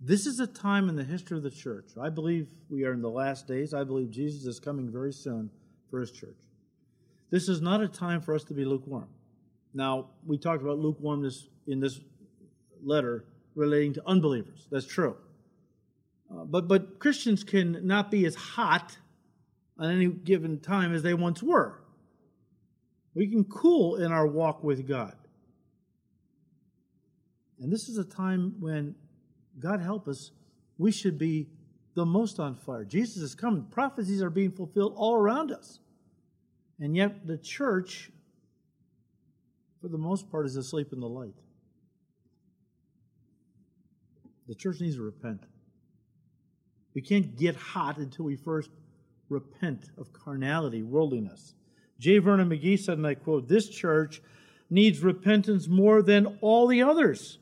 This 0.00 0.26
is 0.26 0.38
a 0.38 0.46
time 0.46 0.88
in 0.88 0.96
the 0.96 1.04
history 1.04 1.36
of 1.36 1.42
the 1.42 1.50
church. 1.50 1.86
I 2.00 2.10
believe 2.10 2.48
we 2.68 2.84
are 2.84 2.92
in 2.92 3.00
the 3.00 3.10
last 3.10 3.48
days. 3.48 3.72
I 3.72 3.84
believe 3.84 4.10
Jesus 4.10 4.44
is 4.44 4.60
coming 4.60 4.90
very 4.90 5.12
soon 5.12 5.50
for 5.90 6.00
his 6.00 6.10
church. 6.10 6.36
This 7.30 7.48
is 7.48 7.62
not 7.62 7.80
a 7.80 7.88
time 7.88 8.20
for 8.20 8.34
us 8.34 8.44
to 8.44 8.54
be 8.54 8.64
lukewarm. 8.64 9.08
Now, 9.72 10.10
we 10.26 10.36
talked 10.36 10.62
about 10.62 10.78
lukewarmness 10.78 11.48
in 11.66 11.80
this 11.80 12.00
letter 12.82 13.24
relating 13.54 13.94
to 13.94 14.02
unbelievers. 14.06 14.68
That's 14.70 14.86
true. 14.86 15.16
Uh, 16.30 16.44
but, 16.44 16.68
but 16.68 16.98
Christians 16.98 17.42
can 17.42 17.86
not 17.86 18.10
be 18.10 18.26
as 18.26 18.34
hot 18.34 18.98
on 19.78 19.90
any 19.90 20.06
given 20.08 20.60
time 20.60 20.94
as 20.94 21.02
they 21.02 21.14
once 21.14 21.42
were. 21.42 21.80
We 23.14 23.28
can 23.28 23.44
cool 23.44 23.96
in 23.96 24.10
our 24.10 24.26
walk 24.26 24.64
with 24.64 24.86
God. 24.88 25.14
And 27.60 27.72
this 27.72 27.88
is 27.88 27.96
a 27.98 28.04
time 28.04 28.56
when, 28.58 28.94
God 29.58 29.80
help 29.80 30.08
us, 30.08 30.32
we 30.78 30.90
should 30.90 31.18
be 31.18 31.48
the 31.94 32.04
most 32.04 32.40
on 32.40 32.56
fire. 32.56 32.84
Jesus 32.84 33.18
is 33.18 33.34
coming. 33.34 33.64
Prophecies 33.70 34.20
are 34.20 34.30
being 34.30 34.50
fulfilled 34.50 34.94
all 34.96 35.14
around 35.14 35.52
us. 35.52 35.78
And 36.80 36.96
yet, 36.96 37.26
the 37.26 37.38
church, 37.38 38.10
for 39.80 39.88
the 39.88 39.98
most 39.98 40.30
part, 40.30 40.44
is 40.46 40.56
asleep 40.56 40.92
in 40.92 40.98
the 40.98 41.08
light. 41.08 41.36
The 44.48 44.54
church 44.56 44.80
needs 44.80 44.96
to 44.96 45.02
repent. 45.02 45.44
We 46.94 47.00
can't 47.00 47.36
get 47.36 47.54
hot 47.56 47.98
until 47.98 48.24
we 48.24 48.36
first 48.36 48.70
repent 49.28 49.86
of 49.96 50.12
carnality, 50.12 50.82
worldliness. 50.82 51.54
J. 51.98 52.18
Vernon 52.18 52.48
McGee 52.48 52.78
said, 52.78 52.98
and 52.98 53.06
I 53.06 53.14
quote, 53.14 53.48
This 53.48 53.68
church 53.68 54.20
needs 54.70 55.00
repentance 55.00 55.68
more 55.68 56.02
than 56.02 56.38
all 56.40 56.66
the 56.66 56.82
others. 56.82 57.38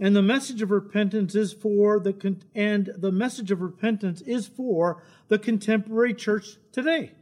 And 0.00 0.16
the 0.16 0.22
message 0.22 0.60
of 0.60 0.70
repentance 0.70 1.34
is 1.36 1.52
for 1.52 2.00
the 2.00 2.36
and 2.54 2.92
the 2.96 3.12
message 3.12 3.52
of 3.52 3.60
repentance 3.60 4.20
is 4.22 4.48
for 4.48 5.04
the 5.28 5.38
contemporary 5.38 6.14
church 6.14 6.56
today. 6.72 7.12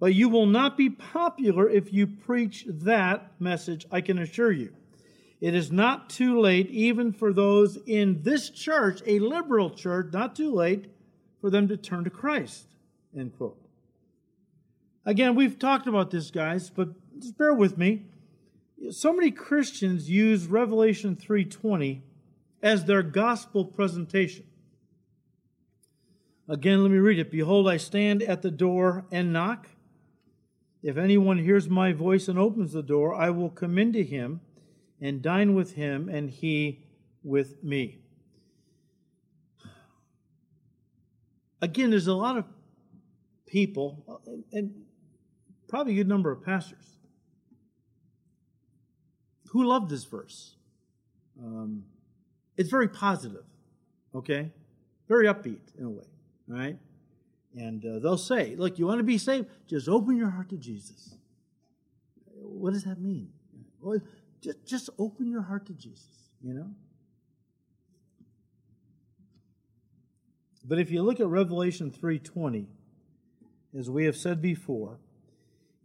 But 0.00 0.14
you 0.14 0.28
will 0.28 0.46
not 0.46 0.76
be 0.76 0.90
popular 0.90 1.68
if 1.68 1.92
you 1.92 2.06
preach 2.06 2.66
that 2.68 3.40
message, 3.40 3.86
I 3.90 4.00
can 4.00 4.18
assure 4.18 4.52
you. 4.52 4.74
It 5.40 5.54
is 5.54 5.70
not 5.70 6.10
too 6.10 6.40
late, 6.40 6.68
even 6.70 7.12
for 7.12 7.32
those 7.32 7.78
in 7.86 8.22
this 8.22 8.50
church, 8.50 9.00
a 9.06 9.18
liberal 9.20 9.70
church, 9.70 10.12
not 10.12 10.34
too 10.34 10.52
late 10.52 10.90
for 11.40 11.50
them 11.50 11.68
to 11.68 11.76
turn 11.76 12.04
to 12.04 12.10
Christ. 12.10 12.66
End 13.16 13.36
quote. 13.36 13.65
Again, 15.06 15.36
we've 15.36 15.56
talked 15.56 15.86
about 15.86 16.10
this, 16.10 16.32
guys, 16.32 16.68
but 16.68 16.88
just 17.20 17.38
bear 17.38 17.54
with 17.54 17.78
me. 17.78 18.06
So 18.90 19.12
many 19.12 19.30
Christians 19.30 20.10
use 20.10 20.48
Revelation 20.48 21.14
3:20 21.14 22.02
as 22.60 22.84
their 22.84 23.04
gospel 23.04 23.64
presentation. 23.64 24.44
Again, 26.48 26.82
let 26.82 26.90
me 26.90 26.98
read 26.98 27.20
it. 27.20 27.30
Behold, 27.30 27.68
I 27.68 27.76
stand 27.76 28.22
at 28.22 28.42
the 28.42 28.50
door 28.50 29.06
and 29.12 29.32
knock. 29.32 29.68
If 30.82 30.96
anyone 30.96 31.38
hears 31.38 31.68
my 31.68 31.92
voice 31.92 32.26
and 32.26 32.38
opens 32.38 32.72
the 32.72 32.82
door, 32.82 33.14
I 33.14 33.30
will 33.30 33.50
come 33.50 33.78
into 33.78 34.02
him 34.02 34.40
and 35.00 35.22
dine 35.22 35.54
with 35.54 35.74
him, 35.74 36.08
and 36.08 36.30
he 36.30 36.84
with 37.22 37.62
me. 37.62 37.98
Again, 41.60 41.90
there's 41.90 42.06
a 42.06 42.14
lot 42.14 42.36
of 42.36 42.44
people, 43.46 44.20
and 44.52 44.85
probably 45.68 45.92
a 45.92 45.96
good 45.96 46.08
number 46.08 46.30
of 46.30 46.44
pastors, 46.44 46.98
who 49.50 49.64
love 49.64 49.88
this 49.88 50.04
verse. 50.04 50.56
Um, 51.42 51.84
it's 52.56 52.70
very 52.70 52.88
positive, 52.88 53.44
okay? 54.14 54.50
Very 55.08 55.26
upbeat 55.26 55.76
in 55.78 55.84
a 55.84 55.90
way, 55.90 56.04
right? 56.48 56.76
And 57.56 57.84
uh, 57.84 57.98
they'll 58.00 58.18
say, 58.18 58.54
look, 58.56 58.78
you 58.78 58.86
want 58.86 58.98
to 58.98 59.04
be 59.04 59.18
saved? 59.18 59.48
Just 59.66 59.88
open 59.88 60.16
your 60.16 60.30
heart 60.30 60.50
to 60.50 60.56
Jesus. 60.56 61.14
What 62.34 62.72
does 62.72 62.84
that 62.84 63.00
mean? 63.00 63.30
Well, 63.80 64.00
just, 64.40 64.66
just 64.66 64.90
open 64.98 65.30
your 65.30 65.42
heart 65.42 65.66
to 65.66 65.72
Jesus, 65.72 66.30
you 66.42 66.54
know? 66.54 66.70
But 70.68 70.78
if 70.78 70.90
you 70.90 71.02
look 71.02 71.20
at 71.20 71.28
Revelation 71.28 71.90
3:20, 71.90 72.66
as 73.78 73.88
we 73.88 74.04
have 74.04 74.16
said 74.16 74.42
before, 74.42 74.98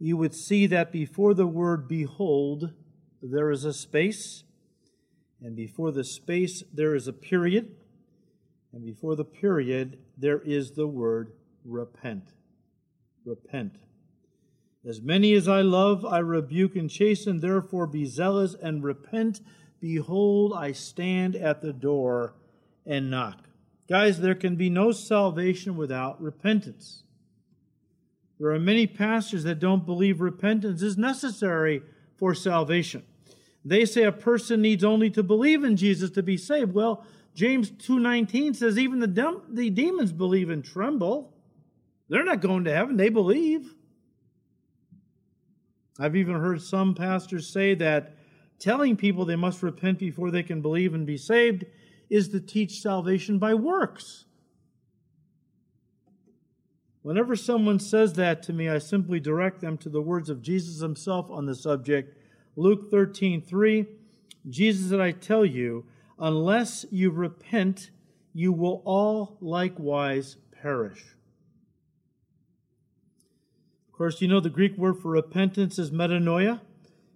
you 0.02 0.16
would 0.16 0.34
see 0.34 0.66
that 0.66 0.90
before 0.90 1.32
the 1.32 1.46
word 1.46 1.86
behold, 1.86 2.72
there 3.22 3.52
is 3.52 3.64
a 3.64 3.72
space, 3.72 4.42
and 5.40 5.54
before 5.54 5.92
the 5.92 6.02
space, 6.02 6.64
there 6.74 6.96
is 6.96 7.06
a 7.06 7.12
period, 7.12 7.76
and 8.72 8.84
before 8.84 9.14
the 9.14 9.24
period, 9.24 9.96
there 10.18 10.40
is 10.40 10.72
the 10.72 10.88
word 10.88 11.30
repent. 11.64 12.32
Repent. 13.24 13.76
As 14.84 15.00
many 15.00 15.34
as 15.34 15.46
I 15.46 15.60
love, 15.60 16.04
I 16.04 16.18
rebuke 16.18 16.74
and 16.74 16.90
chasten, 16.90 17.38
therefore 17.38 17.86
be 17.86 18.04
zealous 18.04 18.56
and 18.60 18.82
repent. 18.82 19.40
Behold, 19.80 20.52
I 20.52 20.72
stand 20.72 21.36
at 21.36 21.62
the 21.62 21.72
door 21.72 22.34
and 22.84 23.08
knock. 23.08 23.44
Guys, 23.88 24.18
there 24.18 24.34
can 24.34 24.56
be 24.56 24.68
no 24.68 24.90
salvation 24.90 25.76
without 25.76 26.20
repentance. 26.20 27.04
There 28.42 28.50
are 28.50 28.58
many 28.58 28.88
pastors 28.88 29.44
that 29.44 29.60
don't 29.60 29.86
believe 29.86 30.20
repentance 30.20 30.82
is 30.82 30.98
necessary 30.98 31.80
for 32.16 32.34
salvation. 32.34 33.04
They 33.64 33.84
say 33.84 34.02
a 34.02 34.10
person 34.10 34.60
needs 34.60 34.82
only 34.82 35.10
to 35.10 35.22
believe 35.22 35.62
in 35.62 35.76
Jesus 35.76 36.10
to 36.10 36.24
be 36.24 36.36
saved. 36.36 36.74
Well, 36.74 37.06
James 37.36 37.70
2:19 37.70 38.56
says 38.56 38.80
even 38.80 38.98
the, 38.98 39.06
dem- 39.06 39.42
the 39.48 39.70
demons 39.70 40.10
believe 40.10 40.50
and 40.50 40.64
tremble. 40.64 41.32
They're 42.08 42.24
not 42.24 42.40
going 42.40 42.64
to 42.64 42.74
heaven, 42.74 42.96
they 42.96 43.10
believe. 43.10 43.76
I've 46.00 46.16
even 46.16 46.34
heard 46.34 46.62
some 46.62 46.96
pastors 46.96 47.46
say 47.46 47.74
that 47.74 48.16
telling 48.58 48.96
people 48.96 49.24
they 49.24 49.36
must 49.36 49.62
repent 49.62 50.00
before 50.00 50.32
they 50.32 50.42
can 50.42 50.60
believe 50.60 50.94
and 50.94 51.06
be 51.06 51.16
saved 51.16 51.64
is 52.10 52.26
to 52.30 52.40
teach 52.40 52.80
salvation 52.80 53.38
by 53.38 53.54
works. 53.54 54.24
Whenever 57.02 57.34
someone 57.34 57.80
says 57.80 58.12
that 58.14 58.42
to 58.44 58.52
me, 58.52 58.68
I 58.68 58.78
simply 58.78 59.18
direct 59.18 59.60
them 59.60 59.76
to 59.78 59.88
the 59.88 60.00
words 60.00 60.30
of 60.30 60.40
Jesus 60.40 60.80
himself 60.80 61.30
on 61.30 61.46
the 61.46 61.54
subject. 61.54 62.16
Luke 62.54 62.90
13, 62.90 63.42
3. 63.42 63.86
Jesus 64.48 64.90
said, 64.90 65.00
I 65.00 65.10
tell 65.10 65.44
you, 65.44 65.84
unless 66.18 66.86
you 66.90 67.10
repent, 67.10 67.90
you 68.32 68.52
will 68.52 68.82
all 68.84 69.36
likewise 69.40 70.36
perish. 70.60 71.02
Of 73.88 73.92
course, 73.92 74.20
you 74.20 74.28
know 74.28 74.40
the 74.40 74.48
Greek 74.48 74.76
word 74.78 74.98
for 74.98 75.10
repentance 75.10 75.78
is 75.78 75.90
metanoia, 75.90 76.60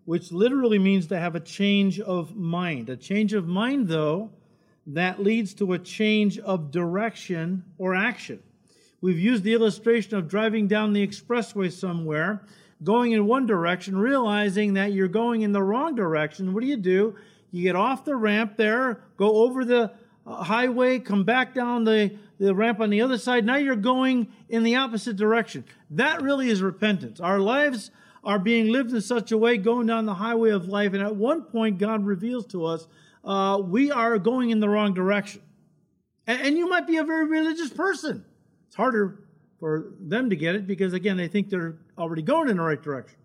which 0.05 0.32
literally 0.32 0.78
means 0.78 1.07
to 1.09 1.18
have 1.18 1.34
a 1.34 1.41
change 1.41 2.01
of 2.01 2.37
mind. 2.37 2.91
A 2.91 2.97
change 2.97 3.32
of 3.32 3.47
mind, 3.47 3.89
though, 3.89 4.30
that 4.87 5.22
leads 5.22 5.55
to 5.55 5.72
a 5.72 5.78
change 5.78 6.39
of 6.39 6.70
direction 6.70 7.64
or 7.78 7.95
action. 7.95 8.41
We've 9.01 9.18
used 9.18 9.44
the 9.44 9.53
illustration 9.53 10.16
of 10.16 10.28
driving 10.28 10.68
down 10.68 10.92
the 10.92 11.07
expressway 11.07 11.70
somewhere, 11.70 12.42
going 12.82 13.12
in 13.12 13.26
one 13.26 13.47
direction, 13.47 13.97
realizing 13.97 14.74
that 14.74 14.92
you're 14.92 15.09
going 15.09 15.42
in 15.42 15.53
the 15.53 15.62
wrong 15.62 15.94
direction. 15.94 16.55
What 16.55 16.62
do 16.62 16.66
you 16.66 16.76
do? 16.76 17.14
You 17.51 17.62
get 17.62 17.76
off 17.76 18.05
the 18.05 18.16
ramp 18.16 18.57
there, 18.57 19.01
go 19.16 19.36
over 19.44 19.64
the 19.64 19.92
uh, 20.26 20.42
highway, 20.42 20.99
come 20.99 21.24
back 21.24 21.55
down 21.55 21.84
the, 21.84 22.16
the 22.38 22.55
ramp 22.55 22.80
on 22.80 22.90
the 22.90 23.03
other 23.03 23.18
side. 23.18 23.44
Now 23.44 23.57
you're 23.57 23.76
going 23.76 24.28
in 24.49 24.62
the 24.62 24.76
opposite 24.76 25.16
direction. 25.16 25.64
That 25.90 26.22
really 26.22 26.51
is 26.51 26.62
repentance. 26.62 27.20
Our 27.20 27.38
lives 27.38 27.90
are 28.24 28.38
being 28.38 28.72
lived 28.72 28.92
in 28.92 29.01
such 29.01 29.30
a 29.30 29.38
way, 29.38 29.57
going 29.57 29.86
down 29.86 30.05
the 30.05 30.14
highway 30.14 30.51
of 30.51 30.66
life, 30.66 30.94
and 30.94 31.03
at 31.03 31.14
one 31.14 31.42
point, 31.42 31.78
God 31.78 32.05
reveals 32.05 32.47
to 32.47 32.64
us 32.64 32.88
uh, 33.24 33.61
we 33.62 33.90
are 33.90 34.18
going 34.18 34.51
in 34.51 34.61
the 34.61 34.68
wrong 34.68 34.94
direction. 34.94 35.42
And, 36.26 36.40
and 36.40 36.59
you 36.59 36.68
might 36.68 36.86
be 36.86 36.97
a 36.97 37.05
very 37.05 37.26
religious 37.26 37.70
person. 37.70 38.24
It's 38.66 38.76
harder 38.76 39.24
for 39.58 39.92
them 40.00 40.30
to 40.30 40.36
get 40.36 40.54
it 40.54 40.66
because, 40.66 40.92
again, 40.92 41.16
they 41.16 41.28
think 41.28 41.48
they're 41.48 41.78
already 41.96 42.22
going 42.22 42.48
in 42.48 42.56
the 42.56 42.62
right 42.62 42.82
direction. 42.82 43.18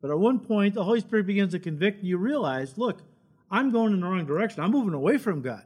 But 0.00 0.10
at 0.10 0.18
one 0.18 0.38
point, 0.40 0.74
the 0.74 0.84
Holy 0.84 1.00
Spirit 1.00 1.26
begins 1.26 1.52
to 1.52 1.58
convict, 1.58 2.00
and 2.00 2.08
you 2.08 2.18
realize, 2.18 2.78
look, 2.78 3.02
I'm 3.50 3.70
going 3.70 3.92
in 3.92 4.00
the 4.00 4.06
wrong 4.06 4.26
direction. 4.26 4.62
I'm 4.62 4.70
moving 4.70 4.94
away 4.94 5.18
from 5.18 5.42
God. 5.42 5.64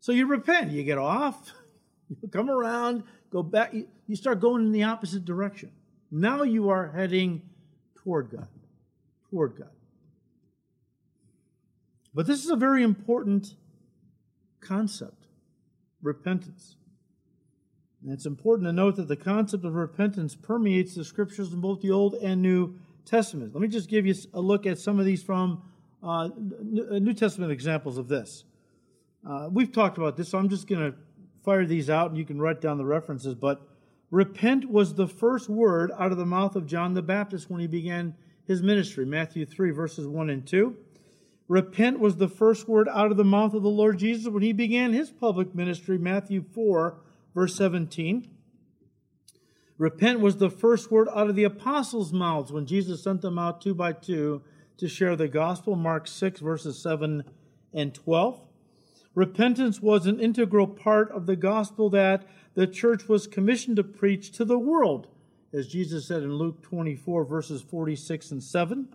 So 0.00 0.12
you 0.12 0.26
repent. 0.26 0.70
You 0.70 0.82
get 0.84 0.98
off, 0.98 1.52
you 2.22 2.28
come 2.28 2.50
around, 2.50 3.04
go 3.30 3.42
back. 3.42 3.74
You 4.06 4.16
start 4.16 4.40
going 4.40 4.64
in 4.64 4.72
the 4.72 4.84
opposite 4.84 5.24
direction. 5.24 5.72
Now 6.10 6.42
you 6.42 6.70
are 6.70 6.90
heading 6.90 7.42
toward 7.96 8.30
God. 8.30 8.48
Toward 9.30 9.56
God. 9.56 9.70
But 12.14 12.26
this 12.26 12.44
is 12.44 12.50
a 12.50 12.56
very 12.56 12.82
important 12.82 13.54
concept 14.60 15.26
repentance. 16.02 16.76
And 18.08 18.16
it's 18.16 18.24
important 18.24 18.66
to 18.66 18.72
note 18.72 18.96
that 18.96 19.06
the 19.06 19.16
concept 19.16 19.66
of 19.66 19.74
repentance 19.74 20.34
permeates 20.34 20.94
the 20.94 21.04
scriptures 21.04 21.52
in 21.52 21.60
both 21.60 21.82
the 21.82 21.90
Old 21.90 22.14
and 22.14 22.40
New 22.40 22.74
Testament. 23.04 23.52
Let 23.52 23.60
me 23.60 23.68
just 23.68 23.90
give 23.90 24.06
you 24.06 24.14
a 24.32 24.40
look 24.40 24.64
at 24.64 24.78
some 24.78 24.98
of 24.98 25.04
these 25.04 25.22
from 25.22 25.60
uh, 26.02 26.30
New 26.38 27.12
Testament 27.12 27.52
examples 27.52 27.98
of 27.98 28.08
this. 28.08 28.44
Uh, 29.28 29.50
we've 29.52 29.70
talked 29.70 29.98
about 29.98 30.16
this, 30.16 30.30
so 30.30 30.38
I'm 30.38 30.48
just 30.48 30.66
going 30.66 30.90
to 30.90 30.96
fire 31.44 31.66
these 31.66 31.90
out 31.90 32.08
and 32.08 32.16
you 32.16 32.24
can 32.24 32.40
write 32.40 32.62
down 32.62 32.78
the 32.78 32.84
references. 32.86 33.34
But 33.34 33.60
repent 34.10 34.70
was 34.70 34.94
the 34.94 35.06
first 35.06 35.50
word 35.50 35.92
out 35.98 36.10
of 36.10 36.16
the 36.16 36.24
mouth 36.24 36.56
of 36.56 36.64
John 36.64 36.94
the 36.94 37.02
Baptist 37.02 37.50
when 37.50 37.60
he 37.60 37.66
began 37.66 38.14
his 38.46 38.62
ministry, 38.62 39.04
Matthew 39.04 39.44
3, 39.44 39.70
verses 39.72 40.06
1 40.06 40.30
and 40.30 40.46
2. 40.46 40.74
Repent 41.46 42.00
was 42.00 42.16
the 42.16 42.28
first 42.28 42.68
word 42.68 42.88
out 42.88 43.10
of 43.10 43.18
the 43.18 43.24
mouth 43.24 43.52
of 43.52 43.62
the 43.62 43.68
Lord 43.68 43.98
Jesus 43.98 44.32
when 44.32 44.42
he 44.42 44.54
began 44.54 44.94
his 44.94 45.10
public 45.10 45.54
ministry, 45.54 45.98
Matthew 45.98 46.42
4, 46.54 47.00
verse 47.38 47.54
17. 47.54 48.28
Repent 49.78 50.18
was 50.18 50.38
the 50.38 50.50
first 50.50 50.90
word 50.90 51.06
out 51.14 51.30
of 51.30 51.36
the 51.36 51.44
apostles' 51.44 52.12
mouths 52.12 52.50
when 52.50 52.66
Jesus 52.66 53.04
sent 53.04 53.20
them 53.20 53.38
out 53.38 53.60
two 53.60 53.76
by 53.76 53.92
two 53.92 54.42
to 54.76 54.88
share 54.88 55.14
the 55.14 55.28
gospel, 55.28 55.76
Mark 55.76 56.08
6, 56.08 56.40
verses 56.40 56.82
7 56.82 57.22
and 57.72 57.94
12. 57.94 58.40
Repentance 59.14 59.80
was 59.80 60.04
an 60.04 60.18
integral 60.18 60.66
part 60.66 61.12
of 61.12 61.26
the 61.26 61.36
gospel 61.36 61.88
that 61.90 62.26
the 62.54 62.66
church 62.66 63.08
was 63.08 63.28
commissioned 63.28 63.76
to 63.76 63.84
preach 63.84 64.32
to 64.32 64.44
the 64.44 64.58
world, 64.58 65.06
as 65.52 65.68
Jesus 65.68 66.08
said 66.08 66.24
in 66.24 66.34
Luke 66.34 66.60
24, 66.62 67.24
verses 67.24 67.62
46 67.62 68.32
and 68.32 68.42
7. 68.42 68.88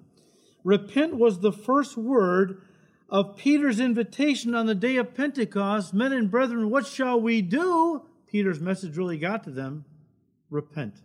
Repent 0.66 1.16
was 1.16 1.40
the 1.40 1.54
first 1.54 1.96
word 1.96 2.62
of 3.08 3.38
Peter's 3.38 3.80
invitation 3.80 4.54
on 4.54 4.66
the 4.66 4.76
day 4.76 4.98
of 4.98 5.16
Pentecost. 5.16 5.94
Men 5.94 6.12
and 6.12 6.30
brethren, 6.30 6.70
what 6.70 6.86
shall 6.86 7.22
we 7.22 7.42
do? 7.42 8.04
Peter's 8.34 8.60
message 8.60 8.98
really 8.98 9.20
got 9.20 9.44
to 9.44 9.52
them. 9.52 9.86
Repent. 10.50 10.96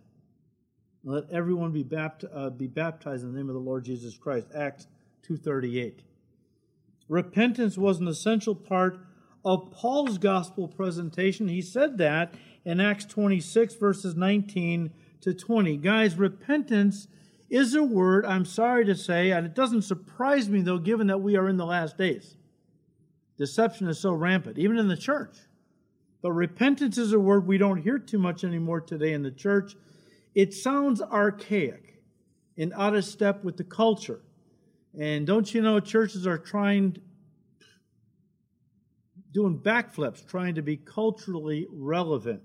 Let 1.03 1.29
everyone 1.29 1.71
be, 1.71 1.83
bapt- 1.83 2.25
uh, 2.33 2.49
be 2.49 2.65
baptized 2.65 3.23
in 3.23 3.31
the 3.31 3.37
name 3.37 3.49
of 3.49 3.53
the 3.53 3.61
Lord 3.61 3.85
Jesus 3.85 4.17
Christ. 4.17 4.47
Acts 4.55 4.87
2.38. 5.29 5.99
Repentance 7.07 7.77
was 7.77 7.99
an 7.99 8.07
essential 8.07 8.55
part 8.55 8.97
of 9.45 9.69
Paul's 9.69 10.17
gospel 10.17 10.67
presentation. 10.67 11.47
He 11.47 11.61
said 11.61 11.99
that 11.99 12.33
in 12.65 12.79
Acts 12.79 13.05
26, 13.05 13.75
verses 13.75 14.15
19 14.15 14.89
to 15.21 15.31
20. 15.31 15.77
Guys, 15.77 16.15
repentance 16.15 17.07
is 17.47 17.75
a 17.75 17.83
word, 17.83 18.25
I'm 18.25 18.45
sorry 18.45 18.85
to 18.85 18.95
say, 18.95 19.29
and 19.29 19.45
it 19.45 19.53
doesn't 19.53 19.83
surprise 19.83 20.49
me 20.49 20.61
though, 20.61 20.79
given 20.79 21.05
that 21.07 21.21
we 21.21 21.37
are 21.37 21.47
in 21.47 21.57
the 21.57 21.65
last 21.65 21.95
days. 21.95 22.37
Deception 23.37 23.87
is 23.87 23.99
so 23.99 24.13
rampant, 24.13 24.57
even 24.57 24.79
in 24.79 24.87
the 24.87 24.97
church. 24.97 25.37
But 26.21 26.33
repentance 26.33 26.97
is 26.97 27.13
a 27.13 27.19
word 27.19 27.47
we 27.47 27.57
don't 27.57 27.81
hear 27.81 27.97
too 27.97 28.19
much 28.19 28.43
anymore 28.43 28.81
today 28.81 29.13
in 29.13 29.23
the 29.23 29.31
church. 29.31 29.75
It 30.35 30.53
sounds 30.53 31.01
archaic 31.01 32.01
and 32.57 32.73
out 32.73 32.95
of 32.95 33.05
step 33.05 33.43
with 33.43 33.57
the 33.57 33.63
culture. 33.63 34.21
And 34.97 35.25
don't 35.25 35.53
you 35.53 35.61
know, 35.61 35.79
churches 35.79 36.27
are 36.27 36.37
trying, 36.37 36.97
doing 39.31 39.57
backflips, 39.59 40.25
trying 40.27 40.55
to 40.55 40.61
be 40.61 40.75
culturally 40.75 41.67
relevant, 41.71 42.41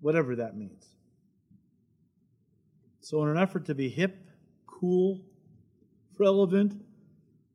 whatever 0.00 0.36
that 0.36 0.56
means. 0.56 0.86
So, 3.00 3.22
in 3.22 3.28
an 3.28 3.36
effort 3.36 3.66
to 3.66 3.74
be 3.74 3.90
hip, 3.90 4.16
cool, 4.66 5.20
relevant, 6.18 6.80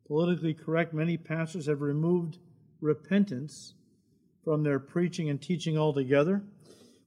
politically 0.06 0.54
correct, 0.54 0.94
many 0.94 1.18
pastors 1.18 1.66
have 1.66 1.82
removed 1.82 2.38
repentance 2.82 3.74
from 4.44 4.64
their 4.64 4.80
preaching 4.80 5.30
and 5.30 5.42
teaching 5.42 5.78
altogether. 5.78 6.44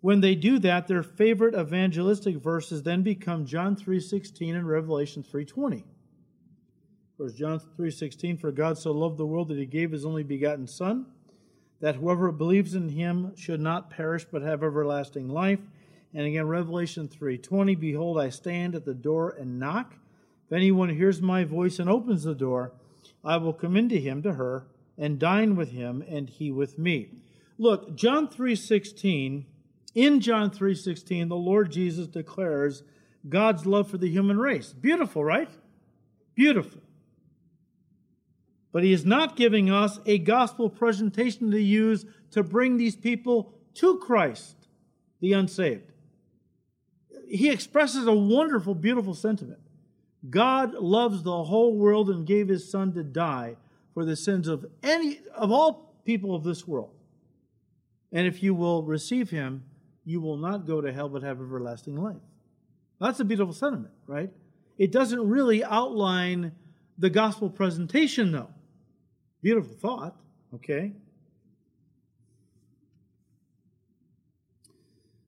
When 0.00 0.20
they 0.20 0.34
do 0.34 0.58
that, 0.58 0.88
their 0.88 1.02
favorite 1.02 1.54
evangelistic 1.54 2.36
verses 2.36 2.82
then 2.82 3.02
become 3.02 3.46
John 3.46 3.76
3:16 3.76 4.54
and 4.56 4.66
Revelation 4.66 5.22
3:20. 5.22 5.84
Of 7.20 7.36
John 7.36 7.60
3:16, 7.60 8.36
for 8.36 8.50
God 8.50 8.78
so 8.78 8.90
loved 8.90 9.16
the 9.16 9.26
world 9.26 9.46
that 9.48 9.58
he 9.58 9.66
gave 9.66 9.92
his 9.92 10.04
only 10.04 10.24
begotten 10.24 10.66
son, 10.66 11.06
that 11.78 11.94
whoever 11.94 12.32
believes 12.32 12.74
in 12.74 12.88
him 12.88 13.32
should 13.36 13.60
not 13.60 13.90
perish 13.90 14.24
but 14.24 14.42
have 14.42 14.64
everlasting 14.64 15.28
life. 15.28 15.60
And 16.12 16.26
again, 16.26 16.48
Revelation 16.48 17.06
3:20, 17.06 17.76
behold, 17.76 18.18
I 18.18 18.28
stand 18.28 18.74
at 18.74 18.84
the 18.84 18.94
door 18.94 19.30
and 19.30 19.60
knock. 19.60 19.94
If 20.46 20.52
anyone 20.52 20.88
hears 20.88 21.22
my 21.22 21.44
voice 21.44 21.78
and 21.78 21.88
opens 21.88 22.24
the 22.24 22.34
door, 22.34 22.72
I 23.24 23.36
will 23.36 23.52
come 23.52 23.76
into 23.76 23.98
him 23.98 24.20
to 24.22 24.32
her 24.32 24.66
and 24.98 25.18
dine 25.18 25.56
with 25.56 25.70
him 25.70 26.02
and 26.08 26.28
he 26.28 26.50
with 26.50 26.78
me. 26.78 27.10
Look, 27.58 27.96
John 27.96 28.28
3:16, 28.28 29.46
in 29.94 30.20
John 30.20 30.50
3:16, 30.50 31.28
the 31.28 31.36
Lord 31.36 31.70
Jesus 31.70 32.06
declares 32.06 32.82
God's 33.28 33.66
love 33.66 33.88
for 33.88 33.98
the 33.98 34.10
human 34.10 34.38
race. 34.38 34.72
Beautiful, 34.72 35.24
right? 35.24 35.50
Beautiful. 36.34 36.80
But 38.72 38.84
he 38.84 38.92
is 38.92 39.04
not 39.04 39.36
giving 39.36 39.70
us 39.70 40.00
a 40.06 40.18
gospel 40.18 40.70
presentation 40.70 41.50
to 41.50 41.60
use 41.60 42.06
to 42.30 42.42
bring 42.42 42.76
these 42.76 42.96
people 42.96 43.52
to 43.74 43.98
Christ, 43.98 44.68
the 45.20 45.34
unsaved 45.34 45.92
he 47.32 47.48
expresses 47.48 48.06
a 48.06 48.12
wonderful, 48.12 48.74
beautiful 48.74 49.14
sentiment. 49.14 49.60
God 50.28 50.74
loves 50.74 51.22
the 51.22 51.44
whole 51.44 51.74
world 51.74 52.10
and 52.10 52.26
gave 52.26 52.48
his 52.48 52.70
son 52.70 52.92
to 52.92 53.02
die 53.02 53.56
for 53.94 54.04
the 54.04 54.16
sins 54.16 54.48
of 54.48 54.66
any 54.82 55.20
of 55.34 55.50
all 55.50 55.94
people 56.04 56.34
of 56.34 56.44
this 56.44 56.66
world. 56.66 56.90
And 58.12 58.26
if 58.26 58.42
you 58.42 58.54
will 58.54 58.82
receive 58.82 59.30
him, 59.30 59.64
you 60.04 60.20
will 60.20 60.36
not 60.36 60.66
go 60.66 60.80
to 60.80 60.92
hell 60.92 61.08
but 61.08 61.22
have 61.22 61.40
everlasting 61.40 61.96
life. 61.96 62.22
That's 63.00 63.20
a 63.20 63.24
beautiful 63.24 63.54
sentiment, 63.54 63.92
right? 64.06 64.30
It 64.78 64.92
doesn't 64.92 65.28
really 65.28 65.64
outline 65.64 66.52
the 66.98 67.10
gospel 67.10 67.50
presentation, 67.50 68.32
though. 68.32 68.50
Beautiful 69.42 69.74
thought, 69.74 70.16
okay? 70.54 70.92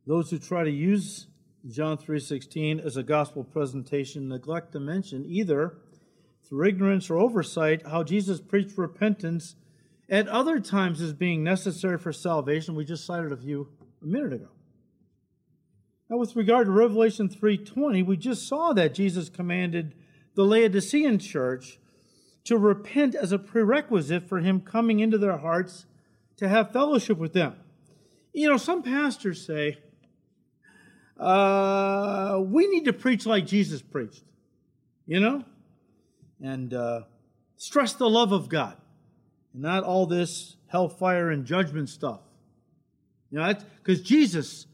Those 0.07 0.31
who 0.31 0.39
try 0.39 0.65
to 0.65 0.71
use 0.71 1.27
John 1.67 1.97
3:16 1.97 2.79
as 2.79 2.97
a 2.97 3.03
gospel 3.03 3.43
presentation 3.43 4.29
neglect 4.29 4.73
to 4.73 4.81
mention 4.81 5.25
either 5.25 5.79
through 6.47 6.69
ignorance 6.69 7.11
or 7.11 7.19
oversight 7.19 7.87
how 7.87 8.03
Jesus 8.03 8.41
preached 8.41 8.77
repentance 8.77 9.57
at 10.09 10.29
other 10.29 10.61
times 10.61 11.01
as 11.01 11.13
being 11.13 11.43
necessary 11.43 11.99
for 11.99 12.13
salvation. 12.13 12.75
We 12.75 12.85
just 12.85 13.07
cited 13.07 13.33
a 13.33 13.37
few 13.37 13.69
a 14.03 14.07
minute 14.07 14.33
ago. 14.33 14.49
Now 16.11 16.19
with 16.19 16.37
regard 16.37 16.67
to 16.67 16.73
Revelation 16.73 17.29
3:20, 17.29 18.03
we 18.03 18.17
just 18.17 18.47
saw 18.47 18.73
that 18.75 18.95
Jesus 18.95 19.29
commanded 19.29 19.95
the 20.35 20.45
Laodicean 20.45 21.19
church 21.19 21.79
to 22.45 22.59
repent 22.59 23.15
as 23.15 23.33
a 23.33 23.39
prerequisite 23.39 24.29
for 24.29 24.41
him 24.41 24.61
coming 24.61 25.01
into 25.01 25.17
their 25.17 25.39
hearts 25.39 25.87
to 26.37 26.49
have 26.49 26.73
fellowship 26.73 27.17
with 27.17 27.33
them. 27.33 27.57
You 28.33 28.51
know, 28.51 28.57
some 28.57 28.83
pastors 28.83 29.47
say, 29.47 29.79
uh, 31.19 32.41
we 32.45 32.67
need 32.67 32.85
to 32.85 32.93
preach 32.93 33.25
like 33.25 33.47
Jesus 33.47 33.81
preached, 33.81 34.25
you 35.07 35.21
know, 35.21 35.45
and 36.43 36.73
uh, 36.75 37.03
stress 37.57 37.95
the 37.95 38.09
love 38.09 38.33
of 38.33 38.49
God, 38.49 38.77
and 39.53 39.63
not 39.63 39.85
all 39.85 40.07
this 40.07 40.57
hellfire 40.69 41.31
and 41.31 41.45
judgment 41.45 41.89
stuff. 41.89 42.21
You 43.31 43.39
know, 43.39 43.55
because 43.83 44.01
Jesus, 44.03 44.67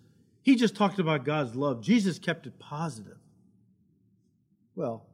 he 0.42 0.56
just 0.56 0.76
talked 0.76 0.98
about 0.98 1.24
God's 1.24 1.54
love. 1.54 1.82
Jesus 1.82 2.18
kept 2.18 2.46
it 2.46 2.58
positive. 2.58 3.18
Well, 4.74 5.06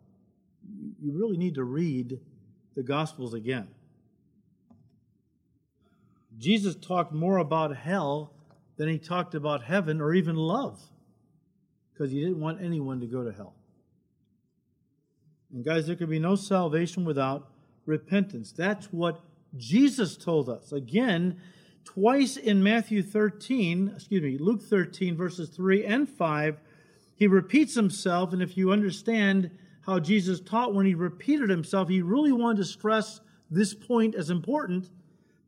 you 1.03 1.13
really 1.13 1.37
need 1.37 1.55
to 1.57 1.65
read 1.65 2.21
the 2.75 2.83
Gospels 2.83 3.35
again. 3.35 3.69
Jesus 6.39 6.75
talked 6.75 7.13
more 7.13 7.39
about 7.39 7.77
hell 7.77 8.33
than 8.77 8.89
he 8.89 8.99
talked 8.99 9.35
about 9.35 9.65
heaven 9.65 10.01
or 10.01 10.15
even 10.15 10.37
love 10.37 10.81
because 11.93 12.13
he 12.13 12.21
didn't 12.21 12.41
want 12.41 12.61
anyone 12.63 13.01
to 13.01 13.07
go 13.07 13.25
to 13.25 13.33
hell. 13.33 13.56
And 15.53 15.65
guys, 15.65 15.87
there 15.87 15.97
can 15.97 16.11
be 16.11 16.19
no 16.19 16.35
salvation 16.35 17.05
without 17.05 17.49
repentance. 17.87 18.53
That's 18.53 18.87
what 18.87 19.21
Jesus 19.57 20.17
told 20.17 20.49
us. 20.49 20.73
Again, 20.73 21.39
twice 21.85 22.37
in 22.37 22.63
Matthew 22.63 23.03
13, 23.03 23.93
excuse 23.95 24.23
me, 24.23 24.39
Luke 24.39 24.63
13, 24.63 25.17
verses 25.17 25.49
3 25.51 25.85
and 25.85 26.09
5, 26.09 26.59
he 27.15 27.27
repeats 27.27 27.75
himself. 27.75 28.33
And 28.33 28.43
if 28.43 28.57
you 28.57 28.73
understand 28.73 29.51
how 29.87 30.01
Jesus 30.01 30.41
taught 30.41 30.75
when 30.75 30.85
he 30.85 30.95
repeated 30.95 31.49
himself, 31.49 31.89
he 31.89 32.03
really 32.03 32.33
wanted 32.33 32.59
to 32.59 32.65
stress 32.65 33.21
this 33.51 33.73
point 33.73 34.15
as 34.15 34.31
important. 34.31 34.91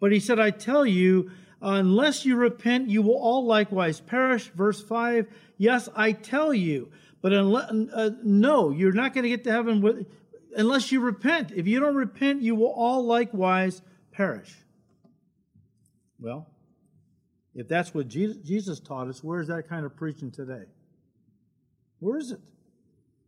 But 0.01 0.13
he 0.13 0.21
said, 0.21 0.39
I 0.39 0.51
tell 0.51 0.87
you, 0.87 1.31
unless 1.61 2.25
you 2.25 2.37
repent, 2.37 2.89
you 2.89 3.03
will 3.03 3.19
all 3.19 3.45
likewise 3.45 4.01
perish. 4.01 4.51
Verse 4.55 4.83
5 4.83 5.27
Yes, 5.59 5.89
I 5.97 6.13
tell 6.13 6.55
you. 6.55 6.91
But 7.21 7.33
unless, 7.33 7.71
uh, 7.71 8.11
no, 8.23 8.71
you're 8.71 8.93
not 8.93 9.13
going 9.13 9.25
to 9.25 9.29
get 9.29 9.45
to 9.45 9.53
heaven 9.53 9.81
with, 9.81 10.07
unless 10.57 10.93
you 10.93 11.01
repent. 11.01 11.51
If 11.53 11.67
you 11.67 11.81
don't 11.81 11.97
repent, 11.97 12.43
you 12.43 12.55
will 12.55 12.73
all 12.73 13.05
likewise 13.05 13.83
perish. 14.13 14.55
Well, 16.21 16.49
if 17.55 17.69
that's 17.69 17.93
what 17.93 18.09
Jesus 18.09 18.79
taught 18.79 19.09
us, 19.09 19.23
where 19.23 19.41
is 19.41 19.49
that 19.49 19.69
kind 19.69 19.85
of 19.85 19.97
preaching 19.97 20.31
today? 20.31 20.65
Where 21.99 22.19
is 22.19 22.31
it? 22.31 22.41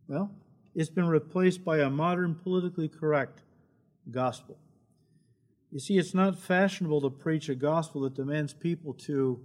Well, 0.07 0.31
it's 0.73 0.89
been 0.89 1.07
replaced 1.07 1.65
by 1.65 1.79
a 1.79 1.89
modern, 1.89 2.35
politically 2.35 2.87
correct 2.87 3.43
gospel. 4.09 4.57
You 5.69 5.79
see, 5.79 5.97
it's 5.97 6.13
not 6.13 6.37
fashionable 6.37 7.01
to 7.01 7.09
preach 7.09 7.49
a 7.49 7.55
gospel 7.55 8.01
that 8.01 8.13
demands 8.13 8.53
people 8.53 8.93
to 9.05 9.39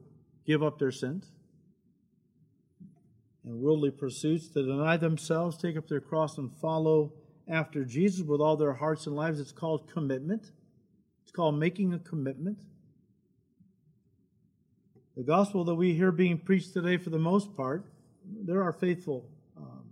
give 0.44 0.62
up 0.62 0.78
their 0.78 0.92
sins 0.92 1.32
and 3.46 3.60
worldly 3.60 3.92
pursuits, 3.92 4.48
to 4.48 4.62
deny 4.62 4.96
themselves, 4.96 5.56
take 5.56 5.76
up 5.76 5.88
their 5.88 6.00
cross, 6.00 6.36
and 6.36 6.52
follow 6.60 7.12
after 7.48 7.84
Jesus 7.84 8.26
with 8.26 8.40
all 8.40 8.56
their 8.56 8.74
hearts 8.74 9.06
and 9.06 9.14
lives. 9.14 9.40
It's 9.40 9.52
called 9.52 9.88
commitment. 9.90 10.50
It's 11.22 11.32
called 11.32 11.58
making 11.58 11.94
a 11.94 11.98
commitment. 12.00 12.58
The 15.16 15.22
gospel 15.22 15.64
that 15.64 15.76
we 15.76 15.94
hear 15.94 16.12
being 16.12 16.38
preached 16.38 16.74
today, 16.74 16.98
for 16.98 17.10
the 17.10 17.18
most 17.18 17.56
part, 17.56 17.86
there 18.44 18.62
are 18.62 18.72
faithful 18.72 19.28
um, 19.56 19.84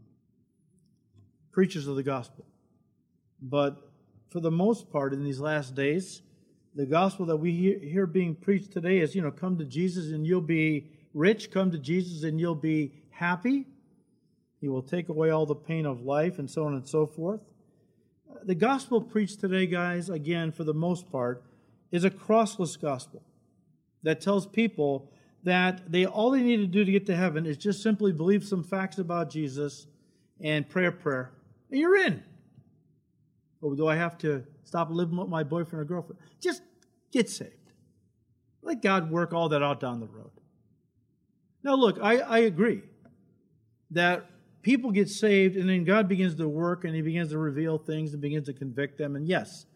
preachers 1.53 1.87
of 1.87 1.97
the 1.97 2.03
gospel. 2.03 2.45
But 3.41 3.77
for 4.31 4.41
the 4.41 4.51
most 4.51 4.91
part, 4.91 5.13
in 5.15 5.23
these 5.23 5.41
last 5.41 5.75
days, 5.75 6.23
the 6.75 6.87
gospel 6.87 7.27
that 7.27 7.37
we 7.37 7.53
hear, 7.53 8.07
being 8.07 8.35
preached 8.35 8.73
today 8.73 8.99
is, 8.99 9.15
you 9.15 9.23
know, 9.23 9.31
come 9.31 9.57
to 9.59 9.65
Jesus 9.65 10.11
and 10.13 10.27
you'll 10.27 10.41
be 10.41 10.91
rich, 11.15 11.53
come 11.53 11.71
to 11.71 11.79
Jesus 11.79 12.25
and 12.25 12.41
you'll 12.41 12.57
be 12.57 12.93
happy. 13.15 13.67
He 14.61 14.69
will 14.69 14.83
take 14.83 15.09
away 15.09 15.31
all 15.31 15.47
the 15.47 15.55
pain 15.55 15.87
of 15.87 16.03
life 16.03 16.39
and 16.39 16.51
so 16.51 16.65
on 16.65 16.75
and 16.75 16.87
so 16.89 17.07
forth. 17.07 17.41
Uh, 18.31 18.39
the 18.45 18.55
gospel 18.55 19.01
preached 19.01 19.41
today, 19.41 19.67
guys, 19.67 20.09
again, 20.09 20.53
for 20.53 20.65
the 20.65 20.75
most 20.75 21.11
part, 21.11 21.45
is 21.91 22.05
a 22.05 22.11
crossless 22.11 22.81
gospel 22.81 23.23
that 24.03 24.21
tells 24.21 24.47
people 24.47 25.11
that 25.45 25.91
they 25.91 26.07
all 26.07 26.31
they 26.31 26.43
need 26.43 26.57
to 26.57 26.67
do 26.67 26.85
to 26.85 26.91
get 26.91 27.07
to 27.07 27.15
heaven 27.15 27.45
is 27.47 27.57
just 27.57 27.83
simply 27.83 28.13
believe 28.13 28.43
some 28.43 28.65
facts 28.65 28.99
about 28.99 29.31
Jesus 29.31 29.87
and 30.41 30.69
pray 30.69 30.87
a 30.87 30.93
prayer, 30.93 31.33
and 31.71 31.79
you're 31.79 31.97
in. 31.97 32.23
Or 33.61 33.77
do 33.77 33.87
I 33.87 33.97
have 33.97 34.19
to 34.19 34.45
stop 34.65 34.91
living 34.91 35.17
with 35.17 35.29
my 35.29 35.43
boyfriend 35.43 35.83
or 35.83 35.85
girlfriend? 35.85 36.21
Just 36.41 36.63
get 37.13 37.29
saved. 37.29 37.53
Let 38.63 38.83
God 38.83 39.11
work 39.11 39.33
all 39.33 39.51
that 39.51 39.63
out 39.63 39.81
down 39.81 40.01
the 40.01 40.07
road. 40.07 40.31
Now, 41.63 41.75
look, 41.75 41.99
I, 42.03 42.19
I 42.19 42.39
agree 42.41 42.83
that 43.95 44.27
people 44.63 44.91
get 44.91 45.09
saved 45.09 45.57
and 45.57 45.69
then 45.69 45.85
God 45.85 46.09
begins 46.09 46.35
to 46.37 46.49
work 46.49 46.85
and 46.85 46.95
He 46.95 47.03
begins 47.03 47.31
to 47.31 47.39
reveal 47.39 47.79
things 47.79 48.13
and 48.13 48.21
begins 48.21 48.47
to 48.47 48.53
convict 48.53 48.99
them. 48.99 49.17
And 49.17 49.27
yes, 49.27 49.67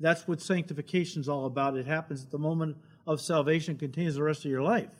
that's 0.00 0.28
what 0.28 0.40
sanctification 0.40 1.20
is 1.20 1.28
all 1.28 1.46
about. 1.46 1.76
It 1.76 1.86
happens 1.86 2.24
at 2.24 2.30
the 2.30 2.38
moment 2.38 2.76
of 3.06 3.20
salvation, 3.20 3.76
continues 3.76 4.14
the 4.14 4.22
rest 4.22 4.44
of 4.44 4.50
your 4.50 4.62
life. 4.62 4.90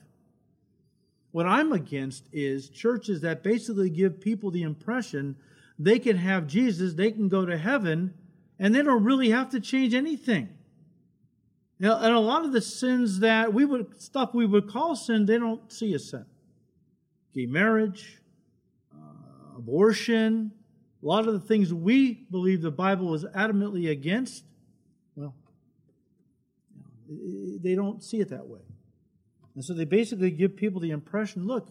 What 1.30 1.46
I'm 1.46 1.72
against 1.72 2.24
is 2.32 2.68
churches 2.68 3.20
that 3.20 3.42
basically 3.42 3.90
give 3.90 4.20
people 4.20 4.50
the 4.50 4.62
impression 4.62 5.36
they 5.78 5.98
can 5.98 6.16
have 6.16 6.46
Jesus, 6.46 6.94
they 6.94 7.12
can 7.12 7.28
go 7.28 7.46
to 7.46 7.56
heaven, 7.56 8.14
and 8.58 8.74
they 8.74 8.82
don't 8.82 9.04
really 9.04 9.30
have 9.30 9.50
to 9.50 9.60
change 9.60 9.94
anything. 9.94 10.48
Now, 11.78 11.98
and 11.98 12.12
a 12.12 12.18
lot 12.18 12.44
of 12.44 12.52
the 12.52 12.60
sins 12.60 13.20
that 13.20 13.54
we 13.54 13.64
would 13.64 14.00
stuff 14.00 14.34
we 14.34 14.46
would 14.46 14.68
call 14.68 14.96
sin, 14.96 15.26
they 15.26 15.38
don't 15.38 15.70
see 15.72 15.94
as 15.94 16.10
sin. 16.10 16.26
Gay 17.34 17.46
marriage, 17.46 18.18
abortion, 19.58 20.52
a 21.02 21.06
lot 21.06 21.26
of 21.26 21.34
the 21.34 21.40
things 21.40 21.74
we 21.74 22.14
believe 22.30 22.62
the 22.62 22.70
Bible 22.70 23.14
is 23.14 23.24
adamantly 23.24 23.90
against, 23.90 24.44
well, 25.14 25.34
they 27.08 27.74
don't 27.74 28.02
see 28.02 28.20
it 28.20 28.30
that 28.30 28.46
way. 28.46 28.60
And 29.54 29.64
so 29.64 29.74
they 29.74 29.84
basically 29.84 30.30
give 30.30 30.56
people 30.56 30.80
the 30.80 30.90
impression 30.90 31.46
look, 31.46 31.68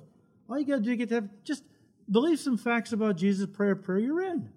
all 0.49 0.59
you 0.59 0.65
got 0.65 0.75
to 0.75 0.81
do 0.81 0.91
to 0.91 0.95
get 0.97 1.09
to 1.09 1.15
have, 1.15 1.29
just 1.43 1.63
believe 2.09 2.39
some 2.39 2.57
facts 2.57 2.91
about 2.91 3.17
Jesus, 3.17 3.47
pray 3.51 3.71
a 3.71 3.75
prayer, 3.75 3.99
you're 3.99 4.23
in. 4.23 4.49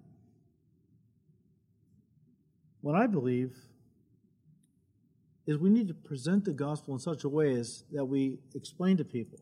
What 2.81 2.95
I 2.95 3.07
believe 3.07 3.55
is 5.45 5.57
we 5.57 5.69
need 5.69 5.87
to 5.87 5.93
present 5.93 6.45
the 6.45 6.53
gospel 6.53 6.93
in 6.93 6.99
such 6.99 7.23
a 7.23 7.29
way 7.29 7.53
as 7.55 7.83
that 7.91 8.05
we 8.05 8.39
explain 8.55 8.97
to 8.97 9.05
people 9.05 9.39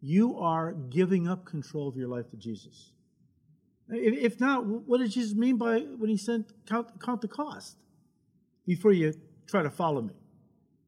you 0.00 0.38
are 0.38 0.72
giving 0.72 1.28
up 1.28 1.44
control 1.44 1.88
of 1.88 1.96
your 1.96 2.08
life 2.08 2.30
to 2.30 2.36
Jesus. 2.36 2.92
If 3.90 4.38
not, 4.38 4.64
what 4.64 4.98
did 4.98 5.10
Jesus 5.10 5.34
mean 5.36 5.56
by 5.56 5.80
when 5.80 6.10
he 6.10 6.16
said 6.16 6.44
count, 6.66 6.88
count 7.00 7.20
the 7.20 7.28
cost 7.28 7.76
before 8.66 8.92
you 8.92 9.14
try 9.46 9.62
to 9.62 9.70
follow 9.70 10.02
me? 10.02 10.14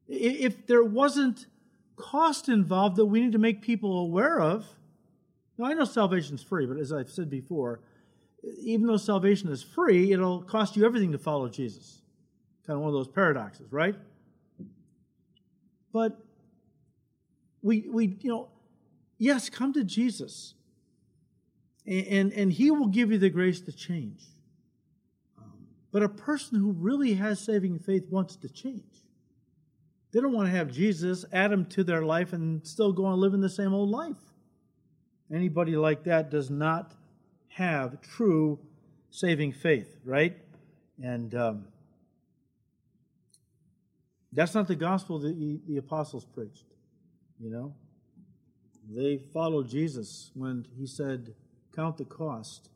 If 0.09 0.67
there 0.67 0.85
wasn't 0.85 1.47
cost 1.97 2.49
involved 2.49 2.97
that 2.97 3.07
we 3.07 3.21
need 3.21 3.33
to 3.33 3.39
make 3.39 3.61
people 3.63 4.01
aware 4.01 4.41
of, 4.41 4.67
now 5.59 5.67
I 5.67 5.75
know 5.75 5.85
salvation 5.85 6.37
is 6.37 6.43
free, 6.43 6.67
but 6.67 6.79
as 6.79 6.93
I've 6.93 7.11
said 7.11 7.29
before, 7.29 7.81
even 8.61 8.87
though 8.87 8.97
salvation 8.97 9.51
is 9.51 9.63
free, 9.63 10.13
it'll 10.13 10.43
cost 10.43 10.77
you 10.77 10.85
everything 10.85 11.13
to 11.13 11.19
follow 11.19 11.49
Jesus. 11.49 12.03
Kind 12.67 12.77
of 12.77 12.81
one 12.81 12.89
of 12.89 12.95
those 12.95 13.09
paradoxes, 13.09 13.73
right? 13.73 13.97
But 15.93 16.19
we, 17.63 17.87
we 17.89 18.17
you 18.21 18.31
know, 18.31 18.49
yes, 19.19 19.49
come 19.49 19.73
to 19.75 19.85
Jesus 19.85 20.55
and, 21.87 22.33
and, 22.33 22.53
He 22.53 22.71
will 22.71 22.89
give 22.89 23.11
you 23.11 23.19
the 23.19 23.31
grace 23.31 23.61
to 23.63 23.73
change. 23.73 24.23
Um, 25.39 25.67
but 25.91 26.03
a 26.03 26.09
person 26.09 26.59
who 26.59 26.73
really 26.73 27.15
has 27.15 27.41
saving 27.41 27.81
faith 27.81 28.05
wants 28.09 28.37
to 28.37 28.49
change. 28.49 28.83
They 30.13 30.21
don't 30.21 30.33
want 30.33 30.49
to 30.49 30.57
have 30.57 30.71
Jesus 30.71 31.25
add 31.33 31.51
them 31.51 31.65
to 31.67 31.83
their 31.83 32.03
life 32.03 32.33
and 32.33 32.67
still 32.67 32.93
go 32.93 33.07
on 33.07 33.19
living 33.19 33.41
the 33.41 33.49
same 33.49 33.73
old 33.73 33.91
life. 33.91 34.17
Anybody 35.33 35.75
like 35.77 36.05
that 36.05 36.31
does 36.31 36.51
not 36.51 36.93
have 37.49 38.01
true 38.03 38.59
saving 39.11 39.53
faith, 39.53 39.99
right? 40.05 40.37
And 41.03 41.35
um, 41.35 41.65
that's 44.33 44.55
not 44.55 44.69
the 44.69 44.75
gospel 44.75 45.19
that 45.21 45.61
the 45.67 45.77
apostles 45.79 46.25
preached, 46.25 46.67
you 47.41 47.51
know? 47.51 47.75
They 48.91 49.19
followed 49.33 49.69
Jesus 49.69 50.31
when 50.35 50.67
he 50.77 50.87
said, 50.87 51.35
Count 51.75 51.97
the 51.97 52.05
cost. 52.05 52.69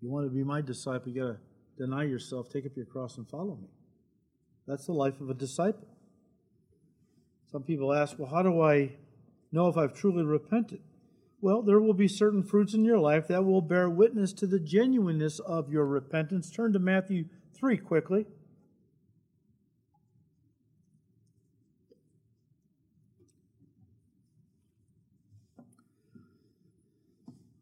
You 0.00 0.10
want 0.10 0.26
to 0.26 0.30
be 0.30 0.44
my 0.44 0.60
disciple, 0.60 1.10
you 1.10 1.20
got 1.20 1.28
to 1.28 1.38
deny 1.78 2.04
yourself, 2.04 2.48
take 2.48 2.66
up 2.66 2.76
your 2.76 2.86
cross, 2.86 3.16
and 3.16 3.28
follow 3.28 3.58
me. 3.60 3.68
That's 4.66 4.86
the 4.86 4.92
life 4.92 5.20
of 5.20 5.30
a 5.30 5.34
disciple. 5.34 5.88
Some 7.50 7.62
people 7.62 7.92
ask, 7.92 8.18
well, 8.18 8.28
how 8.28 8.42
do 8.42 8.60
I 8.62 8.92
know 9.52 9.68
if 9.68 9.76
I've 9.76 9.94
truly 9.94 10.24
repented? 10.24 10.80
Well, 11.40 11.62
there 11.62 11.80
will 11.80 11.94
be 11.94 12.08
certain 12.08 12.42
fruits 12.42 12.74
in 12.74 12.84
your 12.84 12.98
life 12.98 13.28
that 13.28 13.44
will 13.44 13.60
bear 13.60 13.88
witness 13.88 14.32
to 14.34 14.46
the 14.46 14.58
genuineness 14.58 15.38
of 15.38 15.70
your 15.70 15.84
repentance. 15.84 16.50
Turn 16.50 16.72
to 16.72 16.78
Matthew 16.78 17.26
3 17.54 17.76
quickly. 17.78 18.26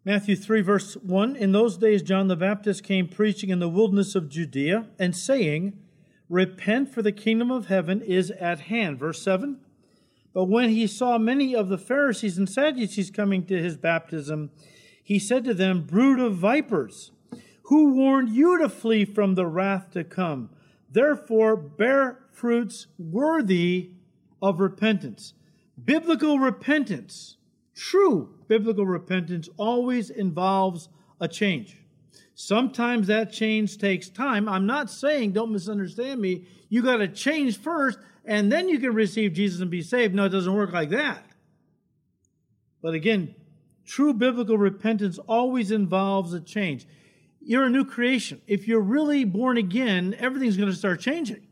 Matthew 0.07 0.37
3, 0.37 0.61
verse 0.61 0.95
1 0.99 1.35
In 1.35 1.53
those 1.53 1.79
days, 1.79 2.03
John 2.03 2.29
the 2.29 2.37
Baptist 2.37 2.83
came 2.83 3.09
preaching 3.09 3.49
in 3.49 3.59
the 3.59 3.71
wilderness 3.71 4.15
of 4.15 4.29
Judea 4.29 4.89
and 4.99 5.17
saying, 5.17 5.79
Repent, 6.29 6.93
for 6.93 7.01
the 7.01 7.11
kingdom 7.11 7.51
of 7.51 7.67
heaven 7.67 8.03
is 8.03 8.31
at 8.33 8.61
hand. 8.61 8.99
Verse 8.99 9.23
7 9.23 9.61
But 10.35 10.45
when 10.45 10.69
he 10.69 10.87
saw 10.87 11.17
many 11.17 11.57
of 11.57 11.71
the 11.71 11.79
Pharisees 11.79 12.37
and 12.37 12.51
Sadducees 12.51 13.11
coming 13.11 13.47
to 13.47 13.63
his 13.63 13.79
baptism, 13.79 14.51
he 15.03 15.19
said 15.19 15.43
to 15.45 15.55
them, 15.55 15.87
Brood 15.87 16.21
of 16.21 16.37
vipers, 16.37 17.11
who 17.63 17.95
warned 17.95 18.29
you 18.29 18.59
to 18.59 18.69
flee 18.69 19.07
from 19.07 19.37
the 19.37 19.47
wrath 19.47 19.93
to 19.93 20.05
come? 20.05 20.51
Therefore, 20.91 21.57
bear 21.57 22.27
fruits 22.31 22.89
worthy 22.99 23.93
of 24.43 24.61
repentance. 24.61 25.33
Biblical 25.83 26.39
repentance, 26.39 27.39
true 27.75 28.35
biblical 28.49 28.87
repentance 28.87 29.49
always 29.57 30.11
involves 30.11 30.89
a 31.21 31.29
change. 31.29 31.77
Sometimes 32.35 33.07
that 33.07 33.33
change 33.33 33.79
takes 33.79 34.09
time. 34.09 34.49
I'm 34.49 34.67
not 34.67 34.91
saying, 34.91 35.33
don't 35.33 35.53
misunderstand 35.53 36.21
me, 36.21 36.47
you 36.69 36.83
got 36.83 36.97
to 36.97 37.09
change 37.09 37.59
first 37.59 37.99
and 38.25 38.51
then 38.51 38.69
you 38.69 38.79
can 38.79 38.95
receive 38.95 39.33
Jesus 39.33 39.61
and 39.61 39.71
be 39.71 39.83
saved. 39.83 40.15
No, 40.15 40.25
it 40.25 40.31
doesn't 40.31 40.55
work 40.55 40.73
like 40.73 40.91
that. 40.91 41.25
But 42.83 42.95
again, 42.95 43.35
true 43.87 44.15
biblical 44.15 44.59
repentance 44.59 45.19
always 45.19 45.71
involves 45.71 46.33
a 46.33 46.41
change. 46.41 46.87
You're 47.41 47.65
a 47.65 47.71
new 47.71 47.85
creation. 47.85 48.41
If 48.47 48.67
you're 48.67 48.81
really 48.81 49.25
born 49.25 49.59
again, 49.59 50.17
everything's 50.19 50.57
going 50.57 50.71
to 50.71 50.77
start 50.77 51.01
changing. 51.01 51.47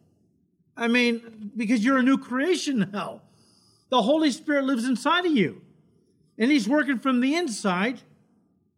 I 0.77 0.89
mean, 0.89 1.53
because 1.55 1.85
you're 1.85 1.99
a 1.99 2.03
new 2.03 2.18
creation 2.18 2.91
now. 2.93 3.20
The 3.91 4.01
Holy 4.01 4.31
Spirit 4.31 4.64
lives 4.64 4.87
inside 4.87 5.27
of 5.27 5.33
you. 5.33 5.61
And 6.43 6.51
He's 6.51 6.68
working 6.68 6.99
from 6.99 7.20
the 7.20 7.36
inside 7.36 8.01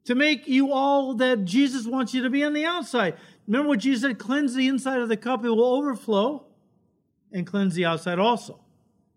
to 0.04 0.14
make 0.14 0.46
you 0.46 0.70
all 0.70 1.14
that 1.14 1.46
Jesus 1.46 1.86
wants 1.86 2.12
you 2.12 2.22
to 2.22 2.28
be 2.28 2.44
on 2.44 2.52
the 2.52 2.66
outside. 2.66 3.14
Remember 3.46 3.70
what 3.70 3.78
Jesus 3.78 4.02
said 4.02 4.18
cleanse 4.18 4.54
the 4.54 4.68
inside 4.68 5.00
of 5.00 5.08
the 5.08 5.16
cup, 5.16 5.42
it 5.46 5.48
will 5.48 5.64
overflow, 5.64 6.44
and 7.32 7.46
cleanse 7.46 7.74
the 7.74 7.86
outside 7.86 8.18
also. 8.18 8.60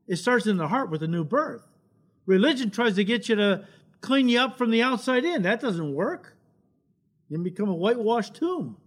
It 0.08 0.16
starts 0.16 0.48
in 0.48 0.56
the 0.56 0.70
heart 0.70 0.90
with 0.90 1.04
a 1.04 1.10
new 1.10 1.26
birth. 1.26 1.68
Religion 2.26 2.70
tries 2.70 2.96
to 2.96 3.04
get 3.04 3.28
you 3.28 3.36
to 3.36 3.66
clean 4.00 4.30
you 4.30 4.40
up 4.40 4.58
from 4.58 4.72
the 4.72 4.82
outside 4.82 5.26
in. 5.26 5.42
That 5.42 5.60
doesn't 5.60 5.94
work. 5.94 6.38
You 7.28 7.40
become 7.40 7.68
a 7.68 7.76
whitewashed 7.76 8.36
tomb. 8.36 8.78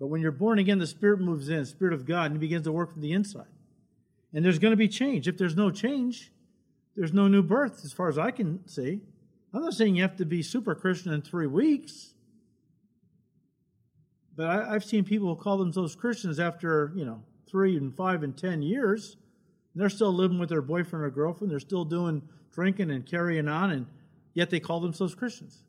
But 0.00 0.08
when 0.08 0.20
you're 0.20 0.32
born 0.32 0.58
again, 0.58 0.80
the 0.80 0.86
Spirit 0.88 1.20
moves 1.20 1.48
in, 1.48 1.64
Spirit 1.64 1.94
of 1.94 2.06
God, 2.06 2.32
and 2.32 2.34
He 2.34 2.40
begins 2.40 2.64
to 2.64 2.72
work 2.72 2.90
from 2.92 3.02
the 3.02 3.12
inside. 3.12 3.46
And 4.34 4.44
there's 4.44 4.58
going 4.58 4.72
to 4.72 4.76
be 4.76 4.88
change. 4.88 5.28
If 5.28 5.38
there's 5.38 5.54
no 5.54 5.70
change, 5.70 6.32
there's 6.96 7.12
no 7.12 7.28
new 7.28 7.42
birth 7.42 7.84
as 7.84 7.92
far 7.92 8.08
as 8.08 8.18
I 8.18 8.30
can 8.30 8.66
see. 8.68 9.00
I'm 9.54 9.62
not 9.62 9.74
saying 9.74 9.96
you 9.96 10.02
have 10.02 10.16
to 10.16 10.24
be 10.24 10.42
super 10.42 10.74
Christian 10.74 11.12
in 11.12 11.22
three 11.22 11.46
weeks. 11.46 12.14
But 14.34 14.46
I, 14.46 14.72
have 14.72 14.84
seen 14.84 15.04
people 15.04 15.34
who 15.34 15.40
call 15.40 15.58
themselves 15.58 15.94
Christians 15.94 16.40
after, 16.40 16.92
you 16.94 17.04
know, 17.04 17.22
three 17.48 17.76
and 17.76 17.94
five 17.94 18.22
and 18.22 18.36
ten 18.36 18.62
years. 18.62 19.16
they're 19.74 19.90
still 19.90 20.12
living 20.12 20.38
with 20.38 20.48
their 20.48 20.62
boyfriend 20.62 21.04
or 21.04 21.10
girlfriend. 21.10 21.50
They're 21.50 21.60
still 21.60 21.84
doing 21.84 22.22
drinking 22.52 22.90
and 22.90 23.06
carrying 23.06 23.48
on, 23.48 23.70
and 23.70 23.86
yet 24.34 24.50
they 24.50 24.60
call 24.60 24.80
themselves 24.80 25.14
Christians. 25.14 25.62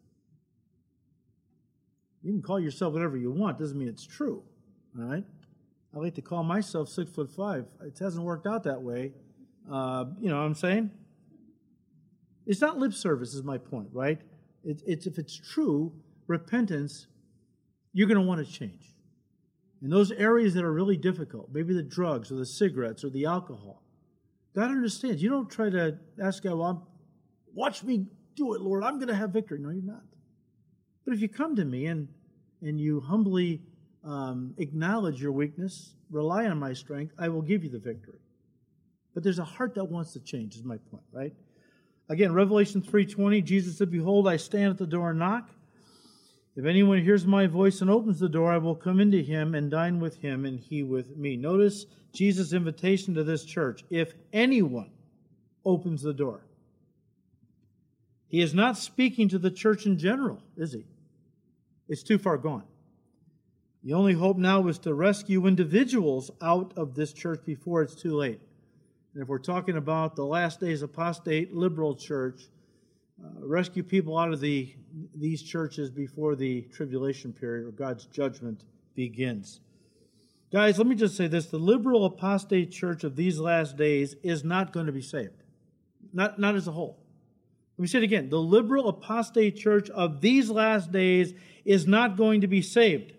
You 2.22 2.32
can 2.32 2.42
call 2.42 2.60
yourself 2.60 2.94
whatever 2.94 3.18
you 3.18 3.32
want, 3.32 3.60
doesn't 3.60 3.78
mean 3.78 3.90
it's 3.90 4.06
true. 4.06 4.44
All 4.98 5.06
right? 5.06 5.26
I 5.94 6.00
like 6.00 6.16
to 6.16 6.22
call 6.22 6.44
myself 6.44 6.88
six 6.88 7.12
foot 7.12 7.30
five. 7.30 7.66
It 7.82 8.00
hasn't 8.00 8.24
worked 8.24 8.48
out 8.48 8.64
that 8.64 8.82
way. 8.82 9.12
Uh, 9.70 10.06
you 10.20 10.30
know 10.30 10.38
what 10.38 10.46
I'm 10.46 10.56
saying? 10.56 10.90
It's 12.46 12.62
not 12.62 12.78
lip 12.78 12.94
service, 12.94 13.34
is 13.34 13.44
my 13.44 13.58
point, 13.58 13.90
right? 13.92 14.22
It, 14.64 14.82
it's 14.86 15.06
if 15.06 15.18
it's 15.18 15.36
true 15.36 15.94
repentance, 16.28 17.08
you're 17.94 18.08
going 18.08 18.20
to 18.20 18.28
want 18.28 18.46
to 18.46 18.52
change. 18.52 18.94
In 19.82 19.90
those 19.90 20.12
areas 20.12 20.54
that 20.54 20.64
are 20.64 20.72
really 20.72 20.98
difficult, 20.98 21.50
maybe 21.52 21.74
the 21.74 21.84
drugs 21.84 22.32
or 22.32 22.36
the 22.36 22.46
cigarettes 22.46 23.04
or 23.04 23.10
the 23.10 23.26
alcohol, 23.26 23.84
God 24.56 24.70
understands. 24.70 25.22
You 25.22 25.30
don't 25.30 25.50
try 25.50 25.70
to 25.70 25.98
ask 26.22 26.44
God, 26.44 26.58
well, 26.58 26.88
watch 27.54 27.84
me 27.84 28.06
do 28.36 28.54
it, 28.54 28.62
Lord. 28.62 28.84
I'm 28.84 28.96
going 28.96 29.10
to 29.10 29.16
have 29.16 29.32
victory. 29.32 29.60
No, 29.60 29.70
you're 29.70 29.84
not. 29.84 30.04
But 31.06 31.14
if 31.14 31.22
you 31.22 31.28
come 31.28 31.56
to 31.58 31.66
me 31.66 31.88
and 31.88 32.08
and 32.62 32.80
you 32.80 33.02
humbly 33.02 33.62
um, 34.06 34.54
acknowledge 34.58 35.22
your 35.22 35.34
weakness, 35.34 35.96
rely 36.10 36.46
on 36.46 36.58
my 36.58 36.74
strength, 36.74 37.14
I 37.20 37.28
will 37.28 37.42
give 37.42 37.64
you 37.64 37.70
the 37.70 37.80
victory. 37.80 38.20
But 39.14 39.24
there's 39.24 39.40
a 39.40 39.44
heart 39.44 39.76
that 39.76 39.86
wants 39.86 40.14
to 40.14 40.20
change, 40.22 40.56
is 40.56 40.64
my 40.64 40.78
point, 40.78 41.04
right? 41.12 41.34
Again, 42.10 42.34
Revelation 42.34 42.82
3:20, 42.82 43.42
Jesus 43.42 43.78
said, 43.78 43.90
"Behold, 43.90 44.28
I 44.28 44.38
stand 44.38 44.72
at 44.72 44.78
the 44.78 44.88
door 44.88 45.12
and 45.12 45.20
knock. 45.20 45.50
If 46.56 46.66
anyone 46.66 47.02
hears 47.02 47.26
my 47.26 47.48
voice 47.48 47.82
and 47.82 47.90
opens 47.90 48.20
the 48.20 48.30
door, 48.30 48.52
I 48.52 48.58
will 48.58 48.76
come 48.76 49.00
into 49.00 49.24
him 49.24 49.56
and 49.56 49.72
dine 49.72 50.00
with 50.00 50.18
him 50.18 50.46
and 50.46 50.60
he 50.60 50.84
with 50.84 51.18
me." 51.18 51.36
Notice 51.38 51.86
Jesus' 52.12 52.54
invitation 52.54 53.14
to 53.16 53.24
this 53.24 53.46
church. 53.46 53.84
If 53.90 54.14
anyone 54.32 54.92
opens 55.66 56.02
the 56.02 56.14
door. 56.14 56.46
He 58.28 58.42
is 58.42 58.54
not 58.54 58.78
speaking 58.78 59.30
to 59.30 59.40
the 59.40 59.52
church 59.52 59.86
in 59.86 59.98
general, 59.98 60.44
is 60.56 60.74
he? 60.74 60.86
It's 61.88 62.04
too 62.04 62.18
far 62.18 62.38
gone. 62.38 62.64
The 63.84 63.94
only 63.94 64.14
hope 64.14 64.38
now 64.38 64.68
is 64.68 64.80
to 64.80 64.94
rescue 64.94 65.46
individuals 65.46 66.32
out 66.42 66.74
of 66.78 66.96
this 66.96 67.14
church 67.14 67.44
before 67.46 67.82
it's 67.82 67.96
too 67.96 68.16
late. 68.16 68.40
And 69.14 69.22
if 69.22 69.28
we're 69.28 69.38
talking 69.38 69.78
about 69.78 70.16
the 70.16 70.26
last 70.26 70.60
days 70.60 70.82
apostate 70.82 71.54
liberal 71.54 71.96
church, 71.96 72.42
uh, 73.24 73.46
rescue 73.46 73.84
people 73.84 74.18
out 74.18 74.34
of 74.34 74.40
the 74.40 74.74
these 75.16 75.44
churches 75.44 75.90
before 75.90 76.36
the 76.36 76.62
tribulation 76.74 77.32
period 77.32 77.68
or 77.68 77.72
God's 77.72 78.06
judgment 78.08 78.64
begins. 78.96 79.62
Guys, 80.52 80.78
let 80.78 80.88
me 80.88 80.96
just 80.96 81.16
say 81.16 81.28
this: 81.28 81.46
the 81.46 81.60
liberal 81.60 82.06
apostate 82.06 82.72
church 82.72 83.04
of 83.04 83.16
these 83.16 83.40
last 83.40 83.78
days 83.78 84.16
is 84.24 84.44
not 84.44 84.74
going 84.74 84.88
to 84.88 84.92
be 84.92 85.02
saved, 85.02 85.44
not 86.12 86.40
not 86.40 86.56
as 86.56 86.68
a 86.68 86.72
whole. 86.72 86.98
Let 87.78 87.82
me 87.84 87.88
say 87.88 88.00
it 88.00 88.04
again: 88.04 88.30
the 88.30 88.42
liberal 88.42 88.90
apostate 88.90 89.58
church 89.58 89.92
of 89.92 90.22
these 90.22 90.50
last 90.50 90.92
days 90.92 91.36
is 91.66 91.86
not 91.86 92.18
going 92.18 92.42
to 92.42 92.48
be 92.48 92.64
saved 92.64 93.14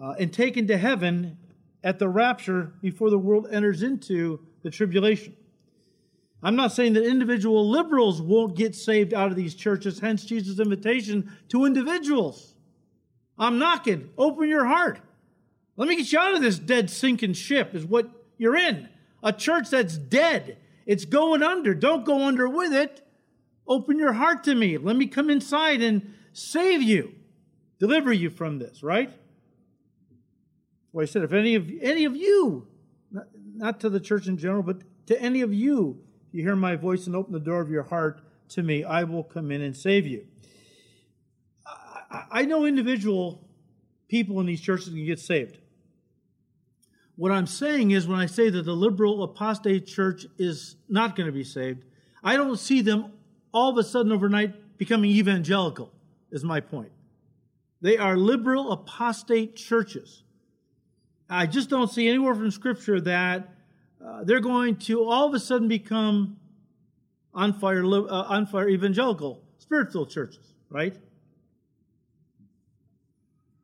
uh, 0.00 0.14
and 0.18 0.32
taken 0.32 0.66
to 0.66 0.76
heaven 0.76 1.38
at 1.82 2.00
the 2.00 2.08
rapture 2.08 2.74
before 2.82 3.08
the 3.08 3.18
world 3.18 3.46
enters 3.50 3.82
into 3.82 4.40
the 4.62 4.70
tribulation. 4.70 5.36
I'm 6.42 6.56
not 6.56 6.72
saying 6.72 6.94
that 6.94 7.04
individual 7.04 7.68
liberals 7.68 8.22
won't 8.22 8.56
get 8.56 8.74
saved 8.74 9.12
out 9.12 9.30
of 9.30 9.36
these 9.36 9.54
churches, 9.54 9.98
hence 10.00 10.24
Jesus' 10.24 10.58
invitation 10.58 11.30
to 11.48 11.66
individuals. 11.66 12.54
I'm 13.38 13.58
knocking. 13.58 14.10
Open 14.16 14.48
your 14.48 14.64
heart. 14.64 15.00
Let 15.76 15.88
me 15.88 15.96
get 15.96 16.12
you 16.12 16.18
out 16.18 16.34
of 16.34 16.42
this 16.42 16.58
dead, 16.58 16.90
sinking 16.90 17.34
ship, 17.34 17.74
is 17.74 17.84
what 17.84 18.10
you're 18.38 18.56
in. 18.56 18.88
A 19.22 19.32
church 19.32 19.70
that's 19.70 19.96
dead. 19.96 20.58
It's 20.86 21.04
going 21.04 21.42
under. 21.42 21.74
Don't 21.74 22.04
go 22.04 22.26
under 22.26 22.48
with 22.48 22.72
it. 22.72 23.06
Open 23.66 23.98
your 23.98 24.12
heart 24.12 24.44
to 24.44 24.54
me. 24.54 24.78
Let 24.78 24.96
me 24.96 25.06
come 25.06 25.30
inside 25.30 25.82
and 25.82 26.14
save 26.32 26.82
you, 26.82 27.14
deliver 27.78 28.12
you 28.12 28.30
from 28.30 28.58
this, 28.58 28.82
right? 28.82 29.10
Well, 30.92 31.02
I 31.02 31.06
said, 31.06 31.22
if 31.22 31.32
any 31.32 31.54
of 31.54 31.70
any 31.80 32.04
of 32.04 32.16
you 32.16 32.66
not 33.60 33.78
to 33.80 33.90
the 33.90 34.00
church 34.00 34.26
in 34.26 34.38
general, 34.38 34.62
but 34.62 34.78
to 35.06 35.20
any 35.20 35.42
of 35.42 35.52
you. 35.52 36.00
If 36.28 36.34
you 36.34 36.42
hear 36.42 36.56
my 36.56 36.76
voice 36.76 37.06
and 37.06 37.14
open 37.14 37.32
the 37.32 37.38
door 37.38 37.60
of 37.60 37.70
your 37.70 37.82
heart 37.82 38.22
to 38.50 38.62
me, 38.62 38.84
I 38.84 39.04
will 39.04 39.22
come 39.22 39.50
in 39.50 39.60
and 39.60 39.76
save 39.76 40.06
you. 40.06 40.26
I 42.30 42.42
know 42.46 42.64
individual 42.64 43.46
people 44.08 44.40
in 44.40 44.46
these 44.46 44.60
churches 44.60 44.88
can 44.88 45.04
get 45.04 45.20
saved. 45.20 45.58
What 47.16 47.30
I'm 47.30 47.46
saying 47.46 47.90
is, 47.90 48.08
when 48.08 48.18
I 48.18 48.26
say 48.26 48.48
that 48.48 48.64
the 48.64 48.72
liberal 48.72 49.22
apostate 49.22 49.86
church 49.86 50.26
is 50.38 50.76
not 50.88 51.14
going 51.14 51.26
to 51.26 51.32
be 51.32 51.44
saved, 51.44 51.84
I 52.24 52.36
don't 52.36 52.58
see 52.58 52.80
them 52.80 53.12
all 53.52 53.70
of 53.70 53.76
a 53.76 53.84
sudden 53.84 54.10
overnight 54.10 54.78
becoming 54.78 55.10
evangelical, 55.10 55.92
is 56.32 56.42
my 56.42 56.60
point. 56.60 56.92
They 57.82 57.98
are 57.98 58.16
liberal 58.16 58.72
apostate 58.72 59.54
churches. 59.54 60.22
I 61.30 61.46
just 61.46 61.70
don't 61.70 61.88
see 61.88 62.08
anywhere 62.08 62.34
from 62.34 62.50
Scripture 62.50 63.00
that 63.02 63.48
uh, 64.04 64.24
they're 64.24 64.40
going 64.40 64.76
to 64.76 65.04
all 65.04 65.28
of 65.28 65.34
a 65.34 65.38
sudden 65.38 65.68
become 65.68 66.38
on 67.32 67.52
fire, 67.52 67.84
uh, 67.84 68.08
on 68.08 68.46
fire 68.46 68.68
evangelical 68.68 69.40
spiritual 69.58 70.04
churches, 70.04 70.52
right? 70.68 70.96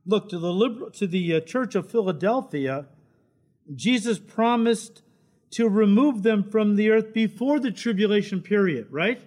Look 0.06 0.28
to 0.28 0.38
the 0.38 0.52
liberal, 0.52 0.92
to 0.92 1.08
the 1.08 1.34
uh, 1.34 1.40
Church 1.40 1.74
of 1.74 1.90
Philadelphia. 1.90 2.86
Jesus 3.74 4.20
promised 4.20 5.02
to 5.50 5.68
remove 5.68 6.22
them 6.22 6.48
from 6.48 6.76
the 6.76 6.90
earth 6.90 7.12
before 7.12 7.58
the 7.58 7.72
tribulation 7.72 8.40
period, 8.40 8.86
right? 8.92 9.20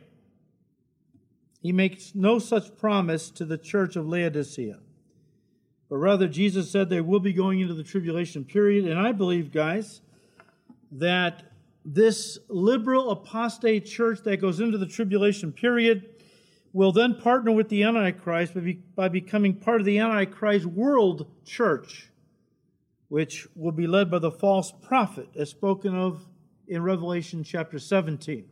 He 1.61 1.73
makes 1.73 2.15
no 2.15 2.39
such 2.39 2.77
promise 2.77 3.29
to 3.31 3.43
the 3.43 3.57
church 3.57 3.97
of 3.97 4.07
Laodicea. 4.07 4.79
But 5.89 5.97
rather, 5.97 6.27
Jesus 6.27 6.71
said 6.71 6.89
they 6.89 7.01
will 7.01 7.19
be 7.19 7.33
going 7.33 7.59
into 7.59 7.73
the 7.73 7.83
tribulation 7.83 8.45
period. 8.45 8.85
And 8.85 8.99
I 8.99 9.11
believe, 9.11 9.51
guys, 9.51 10.01
that 10.91 11.51
this 11.83 12.37
liberal 12.47 13.09
apostate 13.09 13.85
church 13.85 14.19
that 14.23 14.37
goes 14.37 14.59
into 14.59 14.77
the 14.77 14.85
tribulation 14.85 15.51
period 15.51 16.07
will 16.71 16.91
then 16.91 17.15
partner 17.15 17.51
with 17.51 17.69
the 17.69 17.83
Antichrist 17.83 18.53
by, 18.53 18.59
be, 18.59 18.73
by 18.73 19.07
becoming 19.07 19.55
part 19.55 19.81
of 19.81 19.85
the 19.85 19.97
Antichrist 19.97 20.67
world 20.67 21.25
church, 21.43 22.09
which 23.07 23.47
will 23.55 23.71
be 23.71 23.87
led 23.87 24.11
by 24.11 24.19
the 24.19 24.31
false 24.31 24.71
prophet, 24.83 25.27
as 25.35 25.49
spoken 25.49 25.95
of 25.95 26.27
in 26.67 26.83
Revelation 26.83 27.43
chapter 27.43 27.79
17. 27.79 28.45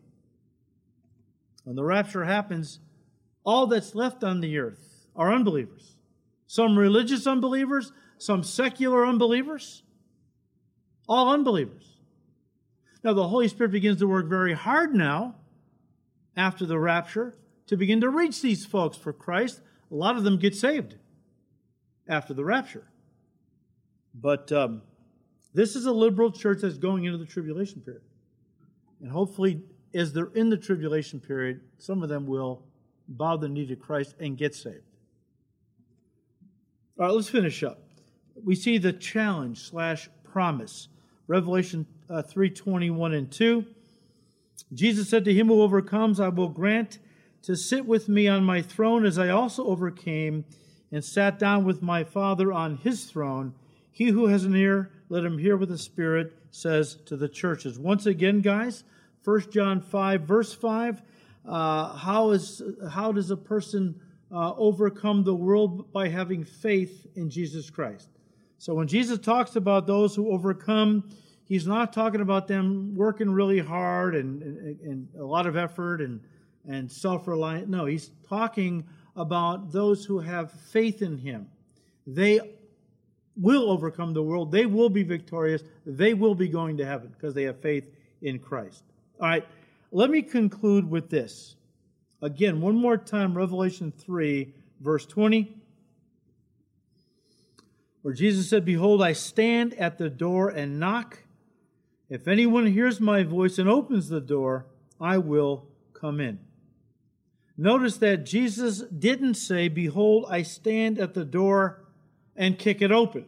When 1.63 1.75
the 1.75 1.83
rapture 1.83 2.25
happens, 2.25 2.79
all 3.43 3.67
that's 3.67 3.93
left 3.93 4.23
on 4.23 4.41
the 4.41 4.57
earth 4.57 5.05
are 5.15 5.31
unbelievers. 5.31 5.96
Some 6.47 6.79
religious 6.79 7.27
unbelievers, 7.27 7.91
some 8.17 8.43
secular 8.43 9.05
unbelievers, 9.05 9.83
all 11.07 11.31
unbelievers. 11.31 11.97
Now, 13.03 13.13
the 13.13 13.27
Holy 13.27 13.47
Spirit 13.47 13.71
begins 13.71 13.99
to 13.99 14.07
work 14.07 14.27
very 14.27 14.53
hard 14.53 14.95
now 14.95 15.35
after 16.35 16.65
the 16.65 16.79
rapture 16.79 17.35
to 17.67 17.77
begin 17.77 18.01
to 18.01 18.09
reach 18.09 18.41
these 18.41 18.65
folks 18.65 18.97
for 18.97 19.13
Christ. 19.13 19.61
A 19.91 19.95
lot 19.95 20.17
of 20.17 20.23
them 20.23 20.37
get 20.37 20.55
saved 20.55 20.95
after 22.07 22.33
the 22.33 22.43
rapture. 22.43 22.87
But 24.13 24.51
um, 24.51 24.81
this 25.53 25.75
is 25.75 25.85
a 25.85 25.91
liberal 25.91 26.31
church 26.31 26.59
that's 26.61 26.77
going 26.77 27.03
into 27.05 27.17
the 27.17 27.25
tribulation 27.25 27.81
period. 27.81 28.03
And 29.01 29.11
hopefully, 29.11 29.61
as 29.93 30.13
they're 30.13 30.31
in 30.33 30.49
the 30.49 30.57
tribulation 30.57 31.19
period, 31.19 31.61
some 31.77 32.03
of 32.03 32.09
them 32.09 32.25
will 32.25 32.63
bow 33.07 33.37
the 33.37 33.47
knee 33.47 33.67
to 33.67 33.75
Christ 33.75 34.15
and 34.19 34.37
get 34.37 34.55
saved. 34.55 34.81
All 36.99 37.05
right, 37.05 37.13
let's 37.13 37.29
finish 37.29 37.61
up. 37.61 37.79
We 38.43 38.55
see 38.55 38.79
the 38.79 38.91
challenge 38.91 39.69
slash 39.69 40.09
promise. 40.23 40.87
Revelation 41.27 41.85
uh, 42.09 42.23
3 42.23 42.49
21 42.49 43.13
and 43.13 43.31
2. 43.31 43.65
Jesus 44.73 45.07
said 45.07 45.23
to 45.25 45.33
him 45.33 45.47
who 45.47 45.61
overcomes, 45.61 46.19
I 46.19 46.29
will 46.29 46.49
grant 46.49 46.97
to 47.43 47.55
sit 47.55 47.85
with 47.85 48.09
me 48.09 48.27
on 48.27 48.43
my 48.43 48.63
throne 48.63 49.05
as 49.05 49.19
I 49.19 49.29
also 49.29 49.67
overcame 49.67 50.43
and 50.91 51.05
sat 51.05 51.37
down 51.37 51.65
with 51.65 51.83
my 51.83 52.03
Father 52.03 52.51
on 52.51 52.77
his 52.77 53.05
throne. 53.05 53.53
He 53.91 54.05
who 54.05 54.25
has 54.25 54.43
an 54.43 54.55
ear, 54.55 54.89
let 55.07 55.23
him 55.23 55.37
hear 55.37 55.55
what 55.55 55.69
the 55.69 55.77
Spirit 55.77 56.33
says 56.49 56.95
to 57.05 57.15
the 57.15 57.29
churches. 57.29 57.77
Once 57.77 58.07
again, 58.07 58.41
guys, 58.41 58.83
1 59.23 59.51
John 59.51 59.81
5, 59.81 60.21
verse 60.21 60.51
5. 60.51 61.03
Uh, 61.47 61.95
how, 61.95 62.31
is, 62.31 62.63
how 62.89 63.11
does 63.11 63.29
a 63.29 63.37
person 63.37 64.01
uh, 64.31 64.53
overcome 64.55 65.23
the 65.23 65.35
world? 65.35 65.91
By 65.91 66.07
having 66.07 66.43
faith 66.43 67.07
in 67.15 67.29
Jesus 67.29 67.69
Christ. 67.69 68.09
So 68.57 68.73
when 68.73 68.87
Jesus 68.87 69.19
talks 69.19 69.55
about 69.55 69.85
those 69.87 70.15
who 70.15 70.31
overcome, 70.31 71.09
he's 71.45 71.67
not 71.67 71.93
talking 71.93 72.21
about 72.21 72.47
them 72.47 72.95
working 72.95 73.29
really 73.29 73.59
hard 73.59 74.15
and, 74.15 74.41
and, 74.41 74.79
and 74.81 75.07
a 75.19 75.23
lot 75.23 75.45
of 75.45 75.55
effort 75.55 76.01
and 76.01 76.21
and 76.67 76.91
self 76.91 77.27
reliant. 77.27 77.69
No, 77.69 77.85
he's 77.85 78.11
talking 78.27 78.85
about 79.15 79.71
those 79.71 80.05
who 80.05 80.19
have 80.19 80.51
faith 80.51 81.01
in 81.01 81.17
him. 81.17 81.47
They 82.05 82.39
will 83.35 83.69
overcome 83.69 84.13
the 84.13 84.23
world. 84.23 84.51
They 84.51 84.65
will 84.65 84.89
be 84.89 85.03
victorious. 85.03 85.63
They 85.85 86.13
will 86.13 86.35
be 86.35 86.47
going 86.47 86.77
to 86.77 86.85
heaven 86.85 87.09
because 87.09 87.33
they 87.33 87.43
have 87.43 87.59
faith 87.59 87.89
in 88.21 88.39
Christ. 88.39 88.83
All 89.19 89.27
right, 89.27 89.45
let 89.91 90.09
me 90.09 90.21
conclude 90.21 90.89
with 90.89 91.09
this. 91.09 91.55
Again, 92.21 92.61
one 92.61 92.75
more 92.75 92.97
time, 92.97 93.37
Revelation 93.37 93.93
3, 93.95 94.53
verse 94.79 95.05
20, 95.05 95.55
where 98.01 98.13
Jesus 98.13 98.49
said, 98.49 98.65
Behold, 98.65 99.01
I 99.01 99.13
stand 99.13 99.73
at 99.75 99.97
the 99.97 100.09
door 100.09 100.49
and 100.49 100.79
knock. 100.79 101.19
If 102.09 102.27
anyone 102.27 102.67
hears 102.67 102.99
my 102.99 103.23
voice 103.23 103.59
and 103.59 103.69
opens 103.69 104.09
the 104.09 104.21
door, 104.21 104.65
I 104.99 105.17
will 105.17 105.67
come 105.93 106.19
in. 106.19 106.39
Notice 107.55 107.97
that 107.97 108.25
Jesus 108.25 108.81
didn't 108.81 109.33
say, 109.33 109.67
Behold, 109.67 110.25
I 110.29 110.43
stand 110.43 110.99
at 110.99 111.13
the 111.13 111.25
door 111.25 111.83
and 112.35 112.57
kick 112.57 112.81
it 112.81 112.91
open. 112.91 113.25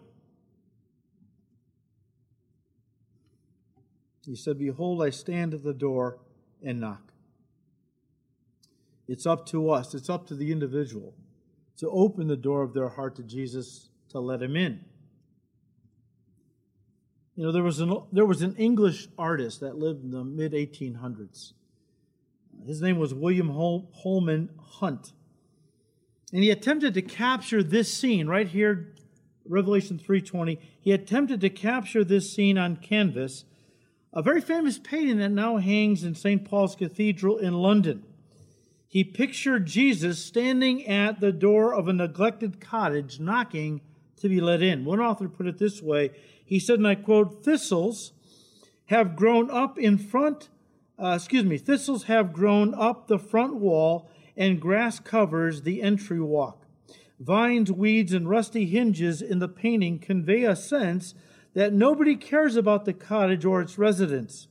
He 4.25 4.35
said, 4.35 4.59
Behold, 4.59 5.01
I 5.01 5.09
stand 5.09 5.55
at 5.55 5.63
the 5.63 5.73
door 5.73 6.19
and 6.63 6.79
knock. 6.79 7.08
It's 9.09 9.25
up 9.25 9.45
to 9.47 9.69
us, 9.69 9.93
it's 9.93 10.09
up 10.09 10.27
to 10.27 10.35
the 10.35 10.51
individual 10.51 11.15
to 11.77 11.89
open 11.89 12.27
the 12.27 12.37
door 12.37 12.61
of 12.61 12.73
their 12.73 12.89
heart 12.89 13.15
to 13.17 13.23
Jesus 13.23 13.89
to 14.09 14.19
let 14.19 14.41
him 14.41 14.55
in. 14.55 14.85
You 17.35 17.45
know, 17.45 17.51
there 17.51 17.63
was 17.63 17.79
an, 17.79 17.93
there 18.11 18.25
was 18.25 18.41
an 18.41 18.55
English 18.55 19.07
artist 19.17 19.59
that 19.59 19.77
lived 19.77 20.03
in 20.03 20.11
the 20.11 20.23
mid 20.23 20.53
1800s 20.53 21.53
his 22.65 22.81
name 22.81 22.97
was 22.97 23.13
William 23.13 23.49
Hol- 23.49 23.89
Holman 23.93 24.49
Hunt. 24.59 25.13
And 26.31 26.43
he 26.43 26.51
attempted 26.51 26.93
to 26.93 27.01
capture 27.01 27.63
this 27.63 27.91
scene 27.93 28.27
right 28.27 28.47
here, 28.47 28.93
Revelation 29.45 29.97
3:20. 29.97 30.59
He 30.79 30.91
attempted 30.91 31.41
to 31.41 31.49
capture 31.49 32.03
this 32.03 32.31
scene 32.31 32.57
on 32.57 32.77
canvas, 32.77 33.45
a 34.13 34.21
very 34.21 34.41
famous 34.41 34.77
painting 34.77 35.17
that 35.17 35.31
now 35.31 35.57
hangs 35.57 36.03
in 36.03 36.15
St. 36.15 36.45
Paul's 36.45 36.75
Cathedral 36.75 37.37
in 37.37 37.53
London. 37.53 38.03
He 38.89 39.05
pictured 39.05 39.67
Jesus 39.67 40.21
standing 40.23 40.85
at 40.85 41.21
the 41.21 41.31
door 41.31 41.73
of 41.73 41.87
a 41.87 41.93
neglected 41.93 42.59
cottage, 42.59 43.21
knocking 43.21 43.79
to 44.17 44.27
be 44.27 44.41
let 44.41 44.61
in. 44.61 44.83
One 44.83 44.99
author 44.99 45.29
put 45.29 45.47
it 45.47 45.59
this 45.59 45.81
way 45.81 46.11
He 46.43 46.59
said, 46.59 46.79
and 46.79 46.87
I 46.87 46.95
quote, 46.95 47.45
Thistles 47.45 48.11
have 48.87 49.15
grown 49.15 49.49
up 49.49 49.79
in 49.79 49.97
front 49.97 50.49
uh, 51.01 51.13
excuse 51.15 51.45
me, 51.45 51.57
thistles 51.57 52.03
have 52.03 52.33
grown 52.33 52.73
up 52.73 53.07
the 53.07 53.17
front 53.17 53.55
wall, 53.55 54.09
and 54.35 54.59
grass 54.59 54.99
covers 54.99 55.61
the 55.61 55.81
entry 55.81 56.19
walk. 56.19 56.65
Vines, 57.19 57.71
weeds, 57.71 58.11
and 58.11 58.29
rusty 58.29 58.65
hinges 58.65 59.21
in 59.21 59.39
the 59.39 59.47
painting 59.47 59.97
convey 59.99 60.43
a 60.43 60.55
sense 60.55 61.15
that 61.53 61.73
nobody 61.73 62.15
cares 62.15 62.55
about 62.57 62.83
the 62.83 62.93
cottage 62.93 63.45
or 63.45 63.61
its 63.61 63.77
residents. 63.77 64.48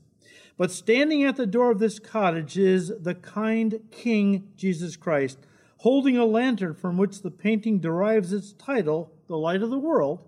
But 0.58 0.70
standing 0.70 1.24
at 1.24 1.36
the 1.36 1.46
door 1.46 1.70
of 1.70 1.78
this 1.78 1.98
cottage 1.98 2.58
is 2.58 2.92
the 3.00 3.14
kind 3.14 3.80
King 3.90 4.52
Jesus 4.56 4.96
Christ, 4.96 5.38
holding 5.78 6.18
a 6.18 6.26
lantern 6.26 6.74
from 6.74 6.98
which 6.98 7.22
the 7.22 7.30
painting 7.30 7.78
derives 7.78 8.34
its 8.34 8.52
title, 8.52 9.10
The 9.28 9.38
Light 9.38 9.62
of 9.62 9.70
the 9.70 9.78
World. 9.78 10.20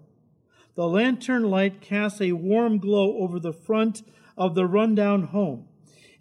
The 0.76 0.88
lantern 0.88 1.50
light 1.50 1.82
casts 1.82 2.22
a 2.22 2.32
warm 2.32 2.78
glow 2.78 3.18
over 3.18 3.38
the 3.38 3.52
front 3.52 4.02
of 4.38 4.54
the 4.54 4.64
rundown 4.64 5.24
home 5.24 5.66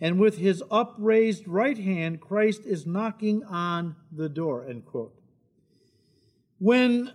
and 0.02 0.20
with 0.20 0.38
his 0.38 0.64
upraised 0.72 1.48
right 1.48 1.78
hand, 1.78 2.22
Christ 2.22 2.62
is 2.66 2.86
knocking 2.86 3.44
on 3.44 3.96
the 4.12 4.30
door. 4.30 4.66
End 4.68 4.86
quote. 4.86 5.14
When 6.58 7.14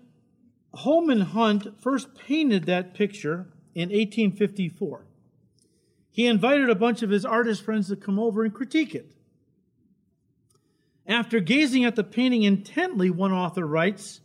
Holman 0.74 1.20
Hunt 1.20 1.80
first 1.80 2.14
painted 2.14 2.64
that 2.64 2.94
picture 2.94 3.52
in 3.74 3.88
1854, 3.88 5.06
he 6.14 6.28
invited 6.28 6.70
a 6.70 6.76
bunch 6.76 7.02
of 7.02 7.10
his 7.10 7.24
artist 7.24 7.64
friends 7.64 7.88
to 7.88 7.96
come 7.96 8.20
over 8.20 8.44
and 8.44 8.54
critique 8.54 8.94
it. 8.94 9.10
After 11.08 11.40
gazing 11.40 11.84
at 11.84 11.96
the 11.96 12.04
painting 12.04 12.44
intently, 12.44 13.10
one 13.10 13.32
author 13.32 13.66
writes, 13.66 14.20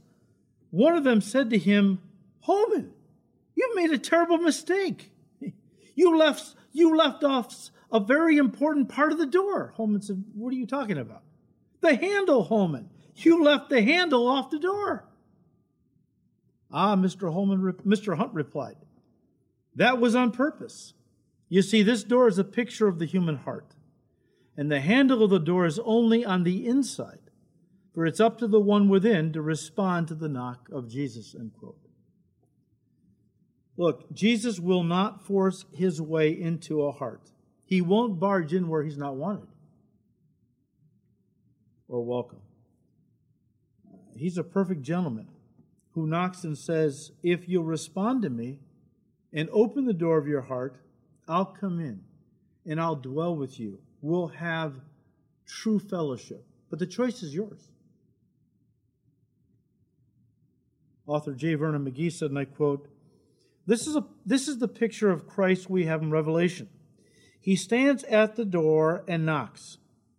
one 0.69 0.95
of 0.95 1.03
them 1.03 1.19
said 1.19 1.49
to 1.49 1.57
him, 1.57 1.99
Holman, 2.41 2.93
you've 3.55 3.75
made 3.75 3.89
a 3.89 3.97
terrible 3.97 4.37
mistake. 4.37 5.11
You 5.95 6.15
left, 6.15 6.53
you 6.73 6.95
left 6.95 7.23
off 7.23 7.71
a 7.91 7.99
very 7.99 8.37
important 8.37 8.89
part 8.89 9.11
of 9.11 9.17
the 9.17 9.25
door. 9.25 9.73
Holman 9.75 10.03
said, 10.03 10.23
What 10.35 10.53
are 10.53 10.57
you 10.57 10.67
talking 10.67 10.99
about? 10.99 11.23
The 11.81 11.95
handle, 11.95 12.43
Holman. 12.43 12.91
You 13.15 13.43
left 13.43 13.71
the 13.71 13.81
handle 13.81 14.27
off 14.27 14.51
the 14.51 14.59
door. 14.59 15.05
Ah, 16.71 16.95
Mr. 16.95 17.33
Holman, 17.33 17.73
Mr. 17.83 18.15
Hunt 18.15 18.35
replied, 18.35 18.77
That 19.73 19.99
was 19.99 20.13
on 20.13 20.31
purpose. 20.31 20.93
You 21.49 21.63
see, 21.63 21.81
this 21.81 22.03
door 22.03 22.27
is 22.27 22.37
a 22.37 22.43
picture 22.43 22.87
of 22.87 22.99
the 22.99 23.05
human 23.05 23.37
heart, 23.37 23.73
and 24.55 24.71
the 24.71 24.79
handle 24.79 25.23
of 25.23 25.31
the 25.31 25.39
door 25.39 25.65
is 25.65 25.79
only 25.83 26.23
on 26.23 26.43
the 26.43 26.67
inside, 26.67 27.31
for 27.93 28.05
it's 28.05 28.19
up 28.19 28.37
to 28.37 28.47
the 28.47 28.59
one 28.59 28.87
within 28.87 29.33
to 29.33 29.41
respond 29.41 30.07
to 30.07 30.15
the 30.15 30.29
knock 30.29 30.69
of 30.71 30.87
Jesus. 30.87 31.35
End 31.37 31.51
quote. 31.59 31.75
Look, 33.77 34.13
Jesus 34.13 34.59
will 34.59 34.83
not 34.83 35.25
force 35.25 35.65
his 35.73 36.01
way 36.01 36.29
into 36.29 36.83
a 36.83 36.91
heart. 36.91 37.31
He 37.65 37.81
won't 37.81 38.19
barge 38.19 38.53
in 38.53 38.67
where 38.67 38.83
he's 38.83 38.97
not 38.97 39.15
wanted 39.15 39.47
or 41.87 42.03
welcome. 42.03 42.41
He's 44.15 44.37
a 44.37 44.43
perfect 44.43 44.81
gentleman 44.81 45.29
who 45.91 46.05
knocks 46.05 46.43
and 46.43 46.57
says, 46.57 47.11
If 47.23 47.47
you'll 47.47 47.63
respond 47.63 48.21
to 48.23 48.29
me 48.29 48.59
and 49.31 49.49
open 49.51 49.85
the 49.85 49.93
door 49.93 50.17
of 50.17 50.27
your 50.27 50.41
heart, 50.41 50.77
I'll 51.29 51.45
come 51.45 51.79
in 51.79 52.01
and 52.65 52.81
I'll 52.81 52.95
dwell 52.95 53.35
with 53.35 53.59
you. 53.59 53.79
We'll 54.01 54.27
have 54.29 54.73
true 55.45 55.79
fellowship. 55.79 56.45
But 56.69 56.79
the 56.79 56.87
choice 56.87 57.23
is 57.23 57.33
yours. 57.33 57.69
Author 61.05 61.33
J. 61.33 61.55
Vernon 61.55 61.85
McGee 61.85 62.11
said, 62.11 62.29
and 62.29 62.39
I 62.39 62.45
quote, 62.45 62.87
this 63.65 63.85
is, 63.85 63.95
a, 63.95 64.03
this 64.25 64.47
is 64.47 64.57
the 64.57 64.67
picture 64.67 65.11
of 65.11 65.27
Christ 65.27 65.69
we 65.69 65.85
have 65.85 66.01
in 66.01 66.11
Revelation. 66.11 66.69
He 67.39 67.55
stands 67.55 68.03
at 68.05 68.35
the 68.35 68.45
door 68.45 69.03
and 69.07 69.25
knocks. 69.25 69.77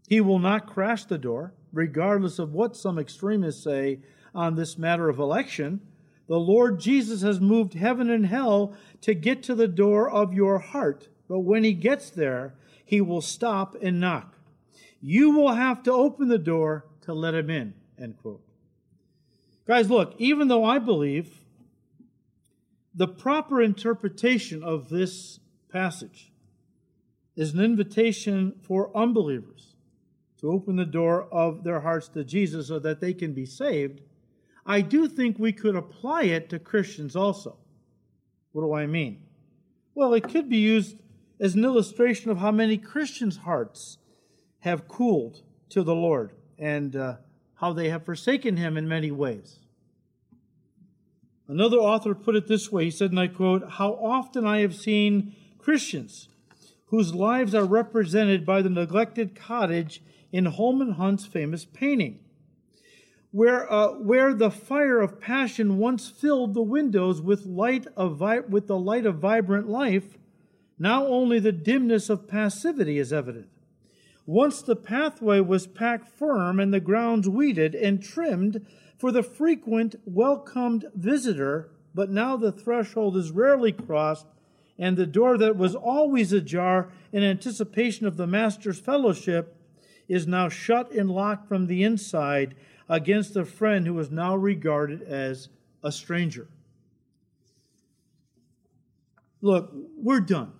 He 0.08 0.20
will 0.20 0.38
not 0.38 0.66
crash 0.66 1.04
the 1.04 1.18
door, 1.18 1.54
regardless 1.72 2.38
of 2.38 2.52
what 2.52 2.76
some 2.76 2.98
extremists 2.98 3.62
say 3.62 4.00
on 4.34 4.54
this 4.54 4.78
matter 4.78 5.08
of 5.08 5.18
election. 5.18 5.80
The 6.30 6.38
Lord 6.38 6.78
Jesus 6.78 7.22
has 7.22 7.40
moved 7.40 7.74
heaven 7.74 8.08
and 8.08 8.24
hell 8.24 8.72
to 9.00 9.14
get 9.14 9.42
to 9.42 9.54
the 9.56 9.66
door 9.66 10.08
of 10.08 10.32
your 10.32 10.60
heart. 10.60 11.08
But 11.28 11.40
when 11.40 11.64
he 11.64 11.72
gets 11.72 12.08
there, 12.08 12.54
he 12.84 13.00
will 13.00 13.20
stop 13.20 13.74
and 13.82 13.98
knock. 13.98 14.38
You 15.00 15.30
will 15.30 15.54
have 15.54 15.82
to 15.82 15.92
open 15.92 16.28
the 16.28 16.38
door 16.38 16.86
to 17.00 17.12
let 17.12 17.34
him 17.34 17.50
in. 17.50 17.74
End 17.98 18.16
quote. 18.16 18.44
Guys, 19.66 19.90
look, 19.90 20.14
even 20.18 20.46
though 20.46 20.62
I 20.62 20.78
believe 20.78 21.40
the 22.94 23.08
proper 23.08 23.60
interpretation 23.60 24.62
of 24.62 24.88
this 24.88 25.40
passage 25.68 26.30
is 27.34 27.54
an 27.54 27.60
invitation 27.60 28.54
for 28.62 28.96
unbelievers 28.96 29.74
to 30.38 30.52
open 30.52 30.76
the 30.76 30.86
door 30.86 31.24
of 31.32 31.64
their 31.64 31.80
hearts 31.80 32.06
to 32.10 32.22
Jesus 32.22 32.68
so 32.68 32.78
that 32.78 33.00
they 33.00 33.14
can 33.14 33.32
be 33.32 33.46
saved. 33.46 34.02
I 34.66 34.80
do 34.80 35.08
think 35.08 35.38
we 35.38 35.52
could 35.52 35.76
apply 35.76 36.24
it 36.24 36.48
to 36.50 36.58
Christians 36.58 37.16
also. 37.16 37.56
What 38.52 38.62
do 38.62 38.72
I 38.72 38.86
mean? 38.86 39.22
Well, 39.94 40.14
it 40.14 40.28
could 40.28 40.48
be 40.48 40.58
used 40.58 41.00
as 41.38 41.54
an 41.54 41.64
illustration 41.64 42.30
of 42.30 42.38
how 42.38 42.50
many 42.50 42.76
Christians' 42.76 43.38
hearts 43.38 43.98
have 44.60 44.88
cooled 44.88 45.42
to 45.70 45.82
the 45.82 45.94
Lord 45.94 46.32
and 46.58 46.94
uh, 46.94 47.16
how 47.54 47.72
they 47.72 47.88
have 47.88 48.04
forsaken 48.04 48.56
Him 48.56 48.76
in 48.76 48.88
many 48.88 49.10
ways. 49.10 49.58
Another 51.48 51.78
author 51.78 52.14
put 52.14 52.36
it 52.36 52.46
this 52.46 52.70
way 52.70 52.84
he 52.84 52.90
said, 52.92 53.10
and 53.10 53.18
I 53.18 53.26
quote, 53.26 53.72
How 53.72 53.94
often 53.94 54.46
I 54.46 54.60
have 54.60 54.74
seen 54.74 55.34
Christians 55.58 56.28
whose 56.86 57.14
lives 57.14 57.54
are 57.54 57.64
represented 57.64 58.44
by 58.44 58.62
the 58.62 58.70
neglected 58.70 59.34
cottage 59.34 60.02
in 60.32 60.44
Holman 60.44 60.92
Hunt's 60.92 61.26
famous 61.26 61.64
painting, 61.64 62.20
where, 63.32 63.70
uh, 63.72 63.92
where 63.92 64.34
the 64.34 64.50
fire 64.50 65.00
of 65.00 65.20
passion 65.20 65.78
once 65.78 66.08
filled 66.08 66.54
the 66.54 66.62
windows 66.62 67.20
with, 67.20 67.46
light 67.46 67.86
of 67.96 68.16
vi- 68.16 68.40
with 68.40 68.66
the 68.66 68.78
light 68.78 69.06
of 69.06 69.18
vibrant 69.18 69.68
life, 69.68 70.18
now 70.78 71.06
only 71.06 71.38
the 71.38 71.52
dimness 71.52 72.10
of 72.10 72.26
passivity 72.26 72.98
is 72.98 73.12
evident. 73.12 73.48
Once 74.26 74.62
the 74.62 74.76
pathway 74.76 75.40
was 75.40 75.66
packed 75.66 76.08
firm 76.08 76.58
and 76.58 76.72
the 76.72 76.80
grounds 76.80 77.28
weeded 77.28 77.74
and 77.74 78.02
trimmed 78.02 78.64
for 78.98 79.12
the 79.12 79.22
frequent 79.22 79.94
welcomed 80.04 80.84
visitor, 80.94 81.70
but 81.94 82.10
now 82.10 82.36
the 82.36 82.52
threshold 82.52 83.16
is 83.16 83.30
rarely 83.30 83.72
crossed, 83.72 84.26
and 84.78 84.96
the 84.96 85.06
door 85.06 85.36
that 85.36 85.56
was 85.56 85.74
always 85.74 86.32
ajar 86.32 86.90
in 87.12 87.22
anticipation 87.22 88.06
of 88.06 88.16
the 88.16 88.26
Master's 88.26 88.78
fellowship 88.78 89.56
is 90.08 90.26
now 90.26 90.48
shut 90.48 90.90
and 90.92 91.10
locked 91.10 91.46
from 91.46 91.66
the 91.66 91.82
inside 91.82 92.54
against 92.90 93.36
a 93.36 93.44
friend 93.44 93.86
who 93.86 93.94
was 93.94 94.10
now 94.10 94.34
regarded 94.34 95.00
as 95.02 95.48
a 95.82 95.92
stranger. 95.92 96.48
Look, 99.40 99.70
we're 99.96 100.20
done. 100.20 100.52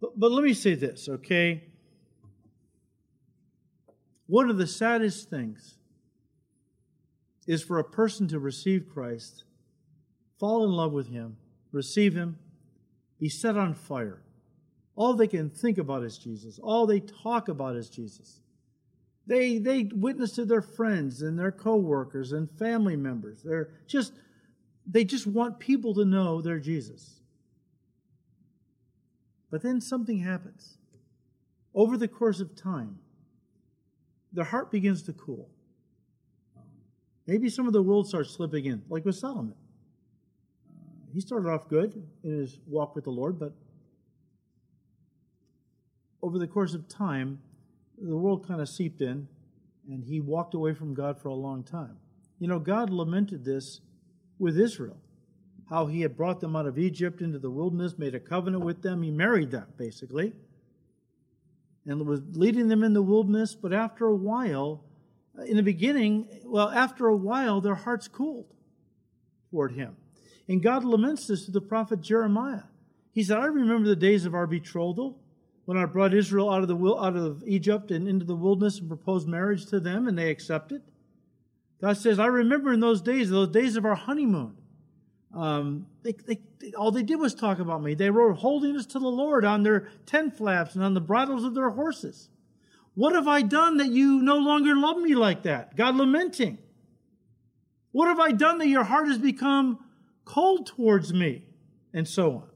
But, 0.00 0.18
but 0.18 0.32
let 0.32 0.42
me 0.42 0.54
say 0.54 0.74
this, 0.74 1.08
okay? 1.08 1.62
One 4.26 4.50
of 4.50 4.58
the 4.58 4.66
saddest 4.66 5.30
things 5.30 5.76
is 7.46 7.62
for 7.62 7.78
a 7.78 7.84
person 7.84 8.26
to 8.28 8.40
receive 8.40 8.88
Christ, 8.92 9.44
fall 10.40 10.64
in 10.64 10.72
love 10.72 10.92
with 10.92 11.08
Him, 11.08 11.36
receive 11.70 12.14
Him, 12.14 12.38
be 13.20 13.28
set 13.28 13.56
on 13.56 13.74
fire. 13.74 14.20
All 14.96 15.14
they 15.14 15.28
can 15.28 15.48
think 15.48 15.78
about 15.78 16.02
is 16.02 16.18
Jesus. 16.18 16.58
All 16.60 16.86
they 16.86 17.00
talk 17.00 17.48
about 17.48 17.76
is 17.76 17.88
Jesus. 17.88 18.41
They, 19.26 19.58
they 19.58 19.84
witness 19.84 20.32
to 20.32 20.44
their 20.44 20.62
friends 20.62 21.22
and 21.22 21.38
their 21.38 21.52
coworkers 21.52 22.32
and 22.32 22.50
family 22.58 22.96
members. 22.96 23.42
They're 23.42 23.70
just, 23.86 24.12
they 24.86 25.04
just 25.04 25.26
want 25.26 25.58
people 25.58 25.94
to 25.94 26.04
know 26.04 26.40
they're 26.40 26.58
Jesus. 26.58 27.20
But 29.50 29.62
then 29.62 29.80
something 29.80 30.18
happens. 30.18 30.78
Over 31.74 31.96
the 31.96 32.08
course 32.08 32.40
of 32.40 32.56
time, 32.56 32.98
their 34.32 34.44
heart 34.44 34.70
begins 34.70 35.02
to 35.02 35.12
cool. 35.12 35.48
Maybe 37.26 37.48
some 37.48 37.66
of 37.66 37.72
the 37.72 37.82
world 37.82 38.08
starts 38.08 38.30
slipping 38.30 38.64
in, 38.64 38.82
like 38.88 39.04
with 39.04 39.14
Solomon. 39.14 39.54
He 41.12 41.20
started 41.20 41.48
off 41.48 41.68
good 41.68 42.02
in 42.24 42.38
his 42.38 42.58
walk 42.66 42.94
with 42.94 43.04
the 43.04 43.10
Lord, 43.10 43.38
but 43.38 43.52
over 46.22 46.38
the 46.38 46.46
course 46.46 46.74
of 46.74 46.88
time, 46.88 47.38
the 48.02 48.16
world 48.16 48.46
kind 48.46 48.60
of 48.60 48.68
seeped 48.68 49.00
in, 49.00 49.28
and 49.88 50.04
he 50.04 50.20
walked 50.20 50.54
away 50.54 50.74
from 50.74 50.94
God 50.94 51.20
for 51.20 51.28
a 51.28 51.34
long 51.34 51.62
time. 51.62 51.96
You 52.38 52.48
know, 52.48 52.58
God 52.58 52.90
lamented 52.90 53.44
this 53.44 53.80
with 54.38 54.58
Israel, 54.58 54.98
how 55.70 55.86
he 55.86 56.00
had 56.00 56.16
brought 56.16 56.40
them 56.40 56.56
out 56.56 56.66
of 56.66 56.78
Egypt 56.78 57.20
into 57.20 57.38
the 57.38 57.50
wilderness, 57.50 57.98
made 57.98 58.14
a 58.14 58.20
covenant 58.20 58.64
with 58.64 58.82
them. 58.82 59.02
He 59.02 59.10
married 59.10 59.50
them, 59.50 59.66
basically, 59.76 60.32
and 61.86 62.06
was 62.06 62.20
leading 62.32 62.68
them 62.68 62.82
in 62.82 62.92
the 62.92 63.02
wilderness, 63.02 63.54
but 63.54 63.72
after 63.72 64.06
a 64.06 64.14
while, 64.14 64.84
in 65.46 65.56
the 65.56 65.62
beginning, 65.62 66.28
well, 66.44 66.68
after 66.68 67.06
a 67.06 67.16
while, 67.16 67.60
their 67.60 67.74
hearts 67.74 68.08
cooled 68.08 68.52
toward 69.50 69.72
him. 69.72 69.96
And 70.48 70.62
God 70.62 70.84
laments 70.84 71.28
this 71.28 71.44
to 71.46 71.50
the 71.50 71.60
prophet 71.60 72.00
Jeremiah. 72.00 72.64
He 73.12 73.22
said, 73.22 73.38
I 73.38 73.46
remember 73.46 73.88
the 73.88 73.96
days 73.96 74.26
of 74.26 74.34
our 74.34 74.46
betrothal 74.46 75.21
when 75.64 75.78
I 75.78 75.84
brought 75.84 76.14
Israel 76.14 76.50
out 76.50 76.62
of, 76.62 76.68
the, 76.68 76.76
out 76.76 77.16
of 77.16 77.42
Egypt 77.46 77.90
and 77.90 78.08
into 78.08 78.24
the 78.24 78.34
wilderness 78.34 78.78
and 78.78 78.88
proposed 78.88 79.28
marriage 79.28 79.66
to 79.66 79.80
them, 79.80 80.08
and 80.08 80.18
they 80.18 80.30
accepted. 80.30 80.82
God 81.80 81.96
says, 81.96 82.18
I 82.18 82.26
remember 82.26 82.72
in 82.72 82.80
those 82.80 83.00
days, 83.00 83.30
those 83.30 83.48
days 83.48 83.76
of 83.76 83.84
our 83.84 83.94
honeymoon. 83.94 84.56
Um, 85.34 85.86
they, 86.02 86.12
they, 86.12 86.40
they, 86.60 86.72
all 86.72 86.90
they 86.90 87.02
did 87.02 87.16
was 87.16 87.34
talk 87.34 87.58
about 87.58 87.82
me. 87.82 87.94
They 87.94 88.10
were 88.10 88.34
holding 88.34 88.76
us 88.76 88.86
to 88.86 88.98
the 88.98 89.08
Lord 89.08 89.44
on 89.44 89.62
their 89.62 89.88
tent 90.04 90.36
flaps 90.36 90.74
and 90.74 90.84
on 90.84 90.94
the 90.94 91.00
bridles 91.00 91.44
of 91.44 91.54
their 91.54 91.70
horses. 91.70 92.28
What 92.94 93.14
have 93.14 93.26
I 93.26 93.42
done 93.42 93.78
that 93.78 93.88
you 93.88 94.20
no 94.20 94.36
longer 94.36 94.76
love 94.76 94.98
me 94.98 95.14
like 95.14 95.44
that? 95.44 95.76
God 95.76 95.96
lamenting. 95.96 96.58
What 97.92 98.08
have 98.08 98.20
I 98.20 98.32
done 98.32 98.58
that 98.58 98.68
your 98.68 98.84
heart 98.84 99.08
has 99.08 99.18
become 99.18 99.78
cold 100.24 100.66
towards 100.66 101.12
me? 101.12 101.46
And 101.94 102.06
so 102.06 102.32
on. 102.32 102.51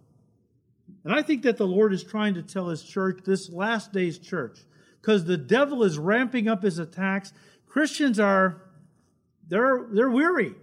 And 1.06 1.14
I 1.14 1.22
think 1.22 1.42
that 1.42 1.56
the 1.56 1.68
Lord 1.68 1.92
is 1.92 2.02
trying 2.02 2.34
to 2.34 2.42
tell 2.42 2.66
his 2.66 2.82
church, 2.82 3.20
this 3.24 3.48
last 3.48 3.92
day's 3.92 4.18
church, 4.18 4.58
because 5.00 5.24
the 5.24 5.36
devil 5.36 5.84
is 5.84 5.98
ramping 5.98 6.48
up 6.48 6.64
his 6.64 6.80
attacks. 6.80 7.32
Christians 7.64 8.18
are, 8.18 8.60
they're, 9.46 9.86
they're 9.92 10.10
weary. 10.10 10.56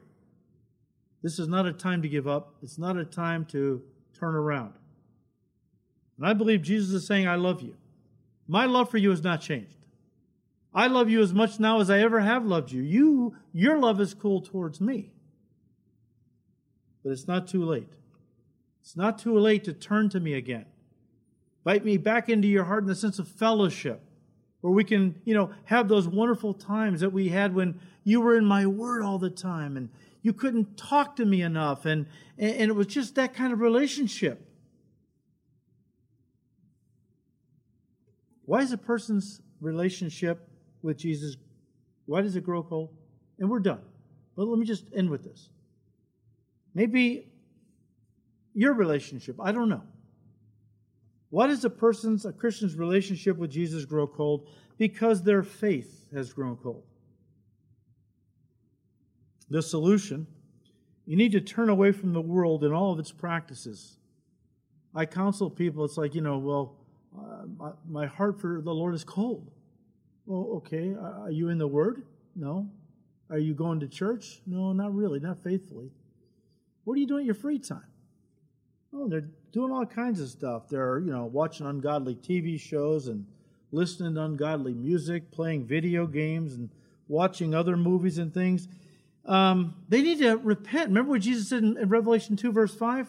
This 1.21 1.39
is 1.39 1.47
not 1.47 1.65
a 1.65 1.71
time 1.71 2.01
to 2.01 2.09
give 2.09 2.27
up. 2.27 2.55
It's 2.61 2.77
not 2.77 2.97
a 2.97 3.05
time 3.05 3.45
to 3.51 3.83
turn 4.19 4.35
around. 4.35 4.73
And 6.17 6.27
I 6.27 6.33
believe 6.33 6.61
Jesus 6.61 6.93
is 6.93 7.07
saying, 7.07 7.25
I 7.25 7.35
love 7.35 7.61
you. 7.61 7.77
My 8.45 8.65
love 8.65 8.91
for 8.91 8.97
you 8.97 9.11
has 9.11 9.23
not 9.23 9.39
changed. 9.39 9.77
I 10.73 10.87
love 10.87 11.09
you 11.09 11.21
as 11.21 11.33
much 11.33 11.57
now 11.57 11.79
as 11.79 11.89
I 11.89 11.99
ever 11.99 12.19
have 12.19 12.45
loved 12.45 12.69
you. 12.69 12.81
You, 12.81 13.37
your 13.53 13.79
love 13.79 14.01
is 14.01 14.13
cool 14.13 14.41
towards 14.41 14.81
me. 14.81 15.13
But 17.01 17.13
it's 17.13 17.29
not 17.29 17.47
too 17.47 17.63
late. 17.63 17.93
It's 18.83 18.97
not 18.97 19.17
too 19.17 19.39
late 19.39 19.63
to 19.63 19.73
turn 19.73 20.09
to 20.09 20.19
me 20.19 20.33
again. 20.33 20.65
Invite 21.65 21.85
me 21.85 21.95
back 21.95 22.27
into 22.27 22.49
your 22.49 22.65
heart 22.65 22.83
in 22.83 22.89
the 22.89 22.95
sense 22.95 23.17
of 23.17 23.29
fellowship, 23.29 24.01
where 24.59 24.73
we 24.73 24.83
can, 24.83 25.21
you 25.23 25.33
know, 25.33 25.51
have 25.63 25.87
those 25.87 26.05
wonderful 26.05 26.53
times 26.53 26.99
that 26.99 27.13
we 27.13 27.29
had 27.29 27.55
when 27.55 27.79
you 28.03 28.19
were 28.19 28.37
in 28.37 28.43
my 28.43 28.65
word 28.65 29.01
all 29.01 29.17
the 29.17 29.29
time 29.29 29.77
and 29.77 29.89
you 30.21 30.33
couldn't 30.33 30.77
talk 30.77 31.15
to 31.15 31.25
me 31.25 31.41
enough. 31.41 31.85
And, 31.85 32.07
and 32.37 32.69
it 32.69 32.75
was 32.75 32.87
just 32.87 33.15
that 33.15 33.33
kind 33.33 33.53
of 33.53 33.61
relationship. 33.61 34.45
Why 38.43 38.59
is 38.59 38.73
a 38.73 38.77
person's 38.77 39.41
relationship 39.61 40.49
with 40.81 40.97
Jesus, 40.97 41.37
why 42.05 42.21
does 42.21 42.35
it 42.35 42.43
grow 42.43 42.61
cold? 42.63 42.89
And 43.39 43.49
we're 43.49 43.59
done. 43.59 43.79
But 44.35 44.49
let 44.49 44.59
me 44.59 44.65
just 44.65 44.83
end 44.93 45.09
with 45.09 45.23
this. 45.23 45.47
Maybe 46.75 47.29
your 48.53 48.73
relationship, 48.73 49.37
I 49.41 49.51
don't 49.51 49.69
know. 49.69 49.83
Why 51.29 51.47
does 51.47 51.65
a 51.65 51.69
person's, 51.69 52.25
a 52.25 52.31
Christian's 52.31 52.75
relationship 52.75 53.37
with 53.37 53.49
Jesus 53.49 53.85
grow 53.85 54.05
cold? 54.05 54.47
Because 54.77 55.23
their 55.23 55.41
faith 55.41 56.05
has 56.13 56.31
grown 56.31 56.57
cold. 56.57 56.83
The 59.49 59.61
solution 59.61 60.27
you 61.05 61.17
need 61.17 61.33
to 61.33 61.41
turn 61.41 61.69
away 61.69 61.91
from 61.91 62.13
the 62.13 62.21
world 62.21 62.63
and 62.63 62.73
all 62.73 62.93
of 62.93 62.99
its 62.99 63.11
practices. 63.11 63.97
I 64.95 65.05
counsel 65.05 65.49
people, 65.49 65.83
it's 65.83 65.97
like, 65.97 66.15
you 66.15 66.21
know, 66.21 66.37
well, 66.37 66.77
uh, 67.17 67.45
my, 67.57 67.71
my, 67.87 68.05
heart 68.05 68.39
for 68.39 68.61
the 68.61 68.73
Lord 68.73 68.93
is 68.93 69.03
cold. 69.03 69.51
Well, 70.25 70.57
okay. 70.57 70.95
Are 70.95 71.29
you 71.29 71.49
in 71.49 71.57
the 71.57 71.67
Word? 71.67 72.03
No. 72.35 72.69
Are 73.29 73.37
you 73.37 73.53
going 73.53 73.79
to 73.81 73.87
church? 73.87 74.41
No, 74.47 74.71
not 74.71 74.95
really, 74.95 75.19
not 75.19 75.43
faithfully. 75.43 75.91
What 76.85 76.95
are 76.95 76.99
you 76.99 77.07
doing 77.07 77.21
in 77.21 77.25
your 77.25 77.35
free 77.35 77.59
time? 77.59 77.83
Oh, 78.95 79.07
they're 79.07 79.29
doing 79.51 79.71
all 79.71 79.85
kinds 79.85 80.19
of 80.19 80.29
stuff. 80.29 80.69
They're, 80.69 80.99
you 80.99 81.11
know, 81.11 81.25
watching 81.25 81.65
ungodly 81.65 82.15
TV 82.15 82.59
shows 82.59 83.07
and 83.07 83.25
listening 83.71 84.15
to 84.15 84.21
ungodly 84.21 84.73
music, 84.73 85.31
playing 85.31 85.65
video 85.65 86.05
games 86.05 86.53
and 86.53 86.69
watching 87.07 87.55
other 87.55 87.75
movies 87.75 88.19
and 88.19 88.33
things. 88.33 88.67
Um, 89.25 89.75
they 89.89 90.01
need 90.01 90.19
to 90.19 90.37
repent. 90.37 90.89
Remember 90.89 91.11
what 91.11 91.21
Jesus 91.21 91.49
said 91.49 91.63
in, 91.63 91.77
in 91.77 91.89
Revelation 91.89 92.35
2, 92.35 92.51
verse 92.51 92.75
5? 92.75 93.07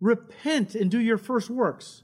Repent 0.00 0.74
and 0.74 0.90
do 0.90 1.00
your 1.00 1.18
first 1.18 1.50
works. 1.50 2.02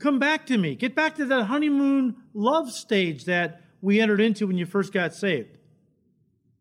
Come 0.00 0.18
back 0.18 0.46
to 0.46 0.58
me. 0.58 0.74
Get 0.74 0.94
back 0.94 1.16
to 1.16 1.26
that 1.26 1.44
honeymoon 1.44 2.16
love 2.34 2.72
stage 2.72 3.26
that 3.26 3.60
we 3.80 4.00
entered 4.00 4.20
into 4.20 4.46
when 4.46 4.58
you 4.58 4.66
first 4.66 4.92
got 4.92 5.14
saved. 5.14 5.58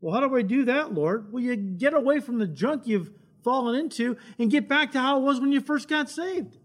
Well, 0.02 0.14
how 0.14 0.26
do 0.26 0.36
I 0.36 0.42
do 0.42 0.66
that, 0.66 0.94
Lord? 0.94 1.32
Well, 1.32 1.44
you 1.44 1.56
get 1.56 1.94
away 1.94 2.20
from 2.20 2.38
the 2.38 2.48
junk 2.48 2.86
you've 2.86 3.12
fallen 3.44 3.80
into 3.80 4.18
and 4.38 4.50
get 4.52 4.68
back 4.68 4.92
to 4.94 5.00
how 5.00 5.20
it 5.20 5.24
was 5.24 5.40
when 5.40 5.52
you 5.52 5.62
first 5.62 5.88
got 5.88 6.10
saved. 6.10 6.58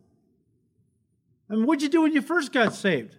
I 1.51 1.55
mean, 1.55 1.66
what'd 1.66 1.82
you 1.82 1.88
do 1.88 2.02
when 2.02 2.12
you 2.12 2.22
first 2.22 2.52
got 2.52 2.74
saved? 2.74 3.16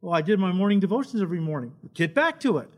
Well, 0.00 0.14
I 0.14 0.22
did 0.22 0.38
my 0.38 0.52
morning 0.52 0.78
devotions 0.78 1.22
every 1.22 1.40
morning. 1.40 1.72
Get 1.94 2.14
back 2.14 2.38
to 2.40 2.58
it. 2.58 2.70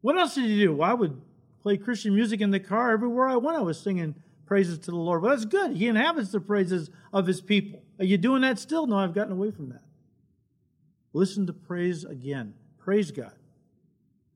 What 0.00 0.18
else 0.18 0.34
did 0.34 0.44
you 0.44 0.66
do? 0.66 0.74
Well, 0.74 0.90
I 0.90 0.94
would 0.94 1.20
play 1.62 1.76
Christian 1.76 2.14
music 2.14 2.40
in 2.40 2.50
the 2.50 2.60
car. 2.60 2.92
Everywhere 2.92 3.26
I 3.26 3.36
went, 3.36 3.56
I 3.56 3.62
was 3.62 3.80
singing 3.80 4.14
praises 4.44 4.78
to 4.80 4.90
the 4.90 4.96
Lord. 4.96 5.22
Well, 5.22 5.30
that's 5.30 5.46
good. 5.46 5.76
He 5.76 5.86
inhabits 5.86 6.30
the 6.30 6.40
praises 6.40 6.90
of 7.12 7.26
his 7.26 7.40
people. 7.40 7.82
Are 7.98 8.04
you 8.04 8.18
doing 8.18 8.42
that 8.42 8.58
still? 8.58 8.86
No, 8.86 8.96
I've 8.98 9.14
gotten 9.14 9.32
away 9.32 9.50
from 9.50 9.70
that. 9.70 9.82
Listen 11.14 11.46
to 11.46 11.52
praise 11.52 12.04
again. 12.04 12.54
Praise 12.78 13.10
God. 13.10 13.32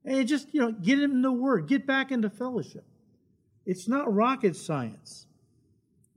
And 0.05 0.27
just, 0.27 0.53
you 0.53 0.61
know, 0.61 0.71
get 0.71 0.99
in 0.99 1.21
the 1.21 1.31
Word. 1.31 1.67
Get 1.67 1.85
back 1.85 2.11
into 2.11 2.29
fellowship. 2.29 2.85
It's 3.65 3.87
not 3.87 4.13
rocket 4.13 4.55
science. 4.55 5.25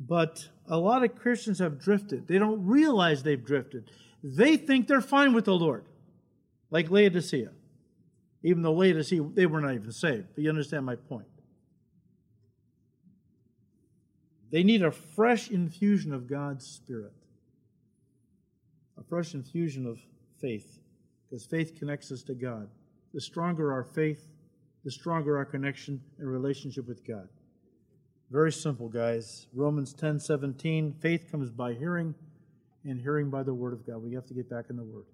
But 0.01 0.48
a 0.66 0.78
lot 0.78 1.05
of 1.05 1.14
Christians 1.14 1.59
have 1.60 1.78
drifted. 1.78 2.27
They 2.27 2.39
don't 2.39 2.66
realize 2.66 3.23
they've 3.23 3.44
drifted. 3.44 3.90
They 4.23 4.56
think 4.56 4.89
they're 4.89 5.01
fine 5.01 5.32
with 5.32 5.44
the 5.44 5.55
Lord, 5.55 5.85
like 6.70 6.90
Laodicea 6.90 7.51
even 8.43 8.62
though 8.62 8.73
Laodicea, 8.73 9.23
they 9.35 9.47
were 9.47 9.60
not 9.60 9.74
even 9.74 9.93
saved. 9.93 10.27
But 10.35 10.43
you 10.43 10.51
understand 10.51 10.85
my 10.85 10.97
point. 10.97 11.27
They 14.51 14.62
need 14.62 14.82
a 14.82 14.90
fresh 14.90 15.51
infusion 15.51 16.12
of 16.12 16.27
God's 16.27 16.66
Spirit, 16.66 17.12
a 18.98 19.02
fresh 19.02 19.35
infusion 19.35 19.86
of 19.86 19.98
faith, 20.40 20.81
because 21.24 21.47
faith 21.47 21.78
connects 21.78 22.12
us 22.12 22.23
to 22.24 22.35
God. 22.35 22.69
The 23.14 23.20
stronger 23.20 23.73
our 23.73 23.85
faith, 23.85 24.27
the 24.84 24.90
stronger 24.90 25.36
our 25.36 25.44
connection 25.44 26.00
and 26.18 26.28
relationship 26.28 26.88
with 26.88 27.06
God. 27.06 27.28
Very 28.30 28.50
simple, 28.50 28.88
guys. 28.88 29.46
Romans 29.52 29.92
10 29.92 30.18
17, 30.18 30.94
faith 31.00 31.30
comes 31.30 31.50
by 31.50 31.74
hearing, 31.74 32.14
and 32.84 33.00
hearing 33.00 33.30
by 33.30 33.42
the 33.42 33.54
Word 33.54 33.72
of 33.72 33.86
God. 33.86 33.98
We 33.98 34.14
have 34.14 34.26
to 34.26 34.34
get 34.34 34.48
back 34.48 34.66
in 34.70 34.76
the 34.76 34.84
Word. 34.84 35.04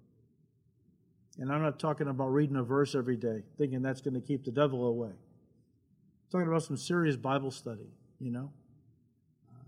And 1.37 1.51
I'm 1.51 1.61
not 1.61 1.79
talking 1.79 2.07
about 2.07 2.29
reading 2.29 2.55
a 2.55 2.63
verse 2.63 2.95
every 2.95 3.17
day, 3.17 3.43
thinking 3.57 3.81
that's 3.81 4.01
going 4.01 4.13
to 4.13 4.21
keep 4.21 4.43
the 4.43 4.51
devil 4.51 4.85
away. 4.85 5.09
I'm 5.09 6.31
talking 6.31 6.47
about 6.47 6.63
some 6.63 6.77
serious 6.77 7.15
Bible 7.15 7.51
study, 7.51 7.91
you 8.19 8.31
know? 8.31 8.51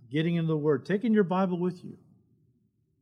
Getting 0.10 0.36
into 0.36 0.48
the 0.48 0.58
Word, 0.58 0.86
taking 0.86 1.14
your 1.14 1.24
Bible 1.24 1.60
with 1.60 1.84
you, 1.84 1.98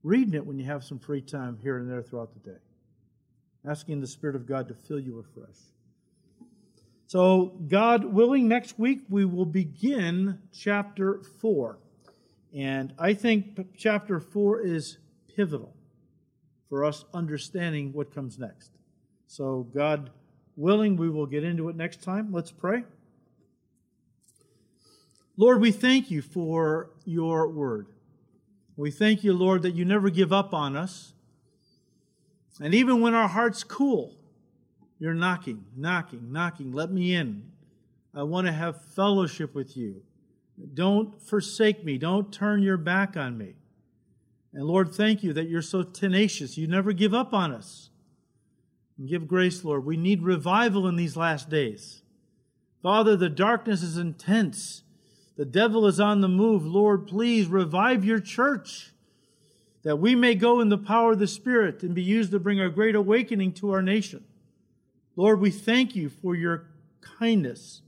reading 0.04 0.34
it 0.34 0.46
when 0.46 0.60
you 0.60 0.66
have 0.66 0.84
some 0.84 1.00
free 1.00 1.22
time 1.22 1.58
here 1.62 1.78
and 1.78 1.90
there 1.90 2.02
throughout 2.02 2.34
the 2.34 2.52
day, 2.52 2.58
asking 3.68 4.02
the 4.02 4.08
Spirit 4.08 4.36
of 4.36 4.46
God 4.46 4.68
to 4.68 4.74
fill 4.74 5.00
you 5.00 5.20
afresh. 5.20 5.58
So, 7.10 7.54
God 7.68 8.06
willing, 8.06 8.48
next 8.48 8.78
week 8.78 9.00
we 9.10 9.26
will 9.26 9.48
begin 9.48 10.38
chapter 10.54 11.24
4. 11.42 11.80
And 12.54 12.94
I 13.00 13.16
think 13.16 13.60
chapter 13.76 14.20
4 14.20 14.62
is 14.62 15.00
pivotal 15.36 15.74
for 16.70 16.86
us 16.86 17.06
understanding 17.12 17.94
what 17.94 18.14
comes 18.14 18.38
next. 18.38 18.78
So, 19.26 19.66
God 19.74 20.12
willing, 20.56 20.98
we 20.98 21.10
will 21.10 21.26
get 21.26 21.44
into 21.44 21.68
it 21.70 21.76
next 21.76 22.04
time. 22.04 22.32
Let's 22.32 22.52
pray. 22.52 22.84
Lord, 25.36 25.62
we 25.62 25.72
thank 25.72 26.12
you 26.12 26.22
for 26.22 26.92
your 27.06 27.48
word. 27.48 27.88
We 28.78 28.92
thank 28.92 29.24
you, 29.24 29.34
Lord, 29.34 29.64
that 29.64 29.74
you 29.74 29.84
never 29.84 30.12
give 30.12 30.32
up 30.32 30.54
on 30.54 30.78
us. 30.78 31.14
And 32.62 32.76
even 32.76 33.02
when 33.02 33.16
our 33.16 33.30
hearts 33.30 33.64
cool, 33.64 34.19
you're 35.00 35.14
knocking, 35.14 35.64
knocking, 35.76 36.32
knocking. 36.32 36.72
Let 36.72 36.92
me 36.92 37.16
in. 37.16 37.44
I 38.14 38.24
want 38.24 38.48
to 38.48 38.54
have 38.54 38.84
fellowship 38.96 39.56
with 39.56 39.78
you. 39.78 40.02
Don't 40.74 41.22
forsake 41.22 41.86
me. 41.86 41.98
Don't 41.98 42.34
turn 42.34 42.62
your 42.62 42.78
back 42.78 43.16
on 43.16 43.38
me. 43.38 43.56
And 44.54 44.66
Lord, 44.66 44.94
thank 44.94 45.24
you 45.24 45.32
that 45.34 45.48
you're 45.48 45.62
so 45.62 45.84
tenacious. 45.84 46.58
You 46.58 46.68
never 46.68 46.92
give 46.92 47.14
up 47.14 47.34
on 47.34 47.54
us. 47.54 47.90
And 48.98 49.08
give 49.08 49.28
grace, 49.28 49.64
Lord. 49.64 49.86
We 49.86 49.96
need 49.96 50.22
revival 50.22 50.88
in 50.88 50.96
these 50.96 51.16
last 51.16 51.50
days. 51.50 52.02
Father, 52.82 53.16
the 53.16 53.30
darkness 53.30 53.84
is 53.84 53.98
intense. 53.98 54.84
The 55.38 55.46
devil 55.46 55.86
is 55.86 56.00
on 56.00 56.20
the 56.20 56.28
move. 56.28 56.66
Lord, 56.66 57.08
please 57.08 57.48
revive 57.48 58.04
your 58.04 58.20
church 58.20 58.92
that 59.84 59.98
we 59.98 60.16
may 60.16 60.36
go 60.36 60.60
in 60.60 60.68
the 60.68 60.78
power 60.78 61.14
of 61.14 61.20
the 61.20 61.28
Spirit 61.28 61.84
and 61.84 61.96
be 61.96 62.04
used 62.04 62.32
to 62.32 62.40
bring 62.40 62.60
a 62.60 62.70
great 62.70 62.96
awakening 62.96 63.54
to 63.54 63.72
our 63.72 63.82
nation. 63.82 64.26
Lord, 65.20 65.42
we 65.42 65.52
thank 65.52 65.98
you 65.98 66.08
for 66.08 66.34
your 66.34 66.68
kindness. 67.02 67.82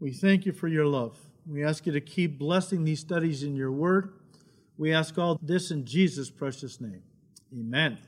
We 0.00 0.10
thank 0.10 0.46
you 0.46 0.52
for 0.52 0.68
your 0.68 0.86
love. 0.86 1.18
We 1.46 1.62
ask 1.62 1.84
you 1.84 1.92
to 1.92 2.00
keep 2.00 2.38
blessing 2.38 2.82
these 2.82 3.00
studies 3.00 3.42
in 3.42 3.54
your 3.54 3.70
word. 3.70 4.14
We 4.78 4.94
ask 4.94 5.18
all 5.18 5.38
this 5.42 5.70
in 5.70 5.84
Jesus' 5.84 6.30
precious 6.30 6.80
name. 6.80 7.02
Amen. 7.52 7.98